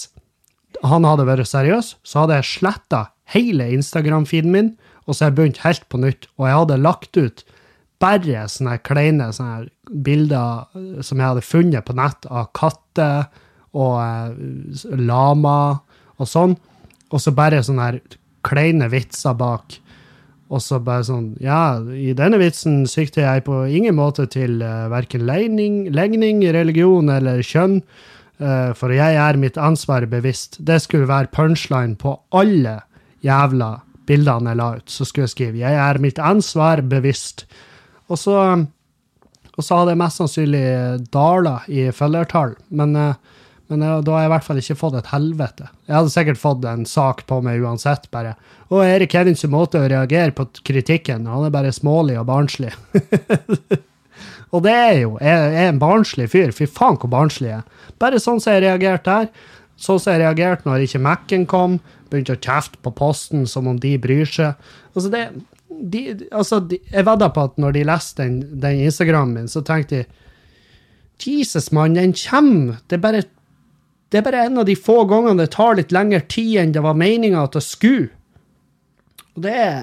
han 0.85 1.05
hadde 1.07 1.25
vært 1.25 1.49
seriøs, 1.49 1.95
så 2.05 2.23
hadde 2.23 2.37
jeg 2.37 2.49
sletta 2.51 3.03
hele 3.33 3.69
Instagram-feeden 3.73 4.53
min, 4.53 4.73
og 5.05 5.15
så 5.15 5.25
har 5.25 5.31
jeg 5.31 5.37
begynt 5.39 5.63
helt 5.63 5.87
på 5.89 6.01
nytt. 6.01 6.27
Og 6.37 6.49
jeg 6.49 6.59
hadde 6.59 6.81
lagt 6.81 7.17
ut 7.17 7.45
bare 8.01 8.45
sånne 8.51 8.77
kleine 8.85 9.31
sånne 9.33 9.67
bilder 10.05 10.67
eh, 10.77 11.01
som 11.05 11.17
jeg 11.21 11.31
hadde 11.31 11.45
funnet 11.45 11.87
på 11.87 11.95
nett 11.97 12.27
av 12.29 12.51
katter 12.57 13.29
og 13.75 13.97
eh, 14.03 14.95
lama 14.99 15.59
og 16.17 16.29
sånn. 16.29 16.55
Og 17.11 17.23
så 17.23 17.33
bare 17.35 17.63
sånne 17.63 17.89
her 17.89 17.99
kleine 18.47 18.89
vitser 18.91 19.35
bak. 19.37 19.79
Og 20.47 20.61
så 20.63 20.79
bare 20.79 21.03
sånn 21.03 21.33
Ja, 21.43 21.79
i 21.91 22.13
denne 22.15 22.39
vitsen 22.39 22.85
sikter 22.87 23.25
jeg 23.25 23.47
på 23.47 23.65
ingen 23.67 23.97
måte 23.97 24.27
til 24.31 24.61
uh, 24.63 24.87
verken 24.91 25.25
legning, 25.27 25.89
legning, 25.91 26.39
religion 26.55 27.11
eller 27.11 27.43
kjønn, 27.43 27.81
uh, 28.39 28.71
for 28.77 28.95
jeg 28.95 29.19
er 29.19 29.39
mitt 29.39 29.59
ansvar 29.59 30.07
bevisst. 30.07 30.55
Det 30.63 30.79
skulle 30.83 31.09
være 31.09 31.33
punchline 31.35 31.99
på 31.99 32.15
alle 32.31 32.79
jævla 33.25 33.73
bildene 34.07 34.53
jeg 34.53 34.59
la 34.61 34.69
ut. 34.77 34.89
Så 34.89 35.05
skulle 35.05 35.27
jeg 35.27 35.35
skrive 35.35 35.57
'Jeg 35.59 35.73
er 35.73 35.99
mitt 35.99 36.19
ansvar 36.19 36.81
bevisst'. 36.81 37.45
Og 38.09 38.17
så, 38.17 38.65
og 39.57 39.63
så 39.63 39.75
hadde 39.75 39.91
jeg 39.91 39.97
mest 39.99 40.21
sannsynlig 40.21 41.11
dala 41.11 41.59
i 41.67 41.89
følgertall, 41.91 42.55
men, 42.69 42.95
eh, 42.95 43.13
men 43.67 43.83
jeg, 43.83 44.03
da 44.07 44.13
har 44.13 44.23
jeg 44.23 44.29
i 44.29 44.31
hvert 44.31 44.45
fall 44.45 44.61
ikke 44.61 44.77
fått 44.79 44.95
et 44.99 45.09
helvete. 45.11 45.67
Jeg 45.89 45.95
hadde 45.97 46.13
sikkert 46.13 46.39
fått 46.39 46.67
en 46.69 46.85
sak 46.87 47.25
på 47.27 47.39
meg 47.43 47.63
uansett, 47.63 48.07
bare. 48.13 48.37
Og 48.71 48.83
Erik 48.85 49.11
Kevins 49.11 49.43
måte 49.51 49.81
å 49.81 49.89
reagere 49.91 50.35
på 50.35 50.47
kritikken, 50.67 51.27
han 51.27 51.47
er 51.47 51.53
bare 51.53 51.73
smålig 51.75 52.15
og 52.21 52.29
barnslig. 52.29 52.71
og 54.53 54.63
det 54.63 54.75
er 54.75 54.95
jo, 55.01 55.17
jeg 55.19 55.51
er 55.51 55.67
en 55.67 55.83
barnslig 55.83 56.29
fyr, 56.31 56.55
fy 56.55 56.69
faen 56.71 56.99
hvor 57.01 57.11
barnslig 57.11 57.51
jeg 57.51 57.59
er. 57.59 57.91
Bare 57.99 58.23
sånn 58.23 58.39
som 58.43 58.55
jeg 58.55 58.65
reagerte 58.67 59.19
der. 59.19 59.53
Sånn 59.77 59.99
som 60.01 60.15
jeg 60.15 60.23
reagerte 60.23 60.65
når 60.65 60.87
ikke 60.87 61.03
Mac-en 61.03 61.45
kom, 61.49 61.79
begynte 62.07 62.37
å 62.37 62.41
kjefte 62.41 62.79
på 62.81 62.95
posten 62.95 63.43
som 63.49 63.67
om 63.69 63.79
de 63.83 63.97
bryr 64.01 64.27
seg. 64.31 64.55
Altså 64.95 65.11
det, 65.13 65.25
de, 65.67 66.03
altså 66.31 66.61
de, 66.63 66.79
jeg 66.87 67.05
vedder 67.05 67.33
på 67.35 67.49
at 67.49 67.59
når 67.61 67.75
de 67.75 67.83
leste 67.91 68.23
den, 68.23 68.39
den 68.63 68.85
Instagrammen 68.87 69.43
min, 69.43 69.51
så 69.51 69.61
tenkte 69.65 70.05
de 70.05 70.07
Jesus, 71.17 71.71
mann, 71.73 71.97
den 71.97 72.13
kommer. 72.13 72.77
Det 72.87 72.97
er 72.97 73.03
bare 73.03 73.23
det 74.11 74.19
er 74.19 74.25
bare 74.25 74.45
en 74.47 74.61
av 74.61 74.67
de 74.67 74.75
få 74.79 75.01
gangene 75.09 75.43
det 75.43 75.51
tar 75.55 75.75
litt 75.79 75.91
lengre 75.95 76.21
tid 76.31 76.61
enn 76.61 76.73
det 76.75 76.83
var 76.85 76.97
meninga 76.97 77.43
at 77.43 77.57
det 77.57 77.63
skulle. 77.65 78.09
Og 79.35 79.43
det 79.43 79.53
er, 79.53 79.81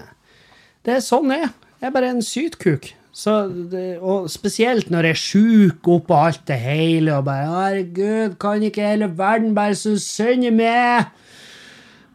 det 0.87 0.97
er 0.97 1.05
sånn 1.05 1.33
jeg 1.35 1.47
er. 1.47 1.53
Jeg 1.81 1.91
er 1.91 1.97
bare 1.99 2.13
en 2.15 2.23
sytkuk. 2.25 2.95
Det, 3.15 3.83
og 4.03 4.25
spesielt 4.33 4.89
når 4.91 5.07
jeg 5.07 5.15
er 5.15 5.21
sjuk 5.21 5.89
oppå 5.93 6.17
alt 6.19 6.41
det 6.49 6.57
hele 6.59 7.13
og 7.15 7.27
bare 7.29 7.47
'Herregud, 7.47 8.39
kan 8.43 8.63
ikke 8.63 8.89
hele 8.89 9.07
verden 9.07 9.55
bare 9.55 9.77
så 9.79 9.95
synd 10.01 10.45
i 10.45 10.51
meg?' 10.51 11.13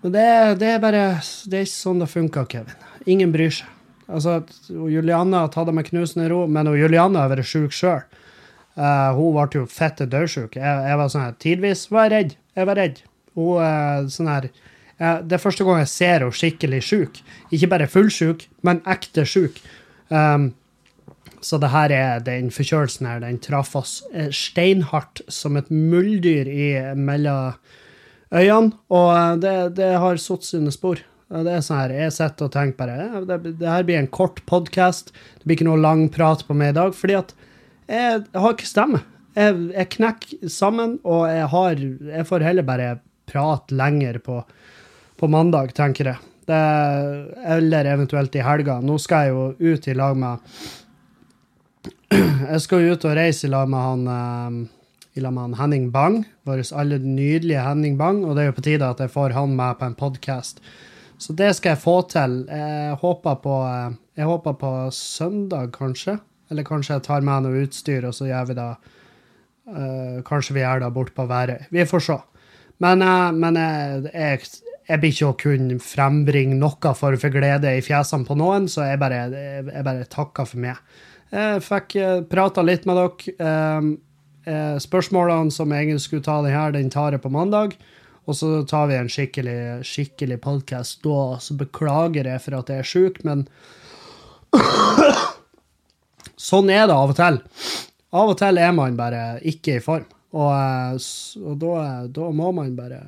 Men 0.02 0.12
det, 0.12 0.60
det 0.60 0.68
er 0.68 0.80
bare 0.80 1.22
Det 1.46 1.54
er 1.54 1.68
ikke 1.68 1.84
sånn 1.86 2.00
det 2.00 2.10
funker, 2.10 2.46
Kevin. 2.50 2.76
Ingen 3.06 3.32
bryr 3.32 3.52
seg. 3.52 3.68
Altså, 4.10 4.44
Julianne 4.68 5.38
har 5.38 5.52
tatt 5.54 5.68
det 5.68 5.76
med 5.76 5.86
knusende 5.86 6.30
ro, 6.32 6.48
men 6.48 6.68
og 6.68 6.78
Julianne 6.80 7.20
har 7.20 7.30
vært 7.30 7.46
sjuk 7.46 7.72
sjøl. 7.72 8.02
Eh, 8.80 9.12
hun 9.18 9.36
ble 9.36 9.60
jo 9.60 9.66
fette 9.70 10.08
dødsjuk. 10.10 10.56
Jeg, 10.60 10.84
jeg 10.88 11.00
var 11.02 11.12
sånn 11.12 11.26
her, 11.26 11.36
Tidvis 11.44 11.88
var 11.92 12.08
jeg 12.08 12.14
redd. 12.14 12.38
Jeg 12.56 12.70
var 12.70 12.80
redd. 12.80 13.02
Hun 13.38 13.60
uh, 13.62 14.08
sånn 14.12 14.28
her 14.28 14.48
uh, 14.50 15.20
Det 15.22 15.36
er 15.38 15.42
første 15.44 15.66
gang 15.68 15.84
jeg 15.84 15.92
ser 15.92 16.16
henne 16.24 16.40
skikkelig 16.40 16.80
sjuk. 16.88 17.20
Ikke 17.56 17.70
bare 17.72 17.90
fullsjuk, 17.92 18.48
men 18.68 18.82
ekte 18.90 19.28
sjuk. 19.28 19.60
Um, 20.10 20.54
så 21.46 21.60
det 21.62 21.72
her 21.72 21.92
er 21.96 22.24
den 22.24 22.50
forkjølelsen 22.52 23.08
her, 23.08 23.22
den 23.24 23.38
traff 23.40 23.72
oss 23.80 24.02
eh, 24.12 24.28
steinhardt 24.36 25.22
som 25.32 25.56
et 25.56 25.70
muldyr 25.72 26.50
i 26.52 26.66
mellom 27.00 27.56
øynene, 28.36 28.74
og 28.92 29.40
det, 29.46 29.54
det 29.78 29.94
har 30.04 30.20
satt 30.20 30.44
sine 30.44 30.74
spor. 30.76 31.00
Det 31.30 31.54
er 31.54 31.64
sånn 31.64 31.80
her, 31.80 31.94
Jeg 31.96 32.16
sitter 32.18 32.50
og 32.50 32.52
tenker 32.58 32.76
bare 32.82 33.24
det, 33.30 33.54
det 33.62 33.72
her 33.72 33.88
blir 33.88 34.02
en 34.02 34.12
kort 34.12 34.42
podkast. 34.52 35.14
Det 35.40 35.48
blir 35.48 35.62
ikke 35.62 35.70
noe 35.70 35.80
lang 35.80 36.10
prat 36.12 36.44
på 36.44 36.58
meg 36.60 36.74
i 36.74 36.78
dag, 36.82 36.92
fordi 36.98 37.16
at 37.22 37.32
jeg, 37.90 38.26
har 38.34 38.56
ikke 38.56 38.70
stemme. 38.70 39.02
Jeg, 39.38 39.56
jeg 39.74 39.92
knekker 39.96 40.50
sammen, 40.52 40.98
og 41.04 41.28
jeg 41.30 41.48
har 41.52 41.80
Jeg 41.80 42.28
får 42.28 42.46
heller 42.46 42.66
bare 42.66 42.90
prate 43.30 43.76
lenger 43.78 44.20
på, 44.26 44.42
på 45.18 45.30
mandag, 45.30 45.74
tenker 45.78 46.14
jeg. 46.14 46.26
Det, 46.50 46.60
eller 47.46 47.92
eventuelt 47.92 48.36
i 48.36 48.46
helga. 48.46 48.80
Nå 48.82 48.98
skal 49.02 49.28
jeg 49.28 49.36
jo 49.36 49.74
ut 49.74 49.88
i 49.88 49.94
lag 49.98 50.18
med 50.18 50.38
Jeg 52.10 52.62
skal 52.66 52.82
jo 52.82 52.96
ut 52.96 53.06
og 53.06 53.18
reise 53.18 53.46
i 53.46 53.52
lag 53.54 53.70
med 53.70 53.86
han 53.86 54.08
eh, 54.14 54.56
i 55.20 55.22
lag 55.22 55.34
med 55.36 55.44
han 55.44 55.58
Henning 55.60 55.90
Bang, 55.94 56.24
vår 56.48 56.64
aller 56.78 57.04
nydelige 57.04 57.62
Henning 57.66 57.98
Bang, 58.00 58.24
og 58.26 58.36
det 58.36 58.44
er 58.44 58.50
jo 58.50 58.58
på 58.58 58.66
tide 58.66 58.88
at 58.88 59.02
jeg 59.04 59.14
får 59.14 59.36
han 59.36 59.54
med 59.58 59.78
på 59.78 59.90
en 59.90 59.98
podkast. 60.00 60.64
Så 61.20 61.36
det 61.36 61.52
skal 61.58 61.76
jeg 61.76 61.84
få 61.84 61.96
til. 62.10 62.46
Jeg 62.48 62.98
håper 63.02 63.38
på, 63.44 63.56
eh, 63.68 63.98
jeg 64.18 64.30
håper 64.30 64.58
på 64.58 64.74
søndag, 64.96 65.74
kanskje. 65.76 66.18
Eller 66.50 66.66
kanskje 66.68 66.98
jeg 66.98 67.06
tar 67.06 67.26
med 67.26 67.46
noe 67.46 67.66
utstyr, 67.66 68.08
og 68.10 68.16
så 68.18 68.30
gjør 68.30 68.50
vi 68.50 68.58
det 68.58 68.70
uh, 69.70 70.18
Kanskje 70.26 70.56
vi 70.58 70.64
gjør 70.64 70.82
det 70.84 70.94
bort 70.96 71.14
på 71.14 71.28
Værøy. 71.30 71.68
Vi 71.70 71.86
får 71.86 72.06
se. 72.08 72.18
Men, 72.82 73.04
uh, 73.06 73.30
men 73.36 73.60
jeg, 73.60 74.10
jeg, 74.14 74.74
jeg 74.90 75.02
blir 75.02 75.14
ikke 75.14 75.30
å 75.30 75.38
kunne 75.44 75.78
frembringe 75.84 76.58
noe 76.58 76.92
å 76.92 76.98
få 76.98 77.14
glede 77.30 77.76
i 77.78 77.86
fjesene 77.86 78.26
på 78.26 78.38
noen, 78.40 78.66
så 78.72 78.88
jeg 78.90 79.02
bare, 79.02 79.22
jeg 79.30 79.86
bare 79.86 80.10
takker 80.10 80.50
for 80.50 80.64
meg. 80.64 80.82
Jeg 81.30 81.62
fikk 81.62 81.96
prata 82.30 82.64
litt 82.66 82.88
med 82.90 82.98
dere. 82.98 83.36
Eh, 83.46 83.90
eh, 84.50 84.78
spørsmålene 84.82 85.54
som 85.54 85.70
jeg 85.70 85.86
egentlig 85.86 86.08
skulle 86.08 86.26
ta 86.26 86.40
den 86.42 86.56
her, 86.56 86.74
den 86.74 86.90
tar 86.90 87.14
jeg 87.14 87.22
på 87.22 87.34
mandag. 87.34 87.78
Og 88.26 88.38
så 88.38 88.64
tar 88.70 88.90
vi 88.90 88.98
en 88.98 89.10
skikkelig, 89.10 89.86
skikkelig 89.86 90.40
podkast 90.42 91.04
da. 91.06 91.38
Så 91.42 91.58
beklager 91.58 92.26
jeg 92.26 92.42
for 92.42 92.58
at 92.58 92.70
jeg 92.70 92.82
er 92.82 92.90
sjuk, 92.90 93.22
men 93.26 93.46
sånn 96.40 96.72
er 96.74 96.88
det 96.90 96.96
av 96.96 97.12
og 97.12 97.18
til. 97.20 97.42
Av 98.10 98.32
og 98.32 98.38
til 98.40 98.62
er 98.62 98.72
man 98.76 98.98
bare 98.98 99.24
ikke 99.48 99.78
i 99.78 99.84
form. 99.84 100.08
Og, 100.30 100.52
eh, 100.54 101.10
og 101.42 101.58
da, 101.62 101.80
da 102.14 102.30
må 102.30 102.52
man 102.54 102.76
bare 102.78 103.00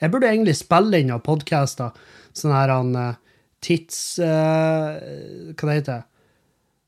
Jeg 0.00 0.12
burde 0.12 0.28
egentlig 0.30 0.54
spille 0.56 1.00
inn 1.02 1.10
av 1.12 1.24
podkaster. 1.26 1.90
Sånn 2.32 2.54
her 2.54 2.72
han 2.72 2.94
eh, 2.96 3.18
tids... 3.60 3.98
Uh, 4.16 5.52
hva 5.52 5.68
det 5.68 5.74
heter 5.80 6.06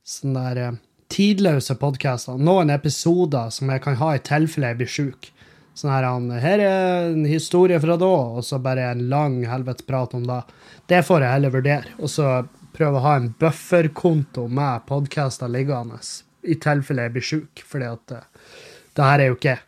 Sånn 0.08 0.38
der 0.38 0.60
uh, 0.62 0.78
tidløse 1.12 1.76
podkaster. 1.76 2.40
Noen 2.40 2.72
episoder 2.72 3.52
som 3.52 3.68
jeg 3.68 3.84
kan 3.84 3.98
ha 4.00 4.14
i 4.16 4.22
tilfelle 4.24 4.72
jeg 4.72 4.80
blir 4.80 4.92
sjuk. 4.94 5.28
Sånn 5.76 5.92
her 5.92 6.06
han 6.08 6.30
Her 6.40 6.62
er 6.64 7.10
en 7.10 7.26
historie 7.28 7.80
fra 7.80 7.98
da, 8.00 8.10
og 8.38 8.44
så 8.44 8.60
bare 8.64 8.90
en 8.92 9.06
lang 9.12 9.42
helvetes 9.48 9.86
prat 9.88 10.16
om 10.16 10.24
det. 10.28 10.40
Det 10.88 11.02
får 11.04 11.24
jeg 11.24 11.36
heller 11.36 11.54
vurdere. 11.54 11.94
Og 12.00 12.12
så 12.12 12.30
prøve 12.76 13.00
å 13.00 13.04
ha 13.06 13.16
en 13.18 13.32
bufferkonto 13.40 14.46
med 14.48 14.86
podkaster 14.88 15.50
liggende 15.52 16.00
i 16.42 16.56
tilfelle 16.62 17.06
jeg 17.06 17.14
blir 17.14 17.26
sjuk, 17.26 17.62
fordi 17.66 17.90
at 17.90 18.16
eh, 18.16 18.56
det 18.96 19.08
her 19.08 19.22
er 19.22 19.30
jo 19.30 19.38
ikke 19.38 19.58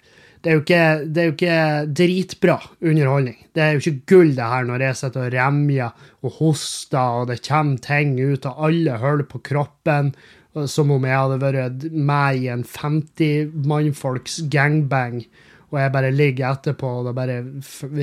det 0.44 0.50
er, 0.50 0.56
jo 0.58 0.60
ikke, 0.60 0.86
det 1.08 1.20
er 1.22 1.24
jo 1.24 1.32
ikke 1.32 1.58
dritbra 1.96 2.54
underholdning. 2.84 3.36
Det 3.56 3.62
er 3.64 3.70
jo 3.72 3.80
ikke 3.80 4.10
gull, 4.12 4.32
det 4.36 4.48
her, 4.50 4.66
når 4.68 4.82
jeg 4.84 4.98
sitter 4.98 5.22
og 5.22 5.32
remjer 5.32 6.02
og 6.20 6.34
hoster, 6.36 7.20
og 7.22 7.30
det 7.30 7.38
kommer 7.46 7.80
ting 7.80 8.10
ut 8.20 8.44
av 8.50 8.58
alle 8.66 8.98
hull 9.00 9.22
på 9.30 9.40
kroppen, 9.48 10.10
som 10.68 10.92
om 10.92 11.06
jeg 11.08 11.16
hadde 11.16 11.40
vært 11.40 11.86
med 11.96 12.42
i 12.42 12.50
en 12.52 12.66
50 12.68 13.56
mannfolks 13.72 14.42
gangbang, 14.52 15.22
og 15.72 15.80
jeg 15.80 15.94
bare 15.96 16.12
ligger 16.12 16.52
etterpå, 16.52 16.92
og 17.00 17.08
det 17.08 17.16
bare 17.16 17.40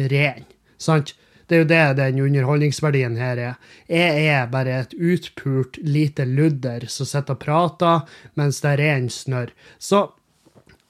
renner. 0.09 0.49
Sant? 0.81 1.13
Det 1.51 1.57
er 1.57 1.65
jo 1.65 1.67
det 1.67 1.85
den 1.97 2.19
underholdningsverdien 2.23 3.17
her 3.19 3.39
er. 3.43 3.55
Jeg 3.91 4.21
er 4.31 4.45
bare 4.47 4.77
et 4.85 4.93
utpult 4.95 5.81
lite 5.83 6.23
ludder 6.23 6.85
som 6.87 7.09
sitter 7.09 7.35
og 7.35 7.41
prater 7.41 8.05
mens 8.39 8.61
det 8.63 8.77
er 8.77 8.83
en 8.93 9.09
snørr. 9.11 9.51
Så 9.75 10.05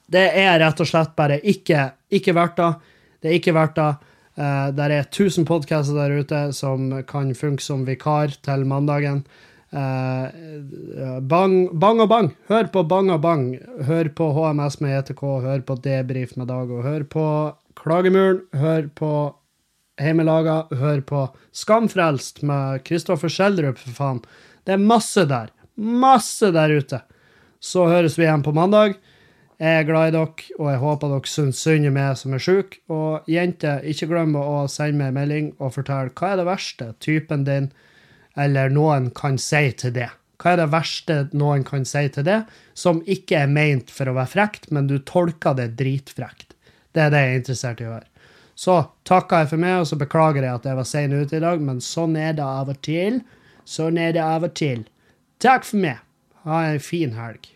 det 0.06 0.28
er 0.38 0.60
rett 0.62 0.84
og 0.84 0.86
slett 0.86 1.16
bare 1.18 1.40
ikke, 1.42 1.88
ikke 2.14 2.36
verdt 2.38 2.62
det. 2.62 2.70
Det 3.18 3.32
er 3.32 3.36
ikke 3.40 3.56
verdt 3.58 3.74
det. 3.80 3.90
Uh, 4.38 4.70
der 4.78 4.94
er 5.00 5.02
1000 5.08 5.50
podcaster 5.50 5.98
der 5.98 6.22
ute 6.22 6.44
som 6.54 6.86
kan 7.10 7.34
funke 7.34 7.66
som 7.66 7.82
vikar 7.88 8.38
til 8.46 8.62
mandagen. 8.62 9.24
Uh, 9.74 10.30
bang, 11.26 11.58
bang 11.74 12.06
og 12.06 12.10
bang. 12.14 12.32
Hør 12.46 12.70
på 12.70 12.86
Bang 12.86 13.10
og 13.10 13.22
bang. 13.26 13.46
Hør 13.90 14.14
på 14.14 14.30
HMS 14.38 14.78
med 14.78 15.00
ETK. 15.00 15.26
Hør 15.42 15.66
på 15.66 15.80
Debrif 15.82 16.38
med 16.38 16.54
Dag. 16.54 16.70
Og 16.70 16.86
hør 16.86 17.02
på 17.02 17.28
Klagemuren. 17.82 18.44
Hør 18.54 18.92
på 18.94 19.14
Heimelaga. 20.02 20.66
Hør 20.78 21.00
på 21.06 21.24
Skamfrelst 21.56 22.42
med 22.46 22.82
Kristoffer 22.88 23.32
Schjelderup, 23.32 23.80
for 23.80 23.96
faen. 23.96 24.20
Det 24.66 24.76
er 24.76 24.82
masse 24.82 25.24
der. 25.30 25.50
Masse 25.76 26.52
der 26.54 26.74
ute. 26.74 27.02
Så 27.62 27.86
høres 27.90 28.18
vi 28.18 28.26
igjen 28.26 28.44
på 28.44 28.54
mandag. 28.54 28.98
Jeg 29.62 29.78
er 29.78 29.86
glad 29.86 30.08
i 30.10 30.14
dere, 30.16 30.46
og 30.58 30.68
jeg 30.72 30.80
håper 30.82 31.12
dere 31.12 31.30
syns 31.30 31.60
synd 31.62 31.86
i 31.86 31.92
meg 31.94 32.16
som 32.18 32.34
er 32.34 32.42
sjuk. 32.42 32.80
Og 32.90 33.28
jenter, 33.30 33.84
ikke 33.86 34.08
glem 34.10 34.34
å 34.38 34.64
sende 34.70 34.98
meg 34.98 35.12
en 35.12 35.18
melding 35.20 35.52
og 35.62 35.76
fortelle 35.76 36.10
hva 36.18 36.32
er 36.32 36.40
det 36.40 36.48
verste 36.48 36.88
typen 37.04 37.46
din 37.46 37.70
eller 38.34 38.72
noen 38.72 39.10
kan 39.14 39.38
si 39.38 39.68
til 39.78 39.94
det. 39.94 40.08
Hva 40.42 40.56
er 40.56 40.62
det 40.64 40.72
verste 40.72 41.18
noen 41.38 41.62
kan 41.62 41.84
si 41.86 42.02
til 42.10 42.26
det, 42.26 42.40
som 42.74 43.02
ikke 43.06 43.44
er 43.44 43.52
meint 43.52 43.92
for 43.94 44.10
å 44.10 44.16
være 44.16 44.32
frekt, 44.32 44.70
men 44.74 44.88
du 44.90 44.96
tolker 45.06 45.54
det 45.58 45.76
dritfrekt? 45.78 46.56
Det 46.92 47.04
er 47.04 47.12
det 47.12 47.20
jeg 47.22 47.30
er 47.30 47.40
interessert 47.42 47.82
i 47.82 47.86
å 47.86 47.92
høre. 47.94 48.11
Så 48.54 48.78
takker 49.08 49.42
jeg 49.42 49.52
for 49.54 49.62
meg, 49.62 49.80
og 49.80 49.88
så 49.88 49.98
beklager 50.00 50.44
jeg 50.44 50.60
at 50.60 50.68
jeg 50.68 50.78
var 50.78 50.88
sein 50.88 51.14
ute 51.14 51.38
i 51.38 51.42
dag, 51.42 51.62
men 51.64 51.80
sånn 51.84 52.16
er 52.20 52.36
det 52.36 52.44
av 52.44 52.72
og 52.72 52.80
til. 52.84 53.22
Sånn 53.68 53.98
er 54.00 54.12
det 54.16 54.22
av 54.24 54.46
og 54.46 54.54
til. 54.58 54.84
Takk 55.42 55.66
for 55.66 55.82
meg. 55.82 56.02
Ha 56.46 56.64
en 56.68 56.82
fin 56.82 57.14
helg. 57.16 57.48